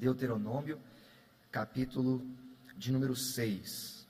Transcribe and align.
Deuteronômio, 0.00 0.80
capítulo 1.52 2.26
de 2.74 2.90
número 2.90 3.14
6. 3.14 4.06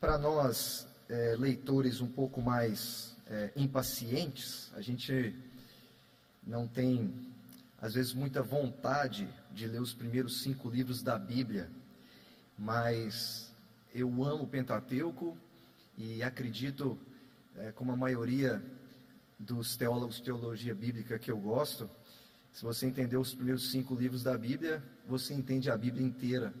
Para 0.00 0.16
nós, 0.16 0.88
é, 1.06 1.36
leitores 1.38 2.00
um 2.00 2.06
pouco 2.06 2.40
mais 2.40 3.14
é, 3.26 3.52
impacientes, 3.54 4.72
a 4.74 4.80
gente 4.80 5.36
não 6.46 6.66
tem, 6.66 7.12
às 7.78 7.92
vezes, 7.92 8.14
muita 8.14 8.42
vontade 8.42 9.28
de 9.52 9.66
ler 9.66 9.82
os 9.82 9.92
primeiros 9.92 10.42
cinco 10.42 10.70
livros 10.70 11.02
da 11.02 11.18
Bíblia, 11.18 11.70
mas 12.58 13.52
eu 13.94 14.08
amo 14.24 14.44
o 14.44 14.48
Pentateuco 14.48 15.36
e 15.98 16.22
acredito, 16.22 16.98
é, 17.54 17.70
como 17.72 17.92
a 17.92 17.96
maioria 17.96 18.64
dos 19.38 19.76
teólogos 19.76 20.16
de 20.16 20.22
teologia 20.22 20.74
bíblica 20.74 21.18
que 21.18 21.30
eu 21.30 21.36
gosto, 21.36 21.90
se 22.56 22.64
você 22.64 22.86
entender 22.86 23.18
os 23.18 23.34
primeiros 23.34 23.70
cinco 23.70 23.94
livros 23.94 24.22
da 24.22 24.38
Bíblia, 24.38 24.82
você 25.06 25.34
entende 25.34 25.70
a 25.70 25.76
Bíblia 25.76 26.06
inteira, 26.06 26.54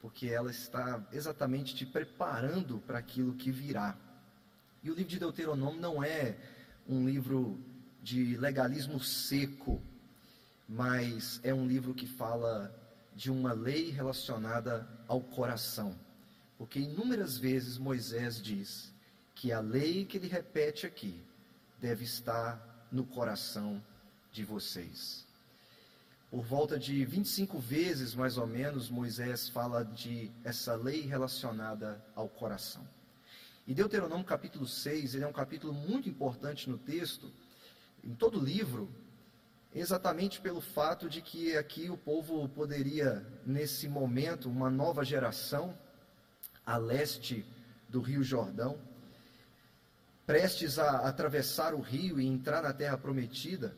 porque 0.00 0.26
ela 0.26 0.50
está 0.50 1.00
exatamente 1.12 1.76
te 1.76 1.86
preparando 1.86 2.80
para 2.84 2.98
aquilo 2.98 3.36
que 3.36 3.52
virá. 3.52 3.96
E 4.82 4.90
o 4.90 4.94
livro 4.94 5.10
de 5.10 5.20
Deuteronômio 5.20 5.80
não 5.80 6.02
é 6.02 6.36
um 6.88 7.06
livro 7.08 7.56
de 8.02 8.36
legalismo 8.36 8.98
seco, 8.98 9.80
mas 10.68 11.38
é 11.44 11.54
um 11.54 11.68
livro 11.68 11.94
que 11.94 12.08
fala 12.08 12.76
de 13.14 13.30
uma 13.30 13.52
lei 13.52 13.90
relacionada 13.90 14.88
ao 15.06 15.20
coração. 15.20 15.96
Porque 16.58 16.80
inúmeras 16.80 17.38
vezes 17.38 17.78
Moisés 17.78 18.42
diz 18.42 18.92
que 19.36 19.52
a 19.52 19.60
lei 19.60 20.04
que 20.04 20.16
ele 20.16 20.26
repete 20.26 20.84
aqui 20.84 21.22
deve 21.80 22.02
estar 22.02 22.88
no 22.90 23.04
coração 23.04 23.80
de 24.32 24.44
vocês. 24.44 25.27
Por 26.30 26.42
volta 26.42 26.78
de 26.78 27.06
25 27.06 27.58
vezes, 27.58 28.14
mais 28.14 28.36
ou 28.36 28.46
menos, 28.46 28.90
Moisés 28.90 29.48
fala 29.48 29.82
de 29.82 30.30
essa 30.44 30.74
lei 30.76 31.00
relacionada 31.00 32.04
ao 32.14 32.28
coração. 32.28 32.86
E 33.66 33.72
Deuteronômio 33.72 34.26
capítulo 34.26 34.66
6, 34.66 35.14
ele 35.14 35.24
é 35.24 35.26
um 35.26 35.32
capítulo 35.32 35.72
muito 35.72 36.06
importante 36.06 36.68
no 36.68 36.76
texto, 36.76 37.32
em 38.04 38.14
todo 38.14 38.38
o 38.38 38.44
livro, 38.44 38.90
exatamente 39.74 40.38
pelo 40.38 40.60
fato 40.60 41.08
de 41.08 41.22
que 41.22 41.56
aqui 41.56 41.88
o 41.88 41.96
povo 41.96 42.46
poderia, 42.50 43.26
nesse 43.46 43.88
momento, 43.88 44.50
uma 44.50 44.68
nova 44.68 45.02
geração, 45.06 45.78
a 46.64 46.76
leste 46.76 47.42
do 47.88 48.02
Rio 48.02 48.22
Jordão, 48.22 48.78
prestes 50.26 50.78
a 50.78 51.08
atravessar 51.08 51.72
o 51.72 51.80
rio 51.80 52.20
e 52.20 52.26
entrar 52.26 52.62
na 52.62 52.74
terra 52.74 52.98
prometida, 52.98 53.74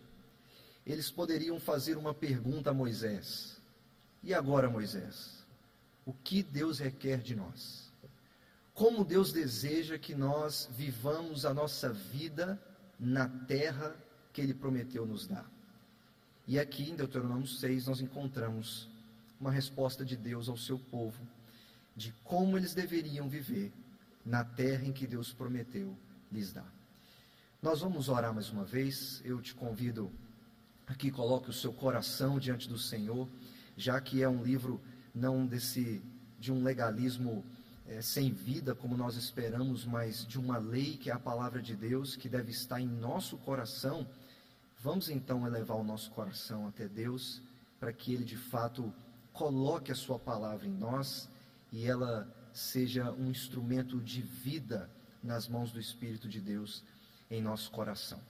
eles 0.87 1.11
poderiam 1.11 1.59
fazer 1.61 1.97
uma 1.97 2.15
pergunta 2.15 2.71
a 2.71 2.75
Moisés: 2.75 3.61
E 4.23 4.35
agora, 4.35 4.69
Moisés? 4.69 5.45
O 6.05 6.13
que 6.13 6.43
Deus 6.43 6.79
requer 6.79 7.19
de 7.19 7.37
nós? 7.37 7.91
como 8.81 9.05
Deus 9.05 9.31
deseja 9.31 9.99
que 9.99 10.15
nós 10.15 10.67
vivamos 10.73 11.45
a 11.45 11.53
nossa 11.53 11.93
vida 11.93 12.59
na 12.99 13.29
terra 13.29 13.95
que 14.33 14.41
Ele 14.41 14.55
prometeu 14.55 15.05
nos 15.05 15.27
dar. 15.27 15.45
E 16.47 16.59
aqui 16.59 16.89
em 16.91 16.97
Deuteronômio 16.97 17.47
6 17.47 17.89
nós 17.89 18.01
encontramos 18.01 18.89
uma 19.39 19.51
resposta 19.51 20.03
de 20.03 20.17
Deus 20.17 20.49
ao 20.49 20.57
seu 20.57 20.79
povo, 20.79 21.23
de 21.95 22.11
como 22.25 22.57
eles 22.57 22.73
deveriam 22.73 23.29
viver 23.29 23.71
na 24.25 24.45
terra 24.45 24.87
em 24.87 24.93
que 24.95 25.07
Deus 25.07 25.31
prometeu 25.31 25.95
lhes 26.33 26.51
dar. 26.51 26.73
Nós 27.61 27.81
vamos 27.83 28.09
orar 28.09 28.33
mais 28.33 28.49
uma 28.49 28.65
vez, 28.65 29.21
eu 29.27 29.43
te 29.43 29.55
convido 29.55 30.11
aqui, 30.91 31.11
coloque 31.11 31.49
o 31.49 31.53
seu 31.53 31.73
coração 31.73 32.39
diante 32.39 32.69
do 32.69 32.79
Senhor, 32.79 33.29
já 33.77 34.01
que 34.01 34.23
é 34.23 34.29
um 34.29 34.43
livro 34.43 34.81
não 35.15 35.47
desse 35.47 36.03
de 36.39 36.51
um 36.51 36.63
legalismo 36.63 37.45
é, 37.87 38.01
sem 38.01 38.33
vida 38.33 38.75
como 38.75 38.97
nós 38.97 39.17
esperamos, 39.17 39.85
mas 39.85 40.27
de 40.27 40.39
uma 40.39 40.59
lei 40.59 40.97
que 40.97 41.11
é 41.11 41.13
a 41.13 41.19
palavra 41.19 41.61
de 41.61 41.77
Deus, 41.77 42.17
que 42.17 42.29
deve 42.29 42.51
estar 42.51 42.81
em 42.81 42.87
nosso 42.87 43.37
coração, 43.39 44.07
vamos 44.83 45.11
então 45.11 45.47
elevar 45.47 45.77
o 45.77 45.85
nosso 45.85 46.11
coração 46.11 46.67
até 46.67 46.89
Deus, 46.89 47.43
para 47.79 47.93
que 47.93 48.15
Ele 48.15 48.25
de 48.25 48.37
fato 48.37 48.93
coloque 49.33 49.93
a 49.93 49.95
Sua 49.95 50.19
palavra 50.19 50.67
em 50.67 50.73
nós 50.73 51.29
e 51.71 51.87
ela 51.87 52.27
seja 52.53 53.13
um 53.13 53.31
instrumento 53.31 54.01
de 54.01 54.23
vida 54.23 54.91
nas 55.23 55.47
mãos 55.47 55.71
do 55.71 55.79
Espírito 55.79 56.29
de 56.29 56.41
Deus 56.41 56.83
em 57.31 57.43
nosso 57.43 57.71
coração. 57.71 58.21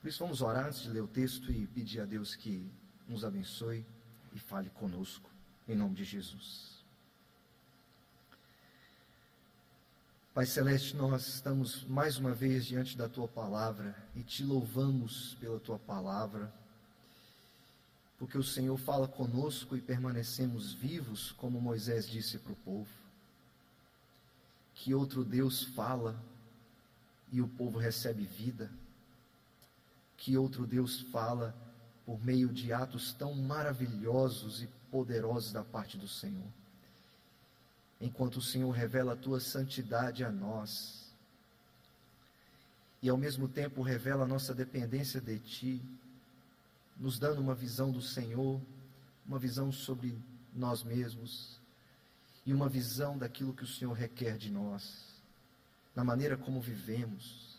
Por 0.00 0.08
isso, 0.08 0.24
vamos 0.24 0.40
orar 0.40 0.66
antes 0.66 0.80
de 0.80 0.90
ler 0.90 1.02
o 1.02 1.08
texto 1.08 1.52
e 1.52 1.66
pedir 1.66 2.00
a 2.00 2.06
Deus 2.06 2.34
que 2.34 2.70
nos 3.06 3.24
abençoe 3.24 3.84
e 4.32 4.38
fale 4.38 4.70
conosco, 4.70 5.28
em 5.68 5.76
nome 5.76 5.94
de 5.94 6.04
Jesus. 6.04 6.80
Pai 10.32 10.46
Celeste, 10.46 10.96
nós 10.96 11.26
estamos 11.26 11.84
mais 11.84 12.16
uma 12.16 12.32
vez 12.32 12.64
diante 12.64 12.96
da 12.96 13.08
tua 13.08 13.28
palavra 13.28 13.94
e 14.14 14.22
te 14.22 14.42
louvamos 14.42 15.36
pela 15.40 15.60
tua 15.60 15.78
palavra, 15.78 16.50
porque 18.18 18.38
o 18.38 18.42
Senhor 18.42 18.78
fala 18.78 19.06
conosco 19.06 19.76
e 19.76 19.82
permanecemos 19.82 20.72
vivos, 20.72 21.32
como 21.32 21.60
Moisés 21.60 22.08
disse 22.08 22.38
para 22.38 22.52
o 22.52 22.56
povo. 22.56 22.88
Que 24.72 24.94
outro 24.94 25.24
Deus 25.24 25.62
fala 25.62 26.18
e 27.30 27.42
o 27.42 27.48
povo 27.48 27.78
recebe 27.78 28.24
vida. 28.24 28.70
Que 30.20 30.36
outro 30.36 30.68
Deus 30.68 31.00
fala 31.00 31.52
por 32.06 32.24
meio 32.24 32.48
de 32.48 32.72
atos 32.72 33.12
tão 33.12 33.34
maravilhosos 33.34 34.62
e 34.62 34.68
poderosos 34.88 35.52
da 35.52 35.64
parte 35.64 35.98
do 35.98 36.06
Senhor 36.06 36.46
enquanto 38.00 38.36
o 38.36 38.42
Senhor 38.42 38.70
revela 38.70 39.12
a 39.12 39.16
tua 39.16 39.38
santidade 39.38 40.24
a 40.24 40.32
nós, 40.32 41.12
e 43.02 43.08
ao 43.08 43.16
mesmo 43.16 43.46
tempo 43.46 43.82
revela 43.82 44.24
a 44.24 44.28
nossa 44.28 44.54
dependência 44.54 45.20
de 45.20 45.38
ti, 45.38 45.82
nos 46.96 47.18
dando 47.18 47.40
uma 47.40 47.54
visão 47.54 47.90
do 47.90 48.00
Senhor, 48.00 48.60
uma 49.26 49.38
visão 49.38 49.70
sobre 49.70 50.18
nós 50.54 50.82
mesmos 50.82 51.58
e 52.44 52.52
uma 52.52 52.68
visão 52.68 53.16
daquilo 53.16 53.54
que 53.54 53.64
o 53.64 53.68
Senhor 53.68 53.92
requer 53.92 54.36
de 54.36 54.50
nós, 54.50 55.14
na 55.94 56.02
maneira 56.02 56.36
como 56.36 56.60
vivemos. 56.60 57.49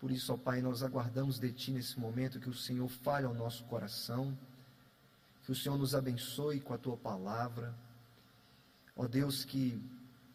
Por 0.00 0.10
isso, 0.10 0.32
ó 0.32 0.36
Pai, 0.36 0.62
nós 0.62 0.82
aguardamos 0.82 1.38
de 1.38 1.52
Ti 1.52 1.72
nesse 1.72 2.00
momento 2.00 2.40
que 2.40 2.48
o 2.48 2.54
Senhor 2.54 2.88
fale 2.88 3.26
ao 3.26 3.34
nosso 3.34 3.64
coração, 3.64 4.36
que 5.44 5.52
o 5.52 5.54
Senhor 5.54 5.76
nos 5.76 5.94
abençoe 5.94 6.60
com 6.60 6.72
a 6.72 6.78
Tua 6.78 6.96
palavra 6.96 7.74
Ó 9.00 9.06
Deus, 9.06 9.46
que 9.46 9.82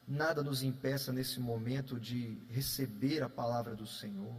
nada 0.07 0.41
nos 0.41 0.63
impeça 0.63 1.13
nesse 1.13 1.39
momento 1.39 1.99
de 1.99 2.35
receber 2.49 3.21
a 3.21 3.29
palavra 3.29 3.75
do 3.75 3.85
Senhor. 3.85 4.35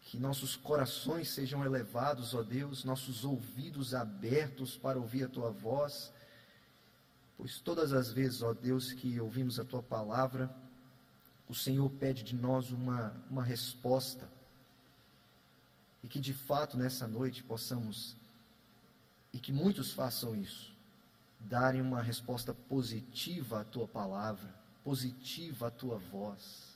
Que 0.00 0.18
nossos 0.18 0.56
corações 0.56 1.28
sejam 1.30 1.64
elevados, 1.64 2.34
ó 2.34 2.42
Deus, 2.42 2.82
nossos 2.82 3.24
ouvidos 3.24 3.94
abertos 3.94 4.76
para 4.76 4.98
ouvir 4.98 5.22
a 5.22 5.28
tua 5.28 5.52
voz. 5.52 6.12
Pois 7.36 7.60
todas 7.60 7.92
as 7.92 8.10
vezes, 8.12 8.42
ó 8.42 8.52
Deus, 8.52 8.92
que 8.92 9.20
ouvimos 9.20 9.60
a 9.60 9.64
tua 9.64 9.80
palavra, 9.80 10.52
o 11.52 11.54
Senhor 11.54 11.90
pede 11.90 12.22
de 12.22 12.34
nós 12.34 12.70
uma, 12.70 13.14
uma 13.28 13.44
resposta. 13.44 14.26
E 16.02 16.08
que 16.08 16.18
de 16.18 16.32
fato 16.32 16.78
nessa 16.78 17.06
noite 17.06 17.42
possamos, 17.42 18.16
e 19.34 19.38
que 19.38 19.52
muitos 19.52 19.92
façam 19.92 20.34
isso, 20.34 20.72
darem 21.38 21.82
uma 21.82 22.00
resposta 22.00 22.54
positiva 22.54 23.60
à 23.60 23.64
tua 23.64 23.86
palavra, 23.86 24.48
positiva 24.82 25.66
à 25.66 25.70
tua 25.70 25.98
voz. 25.98 26.74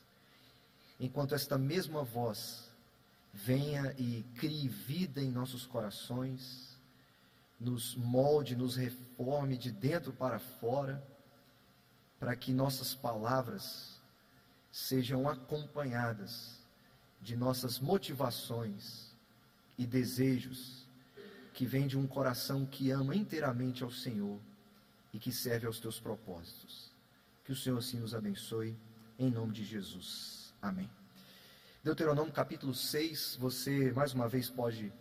Enquanto 1.01 1.35
esta 1.35 1.57
mesma 1.57 2.05
voz 2.05 2.69
venha 3.33 3.95
e 3.97 4.27
crie 4.35 4.69
vida 4.69 5.23
em 5.23 5.31
nossos 5.31 5.65
corações, 5.65 6.79
nos 7.59 7.95
molde, 7.95 8.55
nos 8.55 8.77
reforme 8.77 9.57
de 9.57 9.73
dentro 9.73 10.13
para 10.13 10.39
fora, 10.39 11.03
para 12.21 12.37
que 12.37 12.53
nossas 12.53 12.95
palavras 12.95 13.96
sejam 14.77 15.27
acompanhadas 15.27 16.61
de 17.23 17.35
nossas 17.35 17.81
motivações 17.81 19.11
e 19.79 19.87
desejos 19.87 20.87
que 21.55 21.65
vêm 21.65 21.87
de 21.87 21.97
um 21.97 22.07
coração 22.07 22.67
que 22.67 22.91
ama 22.91 23.17
inteiramente 23.17 23.83
ao 23.83 23.91
Senhor 23.91 24.39
e 25.15 25.19
que 25.19 25.33
serve 25.33 25.67
aos 25.67 25.81
teus 25.81 25.99
propósitos. 25.99 26.93
Que 27.43 27.53
o 27.53 27.57
Senhor 27.57 27.79
assim 27.79 27.99
nos 27.99 28.15
abençoe, 28.15 28.77
em 29.19 29.31
nome 29.31 29.55
de 29.55 29.65
Jesus. 29.65 30.53
Amém. 30.61 30.91
Deuteronômio 31.83 32.31
capítulo 32.31 32.75
6, 32.75 33.37
você 33.41 33.91
mais 33.93 34.13
uma 34.13 34.29
vez 34.29 34.51
pode 34.51 34.93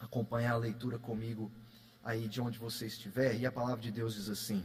acompanhar 0.00 0.52
a 0.52 0.56
leitura 0.58 0.98
comigo 0.98 1.52
aí 2.02 2.26
de 2.26 2.40
onde 2.40 2.58
você 2.58 2.86
estiver, 2.86 3.38
e 3.38 3.44
a 3.44 3.52
palavra 3.52 3.82
de 3.82 3.92
Deus 3.92 4.14
diz 4.14 4.30
assim: 4.30 4.64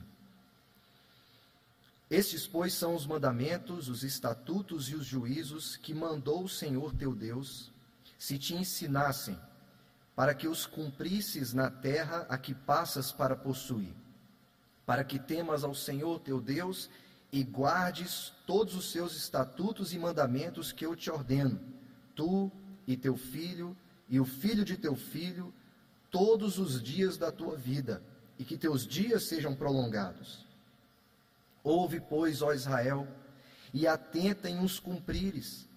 Estes, 2.09 2.47
pois, 2.47 2.73
são 2.73 2.95
os 2.95 3.05
mandamentos, 3.05 3.87
os 3.87 4.03
estatutos 4.03 4.89
e 4.89 4.95
os 4.95 5.05
juízos 5.05 5.77
que 5.77 5.93
mandou 5.93 6.43
o 6.43 6.49
Senhor 6.49 6.93
teu 6.95 7.13
Deus, 7.13 7.71
se 8.17 8.37
te 8.37 8.55
ensinassem 8.55 9.37
para 10.15 10.33
que 10.33 10.47
os 10.47 10.65
cumprisses 10.65 11.53
na 11.53 11.69
terra 11.69 12.25
a 12.27 12.37
que 12.37 12.53
passas 12.53 13.11
para 13.11 13.35
possuir, 13.35 13.93
para 14.85 15.03
que 15.03 15.19
temas 15.19 15.63
ao 15.63 15.73
Senhor 15.73 16.19
teu 16.19 16.41
Deus 16.41 16.89
e 17.31 17.43
guardes 17.43 18.33
todos 18.45 18.75
os 18.75 18.91
seus 18.91 19.15
estatutos 19.15 19.93
e 19.93 19.99
mandamentos 19.99 20.71
que 20.71 20.85
eu 20.85 20.95
te 20.95 21.11
ordeno, 21.11 21.61
tu 22.15 22.51
e 22.87 22.97
teu 22.97 23.15
filho 23.15 23.77
e 24.09 24.19
o 24.19 24.25
filho 24.25 24.65
de 24.65 24.75
teu 24.75 24.95
filho, 24.95 25.53
todos 26.09 26.57
os 26.57 26.81
dias 26.81 27.17
da 27.17 27.31
tua 27.31 27.55
vida, 27.55 28.03
e 28.39 28.43
que 28.43 28.57
teus 28.57 28.85
dias 28.85 29.23
sejam 29.23 29.55
prolongados. 29.55 30.48
Ouve, 31.69 31.99
pois, 31.99 32.41
ó 32.41 32.51
Israel, 32.51 33.07
e 33.71 33.85
atenta 33.85 34.49
em 34.49 34.59
os 34.59 34.79
cumprires, 34.79 35.69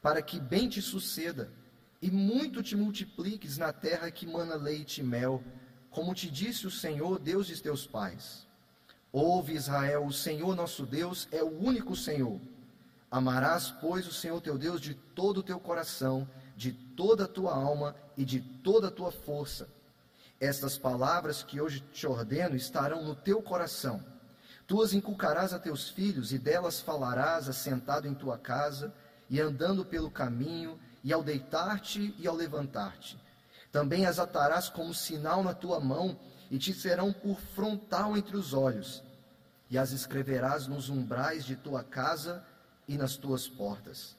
para 0.00 0.22
que 0.22 0.38
bem 0.38 0.68
te 0.68 0.80
suceda, 0.80 1.50
e 2.00 2.08
muito 2.08 2.62
te 2.62 2.76
multipliques 2.76 3.58
na 3.58 3.72
terra 3.72 4.12
que 4.12 4.28
mana 4.28 4.54
leite 4.54 5.00
e 5.00 5.02
mel, 5.02 5.42
como 5.90 6.14
te 6.14 6.30
disse 6.30 6.68
o 6.68 6.70
Senhor, 6.70 7.18
Deus 7.18 7.48
de 7.48 7.60
teus 7.60 7.84
pais. 7.84 8.46
Ouve, 9.10 9.54
Israel, 9.54 10.06
o 10.06 10.12
Senhor 10.12 10.54
nosso 10.54 10.86
Deus 10.86 11.26
é 11.32 11.42
o 11.42 11.50
único 11.50 11.96
Senhor. 11.96 12.40
Amarás, 13.10 13.72
pois, 13.80 14.06
o 14.06 14.12
Senhor 14.12 14.40
teu 14.40 14.56
Deus 14.56 14.80
de 14.80 14.94
todo 14.94 15.38
o 15.38 15.42
teu 15.42 15.58
coração, 15.58 16.28
de 16.56 16.72
toda 16.72 17.24
a 17.24 17.28
tua 17.28 17.52
alma 17.52 17.96
e 18.16 18.24
de 18.24 18.40
toda 18.40 18.86
a 18.86 18.92
tua 18.92 19.10
força. 19.10 19.68
Estas 20.38 20.78
palavras 20.78 21.42
que 21.42 21.60
hoje 21.60 21.80
te 21.92 22.06
ordeno 22.06 22.54
estarão 22.54 23.02
no 23.02 23.16
teu 23.16 23.42
coração 23.42 24.13
Tu 24.66 24.80
as 24.82 24.92
inculcarás 24.94 25.52
a 25.52 25.58
teus 25.58 25.90
filhos, 25.90 26.32
e 26.32 26.38
delas 26.38 26.80
falarás 26.80 27.48
assentado 27.48 28.08
em 28.08 28.14
tua 28.14 28.38
casa, 28.38 28.94
e 29.28 29.40
andando 29.40 29.84
pelo 29.84 30.10
caminho, 30.10 30.78
e 31.02 31.12
ao 31.12 31.22
deitar-te 31.22 32.14
e 32.18 32.26
ao 32.26 32.34
levantar-te. 32.34 33.18
Também 33.70 34.06
as 34.06 34.18
atarás 34.18 34.68
como 34.68 34.94
sinal 34.94 35.42
na 35.42 35.52
tua 35.52 35.80
mão, 35.80 36.18
e 36.50 36.58
te 36.58 36.72
serão 36.72 37.12
por 37.12 37.38
frontal 37.54 38.16
entre 38.16 38.36
os 38.36 38.54
olhos, 38.54 39.02
e 39.68 39.76
as 39.76 39.90
escreverás 39.92 40.66
nos 40.66 40.88
umbrais 40.88 41.44
de 41.44 41.56
tua 41.56 41.82
casa 41.82 42.44
e 42.86 42.96
nas 42.96 43.16
tuas 43.16 43.48
portas. 43.48 44.16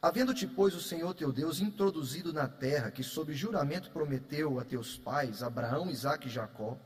Havendo-te, 0.00 0.46
pois, 0.46 0.74
o 0.74 0.80
Senhor 0.80 1.14
teu 1.14 1.32
Deus 1.32 1.60
introduzido 1.60 2.32
na 2.32 2.46
terra, 2.46 2.90
que 2.90 3.02
sob 3.02 3.34
juramento 3.34 3.90
prometeu 3.90 4.60
a 4.60 4.64
teus 4.64 4.96
pais, 4.96 5.42
Abraão, 5.42 5.90
Isaque 5.90 6.28
e 6.28 6.30
Jacó, 6.30 6.78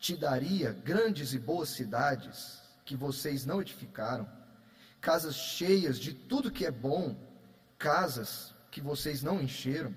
te 0.00 0.16
daria 0.16 0.72
grandes 0.72 1.34
e 1.34 1.38
boas 1.38 1.68
cidades 1.68 2.62
que 2.86 2.96
vocês 2.96 3.44
não 3.44 3.60
edificaram, 3.60 4.26
casas 4.98 5.36
cheias 5.36 5.98
de 5.98 6.14
tudo 6.14 6.50
que 6.50 6.64
é 6.64 6.70
bom, 6.70 7.14
casas 7.78 8.54
que 8.70 8.80
vocês 8.80 9.22
não 9.22 9.40
encheram, 9.42 9.94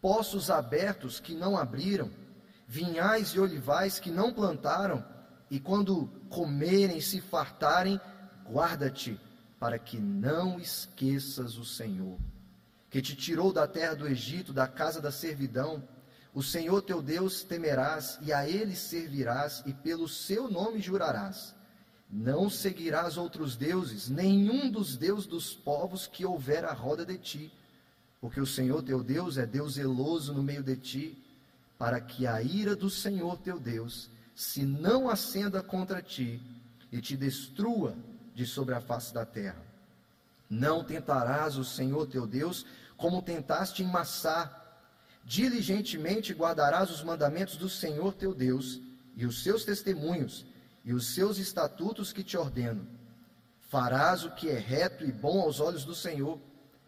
poços 0.00 0.50
abertos 0.50 1.20
que 1.20 1.34
não 1.34 1.56
abriram, 1.56 2.10
vinhais 2.66 3.28
e 3.28 3.38
olivais 3.38 4.00
que 4.00 4.10
não 4.10 4.32
plantaram, 4.32 5.04
e 5.50 5.60
quando 5.60 6.08
comerem 6.30 6.96
e 6.96 7.02
se 7.02 7.20
fartarem, 7.20 8.00
guarda-te 8.50 9.20
para 9.60 9.78
que 9.78 9.98
não 9.98 10.58
esqueças 10.58 11.58
o 11.58 11.64
Senhor, 11.64 12.18
que 12.88 13.02
te 13.02 13.14
tirou 13.14 13.52
da 13.52 13.68
terra 13.68 13.94
do 13.94 14.08
Egito, 14.08 14.52
da 14.52 14.66
casa 14.66 15.00
da 15.00 15.12
servidão, 15.12 15.86
o 16.36 16.42
Senhor 16.42 16.82
teu 16.82 17.00
Deus 17.00 17.42
temerás 17.42 18.18
e 18.20 18.30
a 18.30 18.46
ele 18.46 18.76
servirás 18.76 19.62
e 19.64 19.72
pelo 19.72 20.06
seu 20.06 20.50
nome 20.50 20.82
jurarás. 20.82 21.54
Não 22.10 22.50
seguirás 22.50 23.16
outros 23.16 23.56
deuses, 23.56 24.10
nenhum 24.10 24.70
dos 24.70 24.98
deuses 24.98 25.24
dos 25.24 25.54
povos 25.54 26.06
que 26.06 26.26
houver 26.26 26.62
à 26.66 26.74
roda 26.74 27.06
de 27.06 27.16
ti, 27.16 27.50
porque 28.20 28.38
o 28.38 28.44
Senhor 28.44 28.82
teu 28.82 29.02
Deus 29.02 29.38
é 29.38 29.46
Deus 29.46 29.76
zeloso 29.76 30.34
no 30.34 30.42
meio 30.42 30.62
de 30.62 30.76
ti, 30.76 31.24
para 31.78 32.02
que 32.02 32.26
a 32.26 32.42
ira 32.42 32.76
do 32.76 32.90
Senhor 32.90 33.38
teu 33.38 33.58
Deus 33.58 34.10
se 34.34 34.62
não 34.62 35.08
acenda 35.08 35.62
contra 35.62 36.02
ti 36.02 36.38
e 36.92 37.00
te 37.00 37.16
destrua 37.16 37.96
de 38.34 38.44
sobre 38.44 38.74
a 38.74 38.80
face 38.82 39.14
da 39.14 39.24
terra. 39.24 39.64
Não 40.50 40.84
tentarás 40.84 41.56
o 41.56 41.64
Senhor 41.64 42.06
teu 42.06 42.26
Deus 42.26 42.66
como 42.94 43.22
tentaste 43.22 43.82
em 43.82 43.86
Massá, 43.86 44.65
Diligentemente 45.26 46.32
guardarás 46.32 46.88
os 46.88 47.02
mandamentos 47.02 47.56
do 47.56 47.68
Senhor 47.68 48.14
teu 48.14 48.32
Deus, 48.32 48.80
e 49.16 49.26
os 49.26 49.42
seus 49.42 49.64
testemunhos, 49.64 50.46
e 50.84 50.92
os 50.92 51.08
seus 51.08 51.38
estatutos 51.38 52.12
que 52.12 52.22
te 52.22 52.36
ordeno. 52.36 52.86
Farás 53.68 54.24
o 54.24 54.30
que 54.30 54.48
é 54.48 54.56
reto 54.56 55.04
e 55.04 55.10
bom 55.10 55.40
aos 55.40 55.58
olhos 55.58 55.84
do 55.84 55.96
Senhor, 55.96 56.38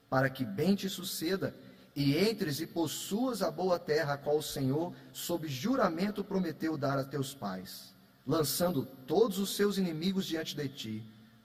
para 0.08 0.31
que 0.31 0.44
bem 0.44 0.76
te 0.76 0.88
suceda, 0.88 1.52
e 1.96 2.17
entres 2.17 2.61
e 2.61 2.67
possuas 2.67 3.43
a 3.43 3.50
boa 3.50 3.76
terra, 3.76 4.12
a 4.12 4.17
qual 4.17 4.38
o 4.38 4.43
Senhor, 4.43 4.94
sob 5.12 5.49
juramento, 5.49 6.23
prometeu 6.23 6.79
dar 6.79 6.96
a 6.96 7.05
teus 7.05 7.34
pais, 7.34 7.93
lançando 8.25 8.87
todos 9.05 9.41
os 9.41 9.56
seus 9.56 9.79
inimigos 9.79 10.25
diante 10.26 10.55
de 10.55 10.69
ti, 10.69 11.02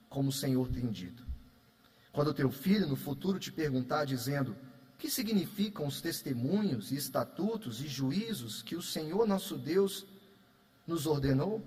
como 0.08 0.28
o 0.28 0.32
Senhor 0.32 0.68
tem 0.68 0.88
dito. 0.92 1.26
Quando 2.12 2.32
teu 2.32 2.52
filho 2.52 2.86
no 2.86 2.94
futuro 2.94 3.40
te 3.40 3.50
perguntar, 3.50 4.04
dizendo: 4.04 4.56
que 4.98 5.10
significam 5.10 5.86
os 5.86 6.00
testemunhos 6.00 6.92
e 6.92 6.96
estatutos 6.96 7.80
e 7.82 7.88
juízos 7.88 8.62
que 8.62 8.76
o 8.76 8.82
Senhor 8.82 9.26
nosso 9.26 9.56
Deus 9.56 10.06
nos 10.86 11.06
ordenou? 11.06 11.62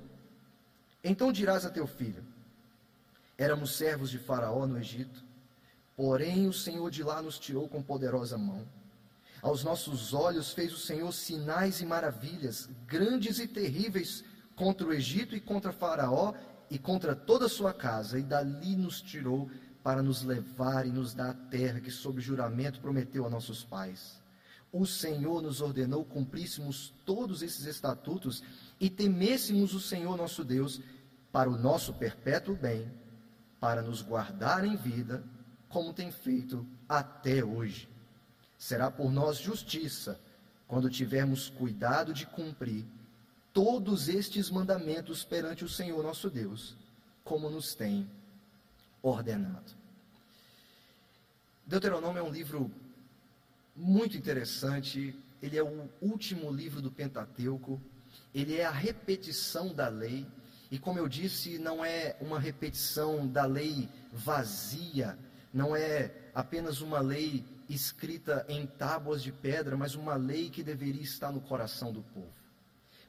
Então 1.03 1.31
dirás 1.31 1.65
a 1.65 1.69
teu 1.69 1.88
filho: 1.88 2.24
Éramos 3.38 3.75
servos 3.75 4.09
de 4.09 4.18
Faraó 4.18 4.65
no 4.65 4.77
Egito, 4.77 5.24
porém 5.95 6.47
o 6.47 6.53
Senhor 6.53 6.89
de 6.89 7.03
lá 7.03 7.21
nos 7.21 7.38
tirou 7.38 7.68
com 7.68 7.81
poderosa 7.81 8.38
mão. 8.38 8.68
Aos 9.41 9.63
nossos 9.63 10.13
olhos 10.13 10.51
fez 10.51 10.73
o 10.73 10.77
Senhor 10.77 11.12
sinais 11.13 11.80
e 11.80 11.85
maravilhas, 11.85 12.69
grandes 12.88 13.39
e 13.39 13.47
terríveis, 13.47 14.23
contra 14.56 14.88
o 14.88 14.94
Egito 14.94 15.35
e 15.35 15.39
contra 15.39 15.71
Faraó 15.71 16.33
e 16.69 16.80
contra 16.80 17.15
toda 17.15 17.45
a 17.45 17.50
sua 17.50 17.73
casa, 17.73 18.19
e 18.19 18.23
dali 18.23 18.75
nos 18.75 19.00
tirou 19.00 19.50
para 19.88 20.04
nos 20.04 20.22
levar 20.22 20.86
e 20.86 20.92
nos 20.92 21.13
dar 21.13 21.30
a 21.30 21.34
terra 21.34 21.80
que, 21.80 21.89
sob 21.89 22.19
juramento, 22.19 22.81
prometeu 22.81 23.25
a 23.25 23.30
nossos 23.30 23.63
pais. 23.63 24.22
O 24.69 24.86
Senhor 24.86 25.42
nos 25.42 25.62
ordenou 25.62 26.04
cumpríssemos 26.04 26.94
todos 27.06 27.42
esses 27.42 27.66
estatutos 27.66 28.44
e 28.81 28.89
temêssemos 28.89 29.74
o 29.74 29.80
Senhor 29.80 30.18
nosso 30.18 30.44
Deus 30.44 30.81
para 31.31 31.50
o 31.50 31.57
nosso 31.57 31.94
perpétuo 31.94 32.54
bem, 32.54 32.92
para 33.62 33.81
nos 33.81 34.01
guardar 34.01 34.66
em 34.66 34.75
vida, 34.75 35.24
como 35.69 35.94
tem 35.94 36.12
feito 36.12 36.68
até 36.90 37.42
hoje. 37.42 37.88
Será 38.57 38.92
por 38.92 39.10
nós 39.10 39.38
justiça 39.38 40.19
quando 40.68 40.90
tivermos 40.90 41.50
cuidado 41.50 42.14
de 42.14 42.26
cumprir 42.26 42.85
todos 43.54 44.09
estes 44.09 44.50
mandamentos 44.50 45.23
perante 45.23 45.64
o 45.64 45.69
Senhor 45.69 46.04
nosso 46.04 46.30
Deus, 46.30 46.76
como 47.23 47.50
nos 47.50 47.73
tem 47.73 48.06
ordenado. 49.02 49.86
Deuteronômio 51.68 52.19
é 52.19 52.24
um 52.24 52.31
livro 52.31 52.71
muito 53.76 54.16
interessante, 54.16 55.14
ele 55.42 55.57
é 55.57 55.62
o 55.62 55.90
último 56.02 56.50
livro 56.50 56.81
do 56.81 56.90
Pentateuco, 56.90 57.81
ele 58.33 58.56
é 58.56 58.66
a 58.66 58.71
repetição 58.71 59.74
da 59.74 59.90
lei, 59.90 60.26
e 60.71 60.80
como 60.80 60.97
eu 60.97 61.09
disse, 61.09 61.59
não 61.59 61.83
é 61.83 62.16
uma 62.21 62.40
repetição 62.40 63.28
da 63.28 63.44
lei 63.44 63.90
vazia, 64.14 65.19
não 65.54 65.76
é 65.76 66.14
apenas 66.33 66.80
uma 66.80 67.02
lei 67.02 67.44
escrita 67.69 68.45
em 68.47 68.66
tábuas 68.66 69.21
de 69.21 69.33
pedra, 69.33 69.76
mas 69.76 69.94
uma 69.94 70.16
lei 70.16 70.50
que 70.50 70.64
deveria 70.64 71.02
estar 71.02 71.33
no 71.33 71.42
coração 71.42 71.92
do 71.92 72.02
povo. 72.02 72.31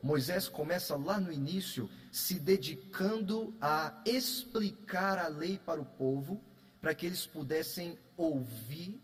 Moisés 0.03 0.49
começa 0.49 0.97
lá 0.97 1.21
no 1.21 1.33
início 1.33 1.89
se 2.11 2.41
dedicando 2.41 3.55
a 3.61 4.03
explicar 4.05 5.17
a 5.17 5.29
lei 5.29 5.61
para 5.65 5.81
o 5.81 5.85
povo, 5.85 6.43
para 6.81 6.95
que 6.95 7.07
eles 7.07 7.27
pudessem 7.27 7.99
ouvir, 8.17 9.01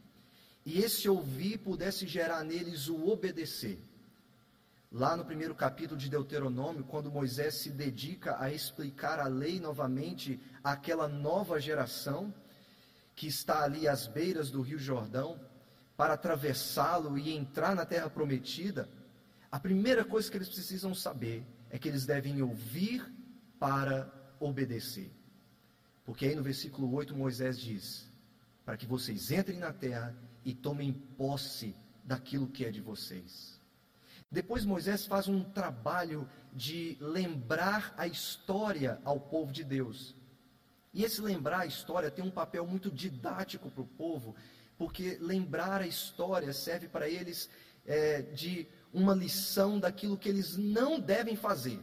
e 0.65 0.79
esse 0.79 1.09
ouvir 1.09 1.59
pudesse 1.59 2.07
gerar 2.07 2.43
neles 2.45 2.89
o 2.89 3.09
obedecer. 3.09 3.79
Lá 4.91 5.17
no 5.17 5.25
primeiro 5.25 5.55
capítulo 5.55 5.99
de 5.99 6.09
Deuteronômio, 6.09 6.85
quando 6.85 7.11
Moisés 7.11 7.57
se 7.57 7.71
dedica 7.71 8.41
a 8.41 8.53
explicar 8.53 9.19
a 9.19 9.27
lei 9.27 9.59
novamente 9.59 10.41
àquela 10.63 11.09
nova 11.09 11.61
geração 11.61 12.33
que 13.15 13.27
está 13.27 13.65
ali 13.65 13.89
às 13.89 14.07
beiras 14.07 14.51
do 14.51 14.63
Rio 14.63 14.79
Jordão, 14.79 15.39
para 15.97 16.15
atravessá-lo 16.15 17.19
e 17.19 17.31
entrar 17.31 17.75
na 17.75 17.85
terra 17.85 18.11
prometida, 18.11 18.89
a 19.51 19.61
primeira 19.61 20.05
coisa 20.05 20.31
que 20.31 20.37
eles 20.37 20.49
precisam 20.49 20.95
saber 20.95 21.45
é 21.71 21.79
que 21.79 21.89
eles 21.89 22.07
devem 22.07 22.43
ouvir 22.43 23.05
para 23.59 24.13
obedecer. 24.41 25.11
Porque 26.05 26.27
aí 26.27 26.35
no 26.35 26.43
versículo 26.43 26.93
8 26.93 27.17
Moisés 27.17 27.59
diz: 27.59 28.11
para 28.65 28.77
que 28.77 28.87
vocês 28.87 29.31
entrem 29.31 29.59
na 29.59 29.73
terra 29.73 30.17
e 30.45 30.55
tomem 30.55 30.93
posse 30.93 31.75
daquilo 32.05 32.49
que 32.49 32.65
é 32.65 32.71
de 32.71 32.81
vocês. 32.81 33.61
Depois 34.31 34.65
Moisés 34.65 35.07
faz 35.07 35.29
um 35.29 35.45
trabalho 35.45 36.29
de 36.53 36.97
lembrar 37.01 37.95
a 37.97 38.07
história 38.07 39.01
ao 39.05 39.21
povo 39.21 39.53
de 39.53 39.63
Deus. 39.63 40.15
E 40.93 41.03
esse 41.05 41.21
lembrar 41.21 41.61
a 41.61 41.67
história 41.67 42.11
tem 42.11 42.25
um 42.25 42.31
papel 42.31 42.67
muito 42.67 42.91
didático 42.91 43.71
para 43.71 43.83
o 43.83 43.87
povo, 43.87 44.35
porque 44.77 45.19
lembrar 45.21 45.81
a 45.81 45.87
história 45.87 46.53
serve 46.53 46.89
para 46.89 47.09
eles 47.09 47.51
é, 47.87 48.23
de 48.23 48.67
uma 48.93 49.15
lição 49.15 49.79
daquilo 49.79 50.17
que 50.17 50.29
eles 50.29 50.57
não 50.57 51.01
devem 51.01 51.37
fazer. 51.37 51.81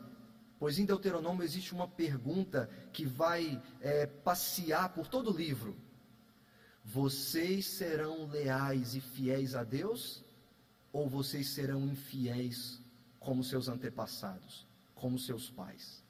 Pois 0.62 0.78
em 0.78 0.86
Deuteronômio 0.86 1.44
existe 1.44 1.74
uma 1.74 1.88
pergunta 1.88 2.70
que 2.94 3.04
vai 3.04 3.60
é, 3.82 4.06
passear 4.06 4.94
por 4.94 5.08
todo 5.08 5.32
o 5.32 5.36
livro. 5.36 5.76
Vocês 6.86 7.66
serão 7.66 8.28
leais 8.28 8.94
e 8.94 9.02
fiéis 9.02 9.56
a 9.56 9.64
Deus? 9.64 10.24
Ou 10.94 11.10
vocês 11.10 11.50
serão 11.50 11.88
infiéis 11.88 12.80
como 13.20 13.44
seus 13.44 13.68
antepassados, 13.68 14.68
como 14.94 15.18
seus 15.18 15.50
pais? 15.50 16.04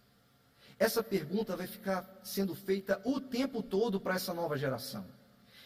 Essa 0.78 1.02
pergunta 1.02 1.56
vai 1.56 1.66
ficar 1.66 2.20
sendo 2.22 2.54
feita 2.54 3.02
o 3.06 3.22
tempo 3.22 3.64
todo 3.64 4.02
para 4.02 4.16
essa 4.16 4.34
nova 4.34 4.58
geração. 4.58 5.06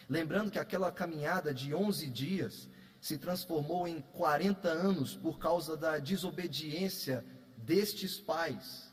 Lembrando 0.08 0.52
que 0.52 0.60
aquela 0.60 0.92
caminhada 0.92 1.52
de 1.52 1.74
11 1.74 2.08
dias 2.08 2.68
se 3.00 3.18
transformou 3.18 3.88
em 3.88 4.00
40 4.12 4.68
anos 4.68 5.16
por 5.16 5.40
causa 5.40 5.76
da 5.76 5.98
desobediência 5.98 7.24
destes 7.66 8.18
pais, 8.18 8.90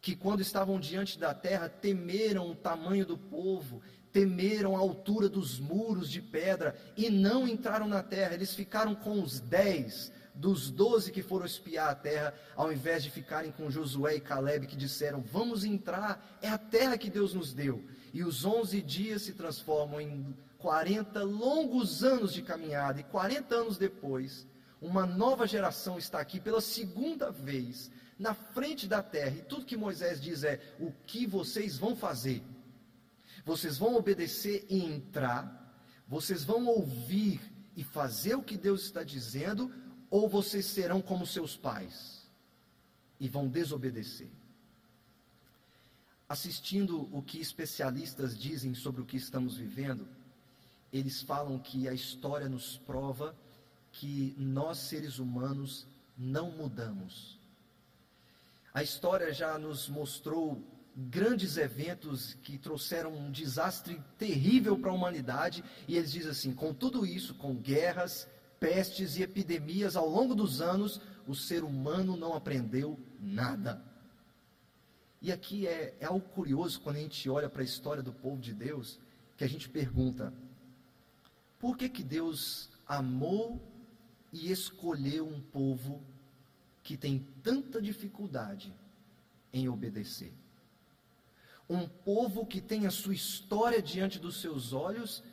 que 0.00 0.16
quando 0.16 0.40
estavam 0.40 0.80
diante 0.80 1.18
da 1.18 1.34
terra 1.34 1.68
temeram 1.68 2.50
o 2.50 2.54
tamanho 2.54 3.06
do 3.06 3.16
povo, 3.16 3.82
temeram 4.10 4.76
a 4.76 4.78
altura 4.80 5.28
dos 5.28 5.60
muros 5.60 6.10
de 6.10 6.22
pedra 6.22 6.74
e 6.96 7.10
não 7.10 7.46
entraram 7.46 7.86
na 7.86 8.02
terra. 8.02 8.34
Eles 8.34 8.54
ficaram 8.54 8.94
com 8.94 9.22
os 9.22 9.40
dez 9.40 10.10
dos 10.34 10.70
doze 10.70 11.12
que 11.12 11.22
foram 11.22 11.46
espiar 11.46 11.90
a 11.90 11.94
terra, 11.94 12.34
ao 12.56 12.72
invés 12.72 13.04
de 13.04 13.10
ficarem 13.10 13.52
com 13.52 13.70
Josué 13.70 14.16
e 14.16 14.20
Caleb, 14.20 14.66
que 14.66 14.76
disseram: 14.76 15.20
Vamos 15.20 15.64
entrar, 15.64 16.38
é 16.42 16.48
a 16.48 16.58
terra 16.58 16.98
que 16.98 17.10
Deus 17.10 17.34
nos 17.34 17.52
deu. 17.52 17.84
E 18.12 18.24
os 18.24 18.44
onze 18.44 18.80
dias 18.80 19.22
se 19.22 19.32
transformam 19.32 20.00
em 20.00 20.36
40 20.58 21.22
longos 21.22 22.02
anos 22.02 22.32
de 22.32 22.42
caminhada, 22.42 23.00
e 23.00 23.04
40 23.04 23.54
anos 23.54 23.78
depois, 23.78 24.46
uma 24.80 25.06
nova 25.06 25.46
geração 25.46 25.98
está 25.98 26.20
aqui 26.20 26.38
pela 26.38 26.60
segunda 26.60 27.30
vez, 27.30 27.90
na 28.18 28.34
frente 28.34 28.86
da 28.86 29.02
terra, 29.02 29.36
e 29.36 29.42
tudo 29.42 29.64
que 29.64 29.76
Moisés 29.76 30.20
diz 30.20 30.44
é: 30.44 30.60
o 30.78 30.92
que 31.06 31.26
vocês 31.26 31.76
vão 31.76 31.96
fazer? 31.96 32.42
Vocês 33.44 33.76
vão 33.76 33.94
obedecer 33.96 34.64
e 34.70 34.84
entrar, 34.84 35.74
vocês 36.08 36.44
vão 36.44 36.66
ouvir 36.66 37.40
e 37.76 37.82
fazer 37.82 38.34
o 38.36 38.42
que 38.42 38.56
Deus 38.56 38.84
está 38.84 39.02
dizendo, 39.02 39.72
ou 40.10 40.28
vocês 40.28 40.66
serão 40.66 41.02
como 41.02 41.26
seus 41.26 41.56
pais 41.56 42.26
e 43.18 43.28
vão 43.28 43.48
desobedecer? 43.48 44.28
Assistindo 46.28 47.08
o 47.14 47.22
que 47.22 47.38
especialistas 47.38 48.38
dizem 48.38 48.74
sobre 48.74 49.02
o 49.02 49.04
que 49.04 49.16
estamos 49.16 49.56
vivendo, 49.56 50.08
eles 50.92 51.20
falam 51.20 51.58
que 51.58 51.88
a 51.88 51.92
história 51.92 52.48
nos 52.48 52.78
prova 52.78 53.36
que 53.92 54.34
nós 54.38 54.78
seres 54.78 55.18
humanos 55.18 55.86
não 56.16 56.50
mudamos. 56.52 57.38
A 58.74 58.82
história 58.82 59.32
já 59.32 59.56
nos 59.56 59.88
mostrou 59.88 60.60
grandes 60.96 61.56
eventos 61.56 62.34
que 62.42 62.58
trouxeram 62.58 63.12
um 63.12 63.30
desastre 63.30 64.02
terrível 64.18 64.76
para 64.76 64.90
a 64.90 64.94
humanidade, 64.94 65.62
e 65.86 65.96
eles 65.96 66.10
dizem 66.10 66.32
assim: 66.32 66.52
com 66.52 66.74
tudo 66.74 67.06
isso, 67.06 67.36
com 67.36 67.54
guerras, 67.54 68.28
pestes 68.58 69.16
e 69.16 69.22
epidemias 69.22 69.94
ao 69.94 70.08
longo 70.08 70.34
dos 70.34 70.60
anos, 70.60 71.00
o 71.24 71.36
ser 71.36 71.62
humano 71.62 72.16
não 72.16 72.34
aprendeu 72.34 72.98
nada. 73.20 73.80
E 75.22 75.30
aqui 75.30 75.68
é, 75.68 75.96
é 76.00 76.06
algo 76.06 76.28
curioso 76.30 76.80
quando 76.80 76.96
a 76.96 77.00
gente 77.00 77.30
olha 77.30 77.48
para 77.48 77.62
a 77.62 77.64
história 77.64 78.02
do 78.02 78.12
povo 78.12 78.40
de 78.40 78.52
Deus, 78.52 78.98
que 79.36 79.44
a 79.44 79.48
gente 79.48 79.68
pergunta: 79.68 80.34
por 81.60 81.76
que, 81.76 81.88
que 81.88 82.02
Deus 82.02 82.70
amou 82.88 83.72
e 84.32 84.50
escolheu 84.50 85.28
um 85.28 85.40
povo 85.40 86.02
que 86.84 86.96
tem 86.96 87.26
tanta 87.42 87.82
dificuldade 87.82 88.72
em 89.52 89.68
obedecer? 89.68 90.32
Um 91.68 91.88
povo 91.88 92.46
que 92.46 92.60
tem 92.60 92.86
a 92.86 92.90
sua 92.90 93.14
história 93.14 93.82
diante 93.82 94.20
dos 94.20 94.40
seus 94.40 94.72
olhos, 94.72 95.24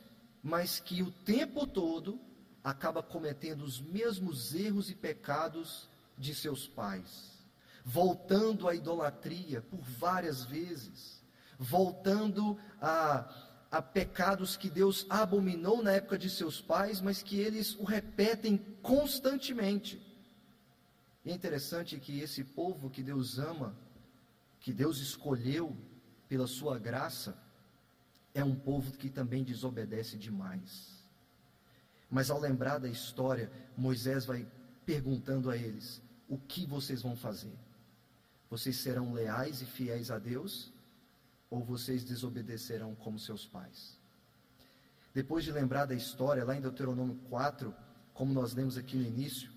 mas 0.42 0.80
que 0.80 1.02
o 1.02 1.12
tempo 1.12 1.64
todo 1.64 2.18
acaba 2.64 3.02
cometendo 3.02 3.62
os 3.62 3.80
mesmos 3.80 4.54
erros 4.54 4.90
e 4.90 4.94
pecados 4.96 5.88
de 6.18 6.34
seus 6.34 6.66
pais, 6.66 7.46
voltando 7.84 8.66
à 8.66 8.74
idolatria 8.74 9.60
por 9.60 9.80
várias 9.80 10.44
vezes, 10.44 11.22
voltando 11.56 12.58
a 12.80 13.50
a 13.72 13.80
pecados 13.80 14.54
que 14.54 14.68
Deus 14.68 15.06
abominou 15.08 15.82
na 15.82 15.92
época 15.92 16.18
de 16.18 16.28
seus 16.28 16.60
pais, 16.60 17.00
mas 17.00 17.22
que 17.22 17.40
eles 17.40 17.74
o 17.76 17.84
repetem 17.84 18.58
constantemente. 18.82 20.11
E 21.24 21.30
é 21.30 21.34
interessante 21.34 21.98
que 21.98 22.20
esse 22.20 22.42
povo 22.42 22.90
que 22.90 23.02
Deus 23.02 23.38
ama, 23.38 23.76
que 24.60 24.72
Deus 24.72 24.98
escolheu 24.98 25.76
pela 26.28 26.46
sua 26.46 26.78
graça, 26.78 27.36
é 28.34 28.42
um 28.42 28.54
povo 28.54 28.92
que 28.92 29.10
também 29.10 29.44
desobedece 29.44 30.16
demais. 30.16 31.04
Mas 32.10 32.30
ao 32.30 32.40
lembrar 32.40 32.78
da 32.78 32.88
história, 32.88 33.50
Moisés 33.76 34.24
vai 34.24 34.46
perguntando 34.84 35.50
a 35.50 35.56
eles: 35.56 36.02
o 36.28 36.38
que 36.38 36.66
vocês 36.66 37.02
vão 37.02 37.16
fazer? 37.16 37.56
Vocês 38.50 38.76
serão 38.76 39.12
leais 39.12 39.62
e 39.62 39.66
fiéis 39.66 40.10
a 40.10 40.18
Deus? 40.18 40.72
ou 41.52 41.62
vocês 41.62 42.02
desobedecerão 42.02 42.94
como 42.94 43.18
seus 43.18 43.44
pais. 43.44 44.00
Depois 45.12 45.44
de 45.44 45.52
lembrar 45.52 45.84
da 45.84 45.94
história, 45.94 46.46
lá 46.46 46.56
em 46.56 46.62
Deuteronômio 46.62 47.16
4, 47.28 47.74
como 48.14 48.32
nós 48.32 48.54
lemos 48.54 48.78
aqui 48.78 48.96
no 48.96 49.02
início, 49.02 49.51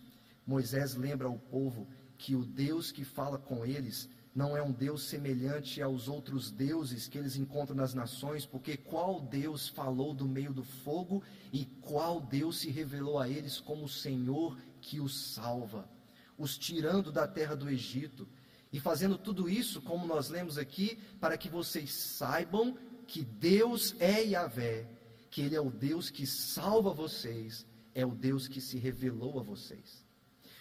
Moisés 0.45 0.95
lembra 0.95 1.27
ao 1.27 1.37
povo 1.37 1.87
que 2.17 2.35
o 2.35 2.45
Deus 2.45 2.91
que 2.91 3.03
fala 3.03 3.37
com 3.37 3.65
eles 3.65 4.09
não 4.35 4.55
é 4.55 4.61
um 4.61 4.71
Deus 4.71 5.03
semelhante 5.03 5.81
aos 5.81 6.09
outros 6.09 6.51
deuses 6.51 7.07
que 7.07 7.17
eles 7.17 7.37
encontram 7.37 7.75
nas 7.75 7.93
nações, 7.93 8.45
porque 8.45 8.75
qual 8.75 9.21
Deus 9.21 9.69
falou 9.69 10.13
do 10.13 10.27
meio 10.27 10.53
do 10.53 10.63
fogo 10.63 11.23
e 11.53 11.65
qual 11.81 12.19
Deus 12.19 12.59
se 12.59 12.69
revelou 12.69 13.17
a 13.17 13.29
eles 13.29 13.61
como 13.61 13.85
o 13.85 13.89
Senhor 13.89 14.57
que 14.81 14.99
os 14.99 15.33
salva, 15.33 15.89
os 16.37 16.57
tirando 16.57 17.13
da 17.13 17.25
terra 17.25 17.55
do 17.55 17.69
Egito 17.69 18.27
e 18.73 18.79
fazendo 18.79 19.17
tudo 19.17 19.47
isso, 19.47 19.81
como 19.81 20.05
nós 20.05 20.27
lemos 20.27 20.57
aqui, 20.57 20.99
para 21.17 21.37
que 21.37 21.47
vocês 21.47 21.93
saibam 21.93 22.77
que 23.07 23.23
Deus 23.23 23.95
é 23.99 24.21
Yahvé, 24.21 24.85
que 25.31 25.41
Ele 25.41 25.55
é 25.55 25.61
o 25.61 25.71
Deus 25.71 26.09
que 26.09 26.27
salva 26.27 26.91
vocês, 26.91 27.65
é 27.93 28.05
o 28.05 28.13
Deus 28.13 28.49
que 28.49 28.59
se 28.59 28.77
revelou 28.77 29.39
a 29.39 29.43
vocês. 29.43 30.04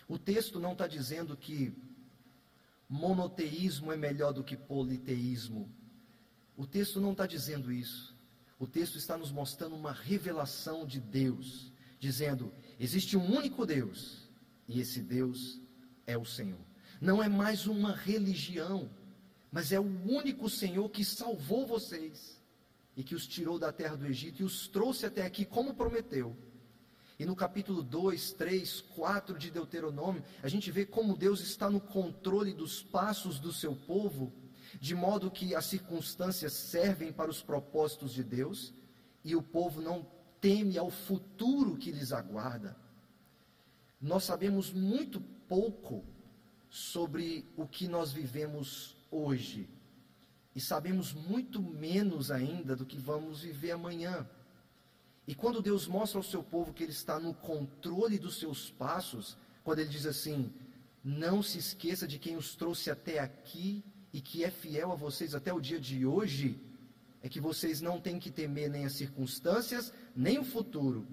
O 0.09 0.19
texto 0.19 0.61
não 0.61 0.73
está 0.73 0.87
dizendo 0.87 1.37
que 1.37 1.73
monoteísmo 2.89 3.93
é 3.93 3.97
melhor 3.97 4.33
do 4.33 4.45
que 4.45 4.57
politeísmo. 4.57 5.71
O 6.57 6.67
texto 6.67 7.01
não 7.01 7.13
está 7.13 7.27
dizendo 7.27 7.73
isso. 7.73 8.17
O 8.59 8.67
texto 8.67 8.97
está 8.97 9.17
nos 9.17 9.33
mostrando 9.33 9.75
uma 9.75 9.93
revelação 9.93 10.87
de 10.87 11.01
Deus, 11.01 11.73
dizendo: 11.99 12.53
existe 12.79 13.17
um 13.17 13.37
único 13.37 13.67
Deus, 13.67 14.29
e 14.69 14.81
esse 14.81 15.01
Deus 15.01 15.61
é 16.07 16.17
o 16.17 16.25
Senhor 16.25 16.65
não 17.05 17.23
é 17.23 17.29
mais 17.29 17.67
uma 17.67 17.95
religião, 17.95 18.91
mas 19.53 19.73
é 19.73 19.79
o 19.79 19.85
único 20.07 20.49
Senhor 20.49 20.89
que 20.89 21.05
salvou 21.05 21.67
vocês 21.67 22.43
e 22.97 23.05
que 23.05 23.15
os 23.15 23.27
tirou 23.27 23.59
da 23.59 23.71
terra 23.73 23.95
do 23.97 24.07
Egito 24.07 24.41
e 24.41 24.45
os 24.45 24.69
trouxe 24.69 25.05
até 25.05 25.23
aqui, 25.23 25.45
como 25.45 25.75
prometeu. 25.75 26.37
E 27.19 27.25
no 27.25 27.37
capítulo 27.37 27.83
2, 27.83 28.33
3, 28.33 28.81
4 28.81 29.39
de 29.39 29.51
Deuteronômio, 29.51 30.25
a 30.43 30.49
gente 30.49 30.71
vê 30.71 30.85
como 30.85 31.17
Deus 31.17 31.41
está 31.41 31.71
no 31.71 31.81
controle 31.81 32.53
dos 32.53 32.83
passos 32.83 33.39
do 33.39 33.53
seu 33.53 33.77
povo, 33.77 34.33
de 34.81 34.95
modo 34.95 35.31
que 35.31 35.55
as 35.55 35.67
circunstâncias 35.67 36.53
servem 36.53 37.13
para 37.13 37.31
os 37.31 37.41
propósitos 37.41 38.13
de 38.13 38.25
Deus 38.25 38.75
e 39.25 39.37
o 39.37 39.43
povo 39.43 39.81
não 39.81 40.05
teme 40.41 40.77
ao 40.77 40.91
futuro 40.91 41.77
que 41.77 41.93
lhes 41.93 42.13
aguarda. 42.13 42.77
Nós 44.01 44.25
sabemos 44.25 44.73
muito 44.73 45.21
pouco 45.49 46.05
sobre 46.69 47.49
o 47.57 47.67
que 47.67 47.87
nós 47.87 48.13
vivemos 48.13 48.97
hoje. 49.11 49.71
E 50.55 50.61
sabemos 50.61 51.13
muito 51.13 51.63
menos 51.63 52.31
ainda 52.31 52.75
do 52.77 52.85
que 52.85 52.99
vamos 52.99 53.43
viver 53.43 53.71
amanhã. 53.71 54.29
E 55.27 55.35
quando 55.35 55.63
Deus 55.63 55.87
mostra 55.87 56.19
ao 56.19 56.23
seu 56.23 56.43
povo 56.43 56.73
que 56.73 56.83
Ele 56.83 56.93
está 56.93 57.19
no 57.19 57.33
controle 57.35 58.19
dos 58.19 58.39
seus 58.39 58.71
passos, 58.71 59.37
quando 59.63 59.79
Ele 59.79 59.89
diz 59.89 60.07
assim: 60.07 60.53
Não 61.03 61.43
se 61.43 61.59
esqueça 61.59 62.07
de 62.07 62.19
quem 62.19 62.37
os 62.37 62.55
trouxe 62.55 62.91
até 62.91 63.19
aqui 63.19 63.83
e 64.13 64.21
que 64.21 64.45
é 64.45 64.51
fiel 64.51 64.93
a 64.93 64.95
vocês 64.95 65.35
até 65.35 65.53
o 65.53 65.61
dia 65.61 65.81
de 65.81 66.07
hoje, 66.07 66.61
é 67.23 67.29
que 67.29 67.41
vocês 67.41 67.81
não 67.81 67.99
têm 67.99 68.19
que 68.19 68.31
temer 68.31 68.71
nem 68.71 68.85
as 68.85 68.93
circunstâncias, 68.93 69.93
nem 70.15 70.39
o 70.39 70.45
futuro, 70.45 71.07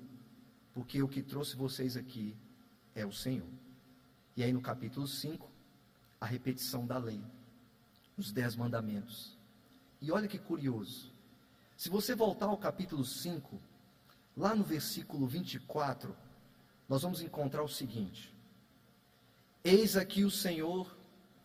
porque 0.74 1.02
o 1.02 1.08
que 1.08 1.22
trouxe 1.22 1.56
vocês 1.56 1.96
aqui 1.96 2.36
é 2.94 3.06
o 3.06 3.14
Senhor. 3.14 3.48
E 4.36 4.44
aí 4.44 4.52
no 4.52 4.62
capítulo 4.62 5.08
5, 5.08 5.50
a 6.20 6.26
repetição 6.26 6.86
da 6.86 6.98
lei, 6.98 7.22
os 8.18 8.32
dez 8.32 8.56
mandamentos. 8.56 9.38
E 10.02 10.12
olha 10.12 10.28
que 10.28 10.38
curioso. 10.38 11.12
Se 11.78 11.90
você 11.90 12.14
voltar 12.14 12.48
ao 12.48 12.58
capítulo 12.58 13.04
5, 13.04 13.60
Lá 14.36 14.56
no 14.56 14.64
versículo 14.64 15.28
24, 15.28 16.16
nós 16.88 17.02
vamos 17.02 17.22
encontrar 17.22 17.64
o 17.64 17.68
seguinte: 17.68 18.34
Eis 19.64 19.96
aqui 19.96 20.24
o 20.24 20.32
Senhor, 20.32 20.96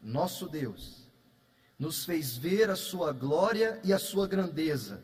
nosso 0.00 0.48
Deus, 0.48 1.06
nos 1.78 2.04
fez 2.04 2.36
ver 2.36 2.70
a 2.70 2.76
sua 2.76 3.12
glória 3.12 3.80
e 3.84 3.92
a 3.92 3.98
sua 3.98 4.26
grandeza, 4.26 5.02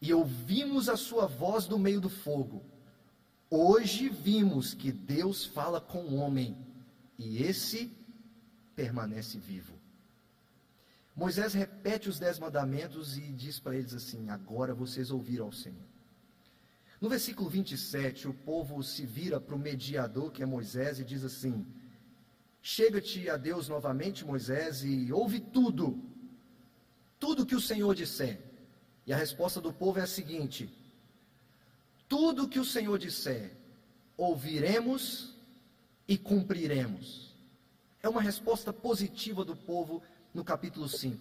e 0.00 0.12
ouvimos 0.12 0.88
a 0.88 0.96
sua 0.96 1.26
voz 1.26 1.66
do 1.66 1.78
meio 1.78 2.00
do 2.00 2.10
fogo. 2.10 2.64
Hoje 3.48 4.08
vimos 4.08 4.74
que 4.74 4.92
Deus 4.92 5.44
fala 5.44 5.80
com 5.80 6.00
o 6.00 6.16
homem, 6.16 6.56
e 7.18 7.42
esse 7.42 7.90
permanece 8.74 9.38
vivo. 9.38 9.74
Moisés 11.14 11.54
repete 11.54 12.10
os 12.10 12.18
dez 12.18 12.38
mandamentos 12.38 13.16
e 13.16 13.32
diz 13.32 13.58
para 13.58 13.74
eles 13.74 13.94
assim: 13.94 14.28
Agora 14.28 14.74
vocês 14.74 15.10
ouviram 15.10 15.46
ao 15.46 15.52
Senhor. 15.52 15.95
No 17.00 17.08
versículo 17.08 17.48
27, 17.50 18.26
o 18.28 18.32
povo 18.34 18.82
se 18.82 19.04
vira 19.04 19.38
para 19.38 19.54
o 19.54 19.58
mediador, 19.58 20.32
que 20.32 20.42
é 20.42 20.46
Moisés, 20.46 20.98
e 20.98 21.04
diz 21.04 21.24
assim: 21.24 21.66
Chega-te 22.62 23.28
a 23.28 23.36
Deus 23.36 23.68
novamente, 23.68 24.24
Moisés, 24.24 24.82
e 24.82 25.12
ouve 25.12 25.40
tudo, 25.40 26.02
tudo 27.20 27.44
que 27.44 27.54
o 27.54 27.60
Senhor 27.60 27.94
disser. 27.94 28.40
E 29.06 29.12
a 29.12 29.16
resposta 29.16 29.60
do 29.60 29.72
povo 29.72 29.98
é 29.98 30.02
a 30.02 30.06
seguinte: 30.06 30.70
Tudo 32.08 32.48
que 32.48 32.58
o 32.58 32.64
Senhor 32.64 32.98
disser, 32.98 33.52
ouviremos 34.16 35.34
e 36.08 36.16
cumpriremos. 36.16 37.34
É 38.02 38.08
uma 38.08 38.22
resposta 38.22 38.72
positiva 38.72 39.44
do 39.44 39.54
povo 39.54 40.02
no 40.32 40.42
capítulo 40.42 40.88
5. 40.88 41.18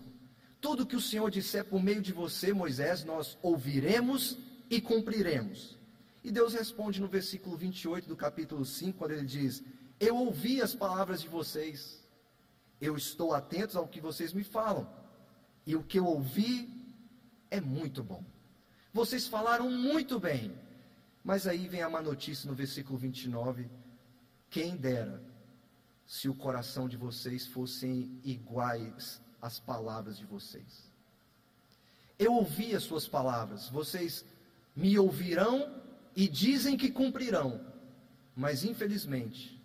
Tudo 0.61 0.85
que 0.85 0.95
o 0.95 1.01
Senhor 1.01 1.29
disser 1.29 1.65
por 1.65 1.83
meio 1.83 2.01
de 2.01 2.13
você, 2.13 2.53
Moisés, 2.53 3.03
nós 3.03 3.37
ouviremos 3.41 4.37
e 4.37 4.54
cumpriremos. 4.81 5.77
E 6.23 6.31
Deus 6.31 6.53
responde 6.53 6.99
no 6.99 7.07
versículo 7.07 7.55
28 7.55 8.07
do 8.07 8.15
capítulo 8.15 8.65
5, 8.65 8.97
quando 8.97 9.11
ele 9.11 9.25
diz: 9.25 9.63
Eu 9.99 10.17
ouvi 10.17 10.61
as 10.61 10.73
palavras 10.73 11.21
de 11.21 11.27
vocês, 11.27 12.03
eu 12.81 12.97
estou 12.97 13.33
atento 13.33 13.77
ao 13.77 13.87
que 13.87 14.01
vocês 14.01 14.33
me 14.33 14.43
falam, 14.43 14.89
e 15.65 15.75
o 15.75 15.83
que 15.83 15.99
eu 15.99 16.05
ouvi 16.05 16.69
é 17.51 17.61
muito 17.61 18.03
bom. 18.03 18.23
Vocês 18.91 19.27
falaram 19.27 19.69
muito 19.69 20.19
bem, 20.19 20.57
mas 21.23 21.47
aí 21.47 21.67
vem 21.67 21.81
a 21.81 21.89
má 21.89 22.01
notícia 22.01 22.49
no 22.49 22.55
versículo 22.55 22.97
29. 22.97 23.69
Quem 24.49 24.75
dera 24.75 25.21
se 26.07 26.29
o 26.29 26.35
coração 26.35 26.87
de 26.87 26.97
vocês 26.97 27.45
fossem 27.47 28.19
iguais 28.23 29.21
às 29.41 29.59
palavras 29.59 30.17
de 30.17 30.25
vocês. 30.25 30.91
Eu 32.17 32.33
ouvi 32.33 32.75
as 32.75 32.83
suas 32.83 33.07
palavras, 33.07 33.67
vocês 33.69 34.23
me 34.75 34.97
ouvirão 34.99 35.81
e 36.15 36.27
dizem 36.27 36.75
que 36.75 36.91
cumprirão, 36.91 37.65
mas 38.35 38.63
infelizmente, 38.63 39.61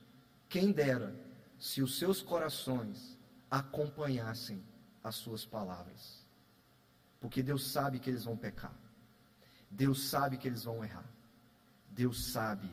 quem 0.49 0.71
dera 0.71 1.15
se 1.59 1.83
os 1.83 1.99
seus 1.99 2.23
corações 2.23 3.19
acompanhassem 3.51 4.63
as 5.03 5.17
suas 5.17 5.45
palavras. 5.45 6.25
Porque 7.21 7.43
Deus 7.43 7.71
sabe 7.71 7.99
que 7.99 8.09
eles 8.09 8.25
vão 8.25 8.37
pecar. 8.37 8.75
Deus 9.71 10.09
sabe 10.09 10.39
que 10.39 10.49
eles 10.49 10.65
vão 10.65 10.85
errar. 10.85 11.09
Deus 11.91 12.33
sabe 12.33 12.71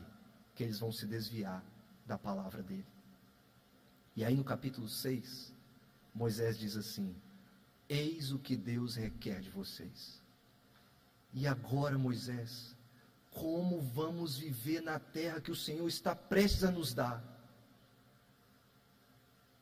que 0.54 0.62
eles 0.62 0.78
vão 0.78 0.90
se 0.90 1.06
desviar 1.06 1.62
da 2.06 2.16
palavra 2.16 2.62
dele. 2.62 2.86
E 4.16 4.24
aí 4.24 4.34
no 4.34 4.44
capítulo 4.44 4.88
6, 4.88 5.52
Moisés 6.14 6.58
diz 6.58 6.76
assim: 6.76 7.14
Eis 7.88 8.32
o 8.32 8.38
que 8.38 8.56
Deus 8.56 8.96
requer 8.96 9.40
de 9.40 9.50
vocês 9.50 10.17
e 11.32 11.46
agora, 11.46 11.98
Moisés, 11.98 12.76
como 13.30 13.80
vamos 13.80 14.36
viver 14.36 14.80
na 14.80 14.98
terra 14.98 15.40
que 15.40 15.50
o 15.50 15.56
Senhor 15.56 15.86
está 15.86 16.14
prestes 16.14 16.64
a 16.64 16.70
nos 16.70 16.94
dar? 16.94 17.22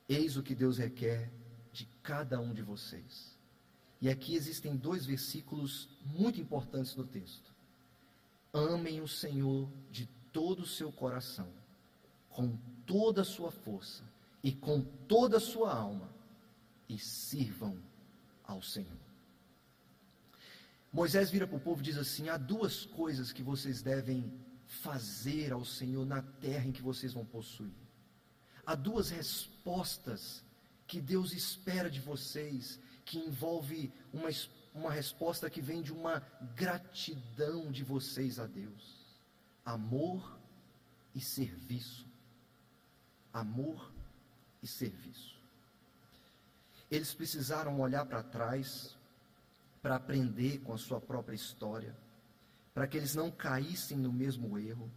Eis 0.08 0.36
o 0.36 0.42
que 0.42 0.54
Deus 0.54 0.78
requer 0.78 1.30
de 1.72 1.84
cada 2.02 2.40
um 2.40 2.54
de 2.54 2.62
vocês. 2.62 3.36
E 4.00 4.08
aqui 4.08 4.34
existem 4.34 4.76
dois 4.76 5.04
versículos 5.04 5.88
muito 6.04 6.40
importantes 6.40 6.94
no 6.94 7.04
texto. 7.04 7.54
Amem 8.52 9.00
o 9.00 9.08
Senhor 9.08 9.68
de 9.90 10.06
todo 10.32 10.60
o 10.60 10.66
seu 10.66 10.92
coração, 10.92 11.48
com 12.30 12.56
toda 12.86 13.22
a 13.22 13.24
sua 13.24 13.50
força 13.50 14.04
e 14.42 14.52
com 14.52 14.80
toda 15.08 15.38
a 15.38 15.40
sua 15.40 15.74
alma, 15.74 16.08
e 16.88 16.98
sirvam 16.98 17.82
ao 18.44 18.62
Senhor. 18.62 19.05
Moisés 20.96 21.28
vira 21.28 21.46
para 21.46 21.58
o 21.58 21.60
povo 21.60 21.82
e 21.82 21.84
diz 21.84 21.98
assim: 21.98 22.30
há 22.30 22.38
duas 22.38 22.86
coisas 22.86 23.30
que 23.30 23.42
vocês 23.42 23.82
devem 23.82 24.32
fazer 24.66 25.52
ao 25.52 25.62
Senhor 25.62 26.06
na 26.06 26.22
terra 26.22 26.66
em 26.66 26.72
que 26.72 26.80
vocês 26.80 27.12
vão 27.12 27.22
possuir. 27.22 27.76
Há 28.64 28.74
duas 28.74 29.10
respostas 29.10 30.42
que 30.86 30.98
Deus 30.98 31.34
espera 31.34 31.90
de 31.90 32.00
vocês, 32.00 32.80
que 33.04 33.18
envolve 33.18 33.92
uma, 34.10 34.30
uma 34.74 34.90
resposta 34.90 35.50
que 35.50 35.60
vem 35.60 35.82
de 35.82 35.92
uma 35.92 36.20
gratidão 36.54 37.70
de 37.70 37.84
vocês 37.84 38.38
a 38.38 38.46
Deus: 38.46 39.04
amor 39.66 40.40
e 41.14 41.20
serviço. 41.20 42.06
Amor 43.34 43.92
e 44.62 44.66
serviço. 44.66 45.38
Eles 46.90 47.12
precisaram 47.12 47.78
olhar 47.80 48.06
para 48.06 48.22
trás 48.22 48.95
para 49.86 49.94
aprender 49.94 50.58
com 50.64 50.72
a 50.72 50.78
sua 50.78 51.00
própria 51.00 51.36
história, 51.36 51.96
para 52.74 52.88
que 52.88 52.96
eles 52.96 53.14
não 53.14 53.30
caíssem 53.30 53.96
no 53.96 54.12
mesmo 54.12 54.58
erro. 54.58 54.90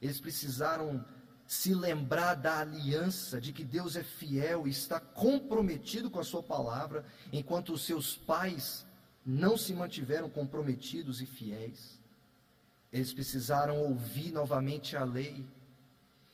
Eles 0.00 0.18
precisaram 0.18 1.04
se 1.46 1.74
lembrar 1.74 2.32
da 2.32 2.60
aliança, 2.60 3.38
de 3.38 3.52
que 3.52 3.62
Deus 3.62 3.94
é 3.94 4.02
fiel 4.02 4.66
e 4.66 4.70
está 4.70 4.98
comprometido 4.98 6.10
com 6.10 6.18
a 6.18 6.24
sua 6.24 6.42
palavra, 6.42 7.04
enquanto 7.30 7.74
os 7.74 7.84
seus 7.84 8.16
pais 8.16 8.86
não 9.22 9.54
se 9.54 9.74
mantiveram 9.74 10.30
comprometidos 10.30 11.20
e 11.20 11.26
fiéis. 11.26 12.00
Eles 12.90 13.12
precisaram 13.12 13.76
ouvir 13.82 14.32
novamente 14.32 14.96
a 14.96 15.04
lei 15.04 15.46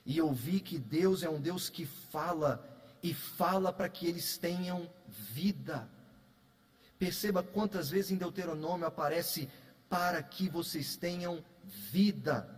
e 0.07 0.23
ouvir 0.23 0.61
que 0.61 0.79
Deus 0.79 1.25
é 1.25 1.29
um 1.29 1.41
Deus 1.41 1.69
que 1.69 1.85
fala 1.85 2.65
e 3.03 3.13
fala 3.13 3.73
para 3.73 3.89
que 3.89 4.07
eles 4.07 4.39
tenham 4.39 4.89
vida. 5.09 5.91
Perceba 7.03 7.43
quantas 7.43 7.91
vezes 7.91 8.13
em 8.13 8.17
Deuteronômio 8.17 8.87
aparece 8.87 9.49
para 9.89 10.23
que 10.23 10.49
vocês 10.49 10.95
tenham 10.95 11.45
vida. 11.91 12.49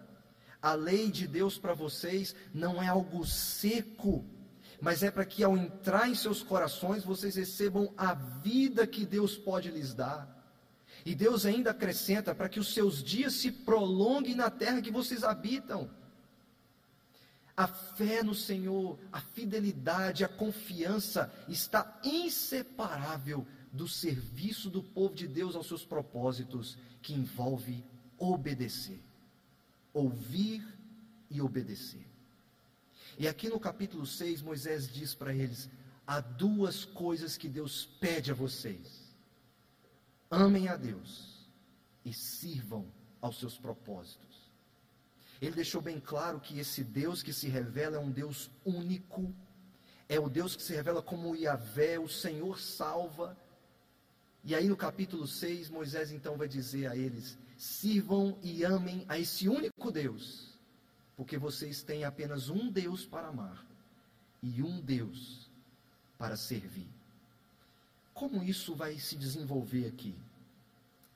A 0.61 0.75
lei 0.75 1.11
de 1.11 1.27
Deus 1.27 1.57
para 1.57 1.73
vocês 1.73 2.37
não 2.53 2.83
é 2.83 2.87
algo 2.87 3.25
seco, 3.25 4.23
mas 4.83 5.03
é 5.03 5.11
para 5.11 5.25
que 5.25 5.43
ao 5.43 5.57
entrar 5.57 6.11
em 6.11 6.15
seus 6.15 6.43
corações 6.43 7.05
vocês 7.05 7.37
recebam 7.37 7.91
a 7.97 8.13
vida 8.13 8.87
que 8.87 9.07
Deus 9.07 9.35
pode 9.35 9.71
lhes 9.71 9.95
dar. 9.95 10.29
E 11.07 11.15
Deus 11.15 11.47
ainda 11.47 11.71
acrescenta 11.71 12.35
para 12.35 12.51
que 12.51 12.61
os 12.61 12.75
seus 12.75 13.03
dias 13.03 13.33
se 13.33 13.51
prolonguem 13.51 14.35
na 14.35 14.51
terra 14.51 14.83
que 14.83 14.91
vocês 14.91 15.25
habitam. 15.25 15.89
A 17.57 17.67
fé 17.67 18.23
no 18.23 18.35
Senhor, 18.35 18.99
a 19.11 19.23
fidelidade, 19.23 20.23
a 20.23 20.29
confiança 20.29 21.33
está 21.49 21.99
inseparável 22.05 23.47
do 23.75 23.89
serviço 23.89 24.71
do 24.71 24.83
povo 24.83 25.17
de 25.17 25.27
Deus 25.27 25.57
aos 25.57 25.67
seus 25.67 25.85
propósitos, 25.85 26.79
que 27.03 27.13
envolve 27.13 27.85
obedecer. 28.17 29.03
Ouvir 29.93 30.65
e 31.29 31.43
obedecer. 31.43 32.07
E 33.19 33.27
aqui 33.27 33.49
no 33.49 33.59
capítulo 33.59 34.07
6, 34.07 34.43
Moisés 34.43 34.89
diz 34.89 35.13
para 35.13 35.35
eles: 35.35 35.69
há 36.07 36.21
duas 36.21 36.85
coisas 36.85 37.37
que 37.37 37.49
Deus 37.49 37.87
pede 38.01 38.31
a 38.31 38.35
vocês: 38.35 39.13
amem 40.31 40.69
a 40.69 40.77
Deus 40.77 41.49
e 42.05 42.13
sirvam 42.13 42.87
aos 43.21 43.41
seus 43.41 43.59
propósitos. 43.59 44.53
Ele 45.41 45.57
deixou 45.57 45.83
bem 45.83 45.99
claro 45.99 46.39
que 46.39 46.61
esse 46.61 46.85
Deus 46.85 47.25
que 47.25 47.33
se 47.33 47.49
revela 47.49 47.97
é 47.97 48.01
um 48.01 48.11
Deus 48.11 48.51
único, 48.65 49.35
é 50.09 50.21
o 50.21 50.29
Deus 50.29 50.55
que 50.55 50.63
se 50.63 50.75
revela 50.75 51.03
como 51.03 51.35
Yahvé, 51.35 51.99
o 51.99 52.09
Senhor 52.09 52.61
salva, 52.61 53.37
e 54.45 54.55
aí 54.55 54.69
no 54.69 54.77
capítulo 54.77 55.27
6, 55.27 55.71
Moisés 55.71 56.13
então 56.13 56.37
vai 56.37 56.47
dizer 56.47 56.87
a 56.87 56.97
eles: 56.97 57.39
sirvam 57.57 58.39
e 58.43 58.63
amem 58.63 59.05
a 59.09 59.19
esse 59.19 59.49
único 59.49 59.91
Deus, 59.91 60.53
porque 61.17 61.39
vocês 61.39 61.83
têm 61.83 62.05
apenas 62.05 62.51
um 62.51 62.71
Deus 62.71 63.07
para 63.07 63.29
amar 63.29 63.65
e 64.43 64.63
um 64.63 64.81
Deus 64.83 65.49
para 66.19 66.37
servir. 66.37 66.89
Como 68.13 68.45
isso 68.45 68.75
vai 68.75 68.99
se 68.99 69.17
desenvolver 69.17 69.87
aqui? 69.87 70.15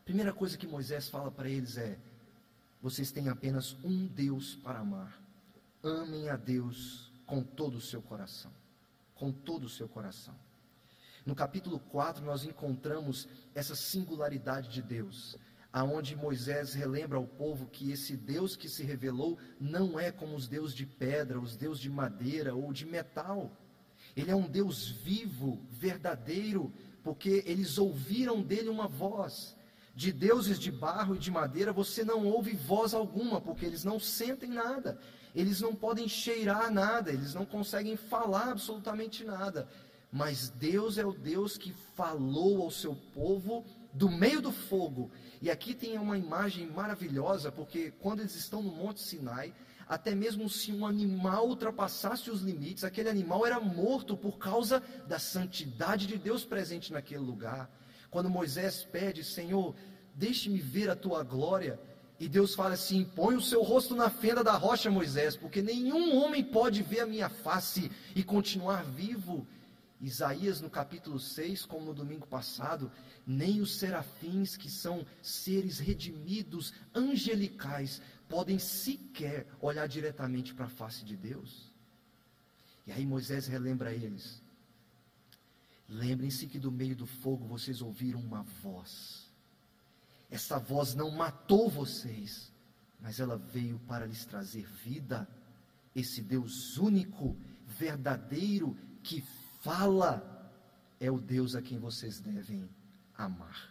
Primeira 0.07 0.33
coisa 0.33 0.57
que 0.57 0.67
Moisés 0.67 1.11
fala 1.11 1.31
para 1.31 1.51
eles 1.51 1.77
é: 1.77 1.99
vocês 2.81 3.13
têm 3.13 3.29
apenas 3.29 3.77
um 3.85 4.07
Deus 4.07 4.57
para 4.57 4.79
amar. 4.79 5.21
Amem 5.83 6.31
a 6.31 6.37
Deus 6.37 7.13
com 7.27 7.43
todo 7.43 7.77
o 7.77 7.81
seu 7.81 8.01
coração. 8.01 8.51
Com 9.15 9.31
todo 9.31 9.65
o 9.65 9.69
seu 9.69 9.87
coração. 9.87 10.35
No 11.29 11.35
capítulo 11.35 11.79
4, 11.79 12.25
nós 12.25 12.43
encontramos 12.47 13.29
essa 13.55 13.77
singularidade 13.77 14.71
de 14.71 14.81
Deus. 14.81 15.37
aonde 15.71 16.17
Moisés 16.17 16.73
relembra 16.73 17.19
ao 17.19 17.27
povo 17.27 17.67
que 17.67 17.93
esse 17.93 18.17
Deus 18.17 18.57
que 18.57 18.67
se 18.67 18.83
revelou 18.83 19.37
não 19.61 20.01
é 20.01 20.11
como 20.11 20.35
os 20.35 20.49
deuses 20.49 20.75
de 20.75 20.87
pedra, 20.87 21.39
os 21.39 21.55
deuses 21.55 21.83
de 21.83 21.91
madeira 21.91 22.55
ou 22.55 22.73
de 22.73 22.87
metal. 22.87 23.53
Ele 24.17 24.31
é 24.31 24.35
um 24.35 24.49
Deus 24.49 24.89
vivo, 24.89 25.61
verdadeiro, 25.71 26.73
porque 27.05 27.43
eles 27.45 27.77
ouviram 27.77 28.41
dele 28.43 28.71
uma 28.71 28.89
voz. 28.89 29.55
De 29.95 30.11
deuses 30.11 30.59
de 30.59 30.73
barro 30.73 31.15
e 31.15 31.19
de 31.19 31.31
madeira 31.31 31.75
você 31.75 32.03
não 32.05 32.27
ouve 32.27 32.57
voz 32.57 32.95
alguma, 32.95 33.39
porque 33.39 33.67
eles 33.67 33.85
não 33.85 34.01
sentem 34.01 34.49
nada, 34.49 34.99
eles 35.35 35.61
não 35.61 35.75
podem 35.75 36.09
cheirar 36.09 36.73
nada, 36.73 37.13
eles 37.13 37.35
não 37.35 37.45
conseguem 37.45 37.97
falar 37.97 38.53
absolutamente 38.53 39.25
nada. 39.25 39.69
Mas 40.11 40.49
Deus 40.49 40.97
é 40.97 41.05
o 41.05 41.13
Deus 41.13 41.59
que 41.59 41.73
falou 41.95 42.63
ao 42.63 42.71
seu 42.71 42.95
povo 43.13 43.65
do 43.93 44.11
meio 44.11 44.41
do 44.41 44.53
fogo. 44.53 45.11
E 45.41 45.51
aqui 45.51 45.75
tem 45.75 45.99
uma 45.99 46.17
imagem 46.17 46.67
maravilhosa, 46.67 47.53
porque 47.53 47.91
quando 47.91 48.21
eles 48.21 48.35
estão 48.35 48.63
no 48.63 48.71
Monte 48.71 49.01
Sinai, 49.01 49.55
até 49.87 50.15
mesmo 50.15 50.49
se 50.49 50.73
um 50.73 50.87
animal 50.87 51.49
ultrapassasse 51.49 52.31
os 52.31 52.43
limites, 52.43 52.85
aquele 52.85 53.09
animal 53.09 53.47
era 53.47 53.61
morto 53.61 54.17
por 54.17 54.39
causa 54.39 54.83
da 55.07 55.19
santidade 55.19 56.07
de 56.07 56.19
Deus 56.19 56.45
presente 56.45 56.93
naquele 56.93 57.23
lugar. 57.23 57.71
Quando 58.11 58.31
Moisés 58.31 58.85
pede, 58.85 59.23
Senhor, 59.25 59.75
deixe-me 60.15 60.59
ver 60.59 60.91
a 60.91 60.97
tua 60.97 61.23
glória, 61.23 61.79
e 62.21 62.29
Deus 62.29 62.55
fala 62.55 62.75
assim: 62.75 63.05
põe 63.05 63.37
o 63.37 63.41
seu 63.41 63.63
rosto 63.63 63.95
na 63.95 64.11
fenda 64.11 64.43
da 64.43 64.53
rocha, 64.53 64.91
Moisés, 64.91 65.37
porque 65.37 65.63
nenhum 65.63 66.17
homem 66.17 66.43
pode 66.43 66.83
ver 66.83 67.01
a 67.01 67.07
minha 67.07 67.29
face 67.29 67.91
e 68.15 68.23
continuar 68.23 68.85
vivo. 68.85 69.47
Isaías, 70.01 70.61
no 70.61 70.71
capítulo 70.71 71.19
6, 71.19 71.67
como 71.67 71.87
no 71.87 71.95
domingo 71.95 72.27
passado, 72.27 72.91
nem 73.27 73.61
os 73.61 73.79
serafins, 73.79 74.57
que 74.57 74.71
são 74.71 75.05
seres 75.21 75.79
redimidos, 75.79 76.73
angelicais, 76.95 78.01
podem 78.29 78.59
sequer 78.59 79.47
olhar 79.61 79.89
diretamente 79.89 80.55
para 80.55 80.67
a 80.67 80.71
face 80.71 81.05
de 81.05 81.17
Deus. 81.17 81.73
E 82.87 82.93
aí 82.93 83.05
Moisés 83.05 83.49
relembra 83.49 83.93
eles: 83.93 84.41
lembrem-se 85.89 86.47
que 86.47 86.59
do 86.59 86.71
meio 86.71 86.95
do 86.95 87.07
fogo 87.07 87.45
vocês 87.47 87.83
ouviram 87.83 88.21
uma 88.21 88.43
voz. 88.63 89.27
Essa 90.31 90.59
voz 90.59 90.95
não 90.95 91.11
matou 91.11 91.69
vocês, 91.69 92.53
mas 93.01 93.19
ela 93.19 93.37
veio 93.37 93.79
para 93.81 94.07
lhes 94.07 94.25
trazer 94.25 94.67
vida. 94.85 95.29
Esse 95.95 96.23
Deus 96.23 96.77
único, 96.77 97.37
verdadeiro, 97.67 98.77
que 99.03 99.23
fala, 99.69 100.25
é 100.99 101.11
o 101.11 101.19
Deus 101.19 101.55
a 101.55 101.61
quem 101.61 101.79
vocês 101.79 102.19
devem 102.21 102.67
amar. 103.15 103.71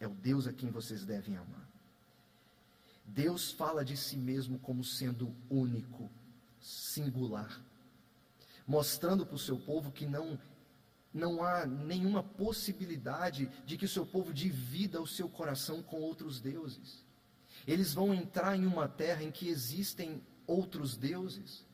É 0.00 0.06
o 0.06 0.14
Deus 0.14 0.46
a 0.46 0.52
quem 0.52 0.70
vocês 0.70 1.04
devem 1.04 1.36
amar. 1.36 1.68
Deus 3.04 3.52
fala 3.52 3.84
de 3.84 3.98
si 3.98 4.16
mesmo 4.16 4.58
como 4.58 4.82
sendo 4.82 5.30
único, 5.50 6.10
singular, 6.58 7.60
mostrando 8.66 9.26
para 9.26 9.36
o 9.36 9.38
seu 9.38 9.58
povo 9.58 9.92
que 9.92 10.06
não 10.06 10.38
não 11.12 11.42
há 11.42 11.64
nenhuma 11.64 12.22
possibilidade 12.22 13.50
de 13.64 13.78
que 13.78 13.86
o 13.86 13.88
seu 13.88 14.04
povo 14.04 14.34
divida 14.34 15.00
o 15.00 15.06
seu 15.06 15.30
coração 15.30 15.82
com 15.82 16.00
outros 16.00 16.40
deuses. 16.40 17.02
Eles 17.66 17.94
vão 17.94 18.12
entrar 18.12 18.54
em 18.54 18.66
uma 18.66 18.86
terra 18.86 19.22
em 19.22 19.30
que 19.30 19.48
existem 19.48 20.22
outros 20.46 20.94
deuses. 20.94 21.64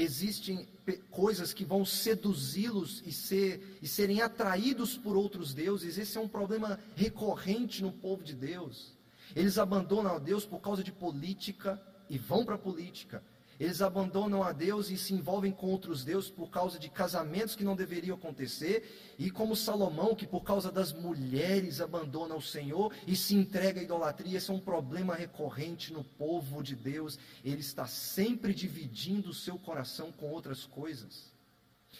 Existem 0.00 0.64
coisas 1.10 1.52
que 1.52 1.64
vão 1.64 1.84
seduzi-los 1.84 3.02
e, 3.04 3.10
ser, 3.10 3.78
e 3.82 3.88
serem 3.88 4.22
atraídos 4.22 4.96
por 4.96 5.16
outros 5.16 5.52
deuses. 5.52 5.98
Esse 5.98 6.16
é 6.16 6.20
um 6.20 6.28
problema 6.28 6.78
recorrente 6.94 7.82
no 7.82 7.90
povo 7.90 8.22
de 8.22 8.32
Deus. 8.32 8.96
Eles 9.34 9.58
abandonam 9.58 10.14
a 10.14 10.20
Deus 10.20 10.46
por 10.46 10.60
causa 10.60 10.84
de 10.84 10.92
política 10.92 11.82
e 12.08 12.16
vão 12.16 12.44
para 12.44 12.54
a 12.54 12.58
política. 12.58 13.20
Eles 13.58 13.82
abandonam 13.82 14.42
a 14.42 14.52
Deus 14.52 14.88
e 14.88 14.96
se 14.96 15.12
envolvem 15.12 15.50
com 15.50 15.66
outros 15.66 16.04
deuses 16.04 16.30
por 16.30 16.48
causa 16.48 16.78
de 16.78 16.88
casamentos 16.88 17.56
que 17.56 17.64
não 17.64 17.74
deveriam 17.74 18.16
acontecer, 18.16 19.14
e 19.18 19.30
como 19.32 19.56
Salomão, 19.56 20.14
que 20.14 20.26
por 20.26 20.44
causa 20.44 20.70
das 20.70 20.92
mulheres 20.92 21.80
abandona 21.80 22.36
o 22.36 22.42
Senhor 22.42 22.94
e 23.04 23.16
se 23.16 23.34
entrega 23.34 23.80
à 23.80 23.82
idolatria. 23.82 24.38
Esse 24.38 24.50
é 24.50 24.54
um 24.54 24.60
problema 24.60 25.14
recorrente 25.14 25.92
no 25.92 26.04
povo 26.04 26.62
de 26.62 26.76
Deus. 26.76 27.18
Ele 27.44 27.60
está 27.60 27.86
sempre 27.86 28.54
dividindo 28.54 29.30
o 29.30 29.34
seu 29.34 29.58
coração 29.58 30.12
com 30.12 30.30
outras 30.30 30.64
coisas. 30.64 31.32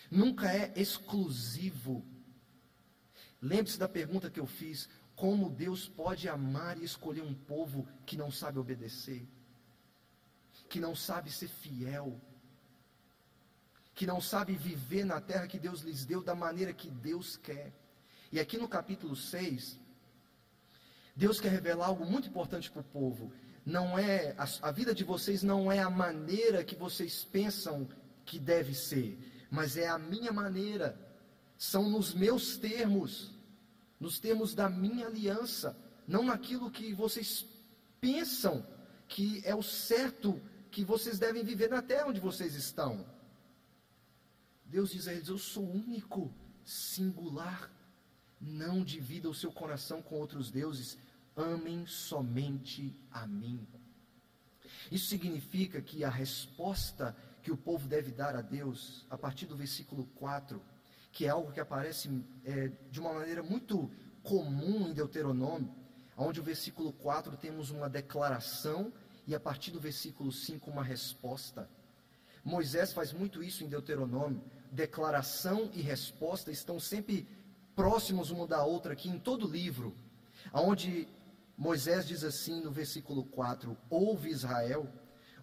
Nunca 0.09 0.53
é 0.53 0.73
exclusivo. 0.77 2.05
Lembre-se 3.43 3.79
da 3.79 3.89
pergunta 3.89 4.31
que 4.31 4.39
eu 4.39 4.47
fiz: 4.47 4.89
como 5.17 5.51
Deus 5.51 5.89
pode 5.89 6.29
amar 6.29 6.79
e 6.79 6.85
escolher 6.85 7.23
um 7.23 7.35
povo 7.35 7.89
que 8.07 8.17
não 8.17 8.31
sabe 8.31 8.61
obedecer? 8.61 9.27
Que 10.69 10.81
não 10.81 10.95
sabe 10.95 11.31
ser 11.31 11.49
fiel, 11.49 12.21
que 13.95 14.07
não 14.07 14.21
sabe 14.21 14.55
viver 14.55 15.05
na 15.05 15.21
terra 15.21 15.49
que 15.49 15.59
Deus 15.59 15.81
lhes 15.81 16.05
deu 16.05 16.23
da 16.23 16.35
maneira 16.35 16.73
que 16.73 16.91
Deus 16.91 17.37
quer. 17.37 17.73
E 18.31 18.39
aqui 18.39 18.57
no 18.59 18.69
capítulo 18.69 19.17
6, 19.17 19.79
Deus 21.17 21.41
quer 21.41 21.51
revelar 21.51 21.87
algo 21.87 22.05
muito 22.05 22.29
importante 22.29 22.71
para 22.71 22.81
o 22.81 22.85
povo. 22.85 23.33
Não 23.67 23.99
é 23.99 24.35
a, 24.39 24.69
a 24.69 24.71
vida 24.71 24.95
de 24.95 25.03
vocês 25.03 25.43
não 25.43 25.71
é 25.71 25.81
a 25.81 25.91
maneira 25.91 26.63
que 26.63 26.77
vocês 26.77 27.25
pensam 27.25 27.89
que 28.25 28.39
deve 28.39 28.75
ser, 28.75 29.19
mas 29.51 29.77
é 29.77 29.89
a 29.89 29.99
minha 29.99 30.33
maneira. 30.33 30.97
São 31.57 31.91
nos 31.91 32.15
meus 32.15 32.57
termos, 32.57 33.33
nos 33.99 34.21
termos 34.21 34.55
da 34.55 34.69
minha 34.69 35.07
aliança, 35.07 35.77
não 36.07 36.23
naquilo 36.23 36.71
que 36.71 36.95
vocês 36.95 37.45
pensam 38.01 38.65
que 39.09 39.43
é 39.45 39.55
o 39.55 39.63
certo 39.63 40.41
que 40.71 40.85
vocês 40.85 41.19
devem 41.19 41.45
viver 41.45 41.69
na 41.69 41.83
terra 41.83 42.09
onde 42.09 42.21
vocês 42.21 42.55
estão. 42.55 43.07
Deus 44.65 44.91
diz 44.91 45.09
a 45.09 45.13
eles: 45.13 45.29
Eu 45.29 45.39
sou 45.39 45.69
único, 45.69 46.33
singular. 46.65 47.73
Não 48.41 48.85
divida 48.85 49.29
o 49.29 49.35
seu 49.35 49.51
coração 49.51 50.01
com 50.01 50.15
outros 50.17 50.51
deuses. 50.51 50.97
Amem 51.35 51.87
somente 51.87 52.95
a 53.11 53.27
mim. 53.27 53.67
Isso 54.91 55.07
significa 55.07 55.81
que 55.81 56.05
a 56.05 56.11
resposta 56.11 57.17
que 57.43 57.51
o 57.51 57.57
povo 57.57 57.89
deve 57.89 58.11
dar 58.11 58.37
a 58.37 58.43
Deus, 58.43 59.07
a 59.11 59.17
partir 59.17 59.47
do 59.47 59.57
versículo 59.57 60.07
4, 60.15 60.63
que 61.11 61.25
é 61.25 61.29
algo 61.29 61.53
que 61.53 61.61
aparece 61.61 62.25
é, 62.45 62.71
de 62.91 63.01
uma 63.01 63.13
maneira 63.13 63.43
muito 63.43 63.91
comum 64.23 64.89
em 64.89 64.93
Deuteronômio, 64.93 65.75
onde 66.17 66.41
o 66.41 66.43
versículo 66.43 66.93
4 66.93 67.37
temos 67.37 67.71
uma 67.71 67.89
declaração 67.89 68.93
e 69.29 69.35
a 69.35 69.39
partir 69.39 69.71
do 69.71 69.79
versículo 69.79 70.33
5 70.33 70.71
uma 70.71 70.83
resposta. 70.83 71.69
Moisés 72.43 72.95
faz 72.95 73.13
muito 73.13 73.43
isso 73.43 73.63
em 73.63 73.69
Deuteronômio. 73.69 74.43
Declaração 74.73 75.71
e 75.75 75.83
resposta 75.83 76.51
estão 76.51 76.81
sempre 76.81 77.29
próximos 77.77 78.31
uma 78.31 78.47
da 78.47 78.65
outra 78.65 78.95
aqui 78.95 79.11
em 79.11 79.19
todo 79.19 79.47
o 79.47 79.51
livro. 79.51 79.95
Onde 80.51 81.07
Moisés 81.59 82.09
diz 82.09 82.25
assim 82.25 82.63
no 82.63 82.71
versículo 82.71 83.23
4: 83.23 83.77
Ouve 83.91 84.31
Israel, 84.31 84.89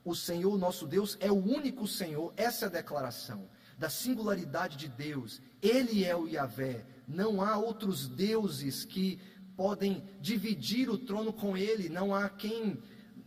o 0.03 0.15
Senhor 0.15 0.57
nosso 0.57 0.87
Deus 0.87 1.15
é 1.19 1.31
o 1.31 1.35
único 1.35 1.87
Senhor. 1.87 2.33
Essa 2.35 2.65
é 2.65 2.67
a 2.67 2.71
declaração 2.71 3.47
da 3.77 3.89
singularidade 3.89 4.77
de 4.77 4.87
Deus. 4.87 5.43
Ele 5.61 6.03
é 6.03 6.15
o 6.15 6.27
Yahvé. 6.27 6.83
Não 7.07 7.39
há 7.39 7.55
outros 7.55 8.07
deuses 8.07 8.83
que 8.83 9.19
podem 9.55 10.03
dividir 10.19 10.89
o 10.89 10.97
trono 10.97 11.31
com 11.31 11.55
ele. 11.55 11.87
Não 11.87 12.15
há 12.15 12.27
quem 12.29 12.81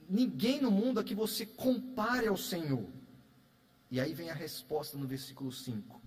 ninguém 0.08 0.60
no 0.60 0.70
mundo 0.70 0.98
a 0.98 1.04
que 1.04 1.14
você 1.14 1.44
compare 1.44 2.26
ao 2.26 2.36
Senhor. 2.36 2.86
E 3.90 4.00
aí 4.00 4.14
vem 4.14 4.30
a 4.30 4.34
resposta 4.34 4.96
no 4.96 5.06
versículo 5.06 5.52
5. 5.52 6.00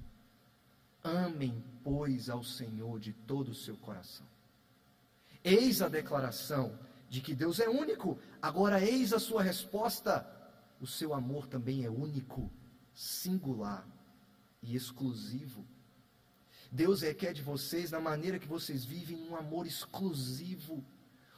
Amem, 1.03 1.63
pois, 1.83 2.29
ao 2.29 2.43
Senhor 2.43 2.99
de 2.99 3.13
todo 3.13 3.49
o 3.49 3.55
seu 3.55 3.75
coração. 3.77 4.25
Eis 5.43 5.81
a 5.81 5.89
declaração 5.89 6.77
de 7.09 7.21
que 7.21 7.33
Deus 7.33 7.59
é 7.59 7.67
único. 7.67 8.19
Agora, 8.41 8.83
eis 8.83 9.13
a 9.13 9.19
sua 9.19 9.41
resposta. 9.41 10.25
O 10.79 10.87
seu 10.87 11.13
amor 11.13 11.47
também 11.47 11.85
é 11.85 11.89
único, 11.89 12.51
singular 12.93 13.87
e 14.61 14.75
exclusivo. 14.75 15.65
Deus 16.71 17.01
requer 17.01 17.33
de 17.33 17.41
vocês, 17.41 17.91
na 17.91 17.99
maneira 17.99 18.39
que 18.39 18.47
vocês 18.47 18.85
vivem, 18.85 19.17
um 19.29 19.35
amor 19.35 19.67
exclusivo 19.67 20.83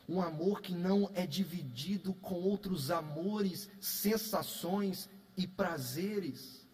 um 0.08 0.22
amor 0.22 0.62
que 0.62 0.74
não 0.74 1.10
é 1.14 1.26
dividido 1.26 2.14
com 2.16 2.36
outros 2.36 2.92
amores, 2.92 3.70
sensações 3.80 5.10
e 5.38 5.48
prazeres. 5.48 6.68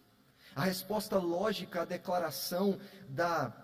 A 0.54 0.64
resposta 0.64 1.18
lógica 1.18 1.82
à 1.82 1.84
declaração 1.84 2.78
da 3.08 3.56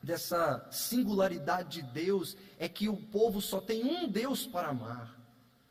dessa 0.00 0.64
singularidade 0.70 1.82
de 1.82 1.88
Deus 1.88 2.36
é 2.56 2.68
que 2.68 2.88
o 2.88 2.96
povo 2.96 3.40
só 3.40 3.60
tem 3.60 3.84
um 3.84 4.08
Deus 4.08 4.46
para 4.46 4.68
amar 4.68 5.18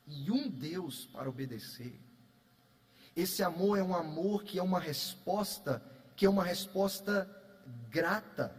e 0.05 0.29
um 0.29 0.49
Deus 0.49 1.05
para 1.05 1.29
obedecer. 1.29 1.99
Esse 3.15 3.41
amor 3.41 3.79
é 3.79 3.83
um 3.83 3.95
amor 3.95 4.43
que 4.43 4.59
é 4.59 4.63
uma 4.63 4.79
resposta, 4.79 5.81
que 6.15 6.25
é 6.25 6.29
uma 6.29 6.43
resposta 6.43 7.27
grata. 7.89 8.55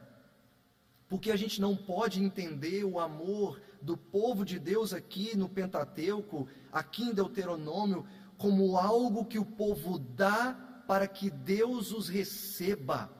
Porque 1.08 1.30
a 1.30 1.36
gente 1.36 1.60
não 1.60 1.76
pode 1.76 2.22
entender 2.22 2.84
o 2.84 2.98
amor 2.98 3.60
do 3.80 3.96
povo 3.96 4.44
de 4.44 4.58
Deus 4.58 4.92
aqui 4.92 5.36
no 5.36 5.48
Pentateuco, 5.48 6.48
aqui 6.72 7.04
em 7.04 7.14
Deuteronômio, 7.14 8.06
como 8.36 8.76
algo 8.76 9.24
que 9.24 9.38
o 9.38 9.44
povo 9.44 9.98
dá 9.98 10.84
para 10.86 11.06
que 11.06 11.30
Deus 11.30 11.92
os 11.92 12.08
receba. 12.08 13.10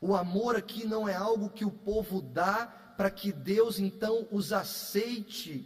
O 0.00 0.16
amor 0.16 0.56
aqui 0.56 0.86
não 0.86 1.08
é 1.08 1.14
algo 1.14 1.50
que 1.50 1.64
o 1.64 1.70
povo 1.70 2.20
dá 2.20 2.66
para 2.96 3.10
que 3.10 3.32
Deus 3.32 3.78
então 3.78 4.26
os 4.30 4.52
aceite. 4.52 5.64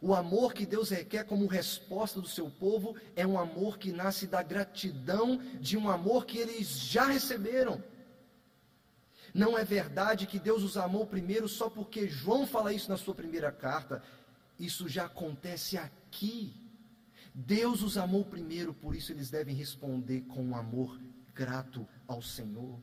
O 0.00 0.14
amor 0.14 0.52
que 0.52 0.66
Deus 0.66 0.90
requer 0.90 1.24
como 1.24 1.46
resposta 1.46 2.20
do 2.20 2.28
seu 2.28 2.50
povo 2.50 2.94
é 3.16 3.26
um 3.26 3.38
amor 3.38 3.78
que 3.78 3.90
nasce 3.90 4.26
da 4.26 4.42
gratidão 4.42 5.38
de 5.60 5.78
um 5.78 5.88
amor 5.88 6.26
que 6.26 6.38
eles 6.38 6.68
já 6.68 7.04
receberam. 7.06 7.82
Não 9.34 9.58
é 9.58 9.64
verdade 9.64 10.28
que 10.28 10.38
Deus 10.38 10.62
os 10.62 10.76
amou 10.76 11.04
primeiro 11.04 11.48
só 11.48 11.68
porque 11.68 12.06
João 12.08 12.46
fala 12.46 12.72
isso 12.72 12.88
na 12.88 12.96
sua 12.96 13.16
primeira 13.16 13.50
carta. 13.50 14.00
Isso 14.56 14.88
já 14.88 15.06
acontece 15.06 15.76
aqui. 15.76 16.54
Deus 17.34 17.82
os 17.82 17.98
amou 17.98 18.24
primeiro, 18.24 18.72
por 18.72 18.94
isso 18.94 19.10
eles 19.10 19.28
devem 19.28 19.56
responder 19.56 20.20
com 20.22 20.40
um 20.40 20.54
amor 20.54 21.00
grato 21.34 21.84
ao 22.06 22.22
Senhor. 22.22 22.78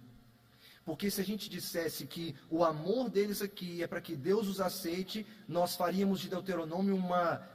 Porque 0.84 1.10
se 1.10 1.22
a 1.22 1.24
gente 1.24 1.50
dissesse 1.50 2.06
que 2.06 2.36
o 2.50 2.66
amor 2.66 3.10
deles 3.10 3.42
aqui 3.42 3.82
é 3.82 3.88
para 3.88 4.02
que 4.02 4.14
Deus 4.14 4.50
os 4.50 4.60
aceite, 4.60 5.26
nós 5.48 5.78
faríamos 5.78 6.20
de 6.20 6.28
Deuteronômio 6.28 6.98
uma, 6.98 7.48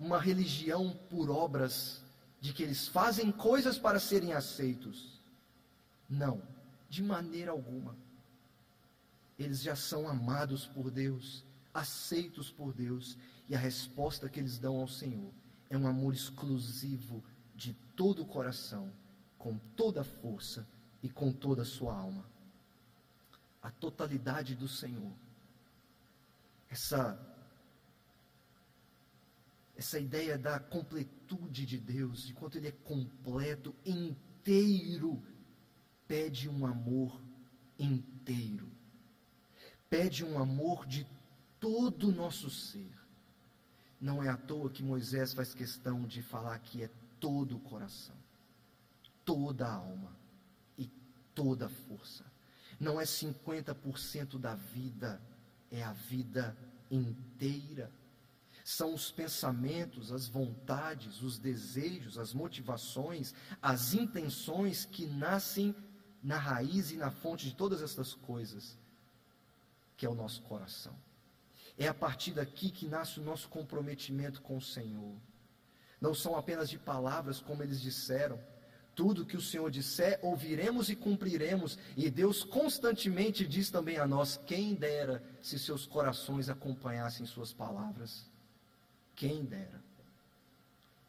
uma 0.00 0.18
religião 0.18 0.98
por 1.08 1.30
obras, 1.30 2.02
de 2.40 2.52
que 2.52 2.64
eles 2.64 2.88
fazem 2.88 3.30
coisas 3.30 3.78
para 3.78 4.00
serem 4.00 4.32
aceitos. 4.32 5.20
Não, 6.08 6.42
de 6.90 7.02
maneira 7.02 7.52
alguma. 7.52 7.96
Eles 9.38 9.62
já 9.62 9.74
são 9.74 10.06
amados 10.06 10.66
por 10.66 10.90
Deus, 10.90 11.46
aceitos 11.72 12.50
por 12.50 12.74
Deus, 12.74 13.16
e 13.48 13.54
a 13.54 13.58
resposta 13.58 14.28
que 14.28 14.40
eles 14.40 14.58
dão 14.58 14.76
ao 14.76 14.88
Senhor 14.88 15.32
é 15.70 15.78
um 15.78 15.86
amor 15.86 16.12
exclusivo 16.12 17.22
de 17.54 17.72
todo 17.94 18.22
o 18.22 18.26
coração, 18.26 18.92
com 19.38 19.56
toda 19.76 20.00
a 20.00 20.04
força 20.04 20.68
e 21.02 21.08
com 21.08 21.32
toda 21.32 21.62
a 21.62 21.64
sua 21.64 21.96
alma. 21.96 22.28
A 23.62 23.70
totalidade 23.70 24.56
do 24.56 24.66
Senhor. 24.68 25.12
Essa 26.68 27.18
essa 29.76 29.98
ideia 29.98 30.36
da 30.36 30.60
completude 30.60 31.64
de 31.64 31.78
Deus, 31.78 32.26
de 32.26 32.34
quanto 32.34 32.58
ele 32.58 32.68
é 32.68 32.72
completo, 32.84 33.74
inteiro, 33.86 35.22
pede 36.10 36.48
um 36.48 36.66
amor 36.66 37.20
inteiro. 37.78 38.68
Pede 39.88 40.24
um 40.24 40.40
amor 40.40 40.84
de 40.84 41.06
todo 41.60 42.08
o 42.08 42.12
nosso 42.12 42.50
ser. 42.50 42.92
Não 44.00 44.20
é 44.20 44.28
à 44.28 44.36
toa 44.36 44.70
que 44.70 44.82
Moisés 44.82 45.32
faz 45.32 45.54
questão 45.54 46.02
de 46.02 46.20
falar 46.20 46.58
que 46.58 46.82
é 46.82 46.90
todo 47.20 47.54
o 47.54 47.60
coração, 47.60 48.16
toda 49.24 49.68
a 49.68 49.72
alma 49.72 50.10
e 50.76 50.90
toda 51.32 51.66
a 51.66 51.68
força. 51.86 52.24
Não 52.80 53.00
é 53.00 53.04
50% 53.04 54.36
da 54.36 54.56
vida, 54.56 55.22
é 55.70 55.84
a 55.84 55.92
vida 55.92 56.56
inteira. 56.90 57.88
São 58.64 58.94
os 58.94 59.12
pensamentos, 59.12 60.10
as 60.10 60.26
vontades, 60.26 61.22
os 61.22 61.38
desejos, 61.38 62.18
as 62.18 62.34
motivações, 62.34 63.32
as 63.62 63.94
intenções 63.94 64.84
que 64.84 65.06
nascem 65.06 65.72
na 66.22 66.36
raiz 66.36 66.90
e 66.90 66.96
na 66.96 67.10
fonte 67.10 67.48
de 67.48 67.54
todas 67.54 67.82
essas 67.82 68.14
coisas, 68.14 68.76
que 69.96 70.04
é 70.04 70.08
o 70.08 70.14
nosso 70.14 70.42
coração. 70.42 70.94
É 71.78 71.88
a 71.88 71.94
partir 71.94 72.32
daqui 72.32 72.70
que 72.70 72.88
nasce 72.88 73.20
o 73.20 73.22
nosso 73.22 73.48
comprometimento 73.48 74.42
com 74.42 74.56
o 74.56 74.62
Senhor. 74.62 75.16
Não 76.00 76.14
são 76.14 76.36
apenas 76.36 76.68
de 76.68 76.78
palavras, 76.78 77.40
como 77.40 77.62
eles 77.62 77.80
disseram. 77.80 78.38
Tudo 78.94 79.24
que 79.24 79.36
o 79.36 79.40
Senhor 79.40 79.70
disser, 79.70 80.18
ouviremos 80.22 80.90
e 80.90 80.96
cumpriremos. 80.96 81.78
E 81.96 82.10
Deus 82.10 82.44
constantemente 82.44 83.46
diz 83.46 83.70
também 83.70 83.98
a 83.98 84.06
nós: 84.06 84.38
quem 84.46 84.74
dera 84.74 85.22
se 85.40 85.58
seus 85.58 85.86
corações 85.86 86.48
acompanhassem 86.48 87.24
suas 87.24 87.52
palavras. 87.52 88.28
Quem 89.14 89.44
dera. 89.44 89.82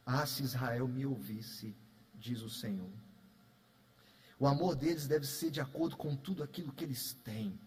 Ah, 0.05 0.25
se 0.25 0.43
Israel 0.43 0.87
me 0.87 1.05
ouvisse, 1.05 1.75
diz 2.15 2.41
o 2.41 2.49
Senhor. 2.49 2.91
O 4.41 4.47
amor 4.47 4.75
deles 4.75 5.07
deve 5.07 5.27
ser 5.27 5.51
de 5.51 5.61
acordo 5.61 5.95
com 5.95 6.15
tudo 6.15 6.41
aquilo 6.41 6.73
que 6.73 6.83
eles 6.83 7.13
têm. 7.23 7.59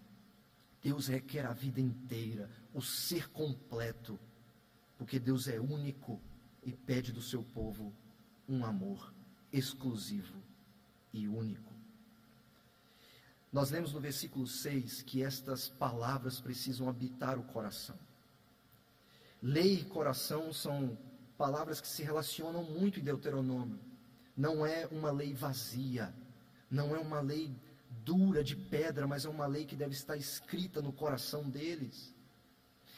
Deus 0.82 1.06
requer 1.06 1.46
a 1.46 1.52
vida 1.52 1.80
inteira, 1.80 2.50
o 2.74 2.82
ser 2.82 3.30
completo, 3.30 4.18
porque 4.98 5.20
Deus 5.20 5.46
é 5.46 5.60
único 5.60 6.20
e 6.64 6.72
pede 6.72 7.12
do 7.12 7.22
seu 7.22 7.44
povo 7.44 7.94
um 8.48 8.64
amor 8.64 9.14
exclusivo 9.52 10.34
e 11.12 11.28
único. 11.28 11.72
Nós 13.52 13.70
lemos 13.70 13.92
no 13.92 14.00
versículo 14.00 14.44
6 14.44 15.02
que 15.02 15.22
estas 15.22 15.68
palavras 15.68 16.40
precisam 16.40 16.88
habitar 16.88 17.38
o 17.38 17.44
coração. 17.44 17.96
Lei 19.40 19.74
e 19.74 19.84
coração 19.84 20.52
são 20.52 20.98
palavras 21.38 21.80
que 21.80 21.87
se 21.87 22.02
relacionam 22.02 22.64
muito 22.64 22.98
em 22.98 23.04
Deuteronômio. 23.04 23.78
Não 24.37 24.66
é 24.66 24.88
uma 24.88 25.12
lei 25.12 25.32
vazia, 25.32 26.12
não 26.74 26.94
é 26.94 26.98
uma 26.98 27.20
lei 27.20 27.54
dura 28.04 28.42
de 28.42 28.56
pedra, 28.56 29.06
mas 29.06 29.24
é 29.24 29.28
uma 29.28 29.46
lei 29.46 29.64
que 29.64 29.76
deve 29.76 29.94
estar 29.94 30.16
escrita 30.16 30.82
no 30.82 30.92
coração 30.92 31.48
deles. 31.48 32.12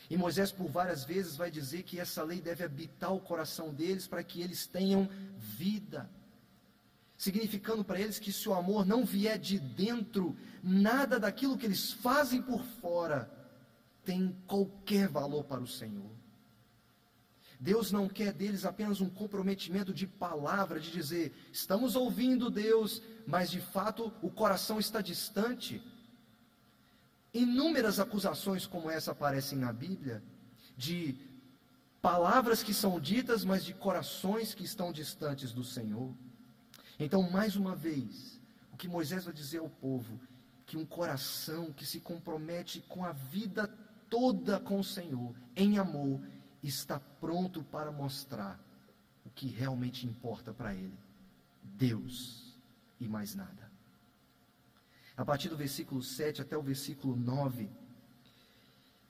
E 0.08 0.16
Moisés, 0.16 0.50
por 0.50 0.68
várias 0.68 1.04
vezes, 1.04 1.36
vai 1.36 1.50
dizer 1.50 1.82
que 1.82 2.00
essa 2.00 2.22
lei 2.22 2.40
deve 2.40 2.64
habitar 2.64 3.12
o 3.12 3.20
coração 3.20 3.74
deles 3.74 4.06
para 4.06 4.24
que 4.24 4.40
eles 4.40 4.66
tenham 4.66 5.08
vida. 5.36 6.08
Significando 7.16 7.84
para 7.84 8.00
eles 8.00 8.18
que 8.18 8.32
se 8.32 8.48
o 8.48 8.54
amor 8.54 8.86
não 8.86 9.04
vier 9.04 9.38
de 9.38 9.58
dentro, 9.58 10.36
nada 10.62 11.18
daquilo 11.18 11.56
que 11.56 11.66
eles 11.66 11.92
fazem 11.92 12.42
por 12.42 12.62
fora 12.80 13.30
tem 14.04 14.36
qualquer 14.46 15.08
valor 15.08 15.44
para 15.44 15.60
o 15.60 15.66
Senhor. 15.66 16.10
Deus 17.58 17.90
não 17.90 18.08
quer 18.08 18.32
deles 18.32 18.64
apenas 18.64 19.00
um 19.00 19.08
comprometimento 19.08 19.92
de 19.92 20.06
palavra, 20.06 20.78
de 20.78 20.90
dizer, 20.90 21.34
estamos 21.52 21.96
ouvindo 21.96 22.50
Deus, 22.50 23.02
mas 23.26 23.50
de 23.50 23.60
fato 23.60 24.12
o 24.20 24.30
coração 24.30 24.78
está 24.78 25.00
distante. 25.00 25.82
Inúmeras 27.32 27.98
acusações 27.98 28.66
como 28.66 28.90
essa 28.90 29.12
aparecem 29.12 29.58
na 29.58 29.72
Bíblia, 29.72 30.22
de 30.76 31.16
palavras 32.02 32.62
que 32.62 32.74
são 32.74 33.00
ditas, 33.00 33.44
mas 33.44 33.64
de 33.64 33.74
corações 33.74 34.54
que 34.54 34.64
estão 34.64 34.92
distantes 34.92 35.52
do 35.52 35.64
Senhor. 35.64 36.14
Então, 36.98 37.22
mais 37.30 37.56
uma 37.56 37.74
vez, 37.74 38.40
o 38.72 38.76
que 38.76 38.88
Moisés 38.88 39.24
vai 39.24 39.34
dizer 39.34 39.58
ao 39.58 39.68
povo, 39.68 40.20
que 40.66 40.76
um 40.76 40.84
coração 40.84 41.72
que 41.72 41.86
se 41.86 42.00
compromete 42.00 42.80
com 42.88 43.04
a 43.04 43.12
vida 43.12 43.68
toda 44.10 44.60
com 44.60 44.78
o 44.80 44.84
Senhor, 44.84 45.34
em 45.54 45.78
amor, 45.78 46.20
está 46.66 46.98
pronto 46.98 47.62
para 47.64 47.90
mostrar 47.90 48.60
o 49.24 49.30
que 49.30 49.46
realmente 49.46 50.06
importa 50.06 50.52
para 50.52 50.74
ele: 50.74 50.98
Deus 51.62 52.58
e 53.00 53.08
mais 53.08 53.34
nada. 53.34 53.70
A 55.16 55.24
partir 55.24 55.48
do 55.48 55.56
versículo 55.56 56.02
7 56.02 56.42
até 56.42 56.56
o 56.56 56.62
versículo 56.62 57.16
9, 57.16 57.70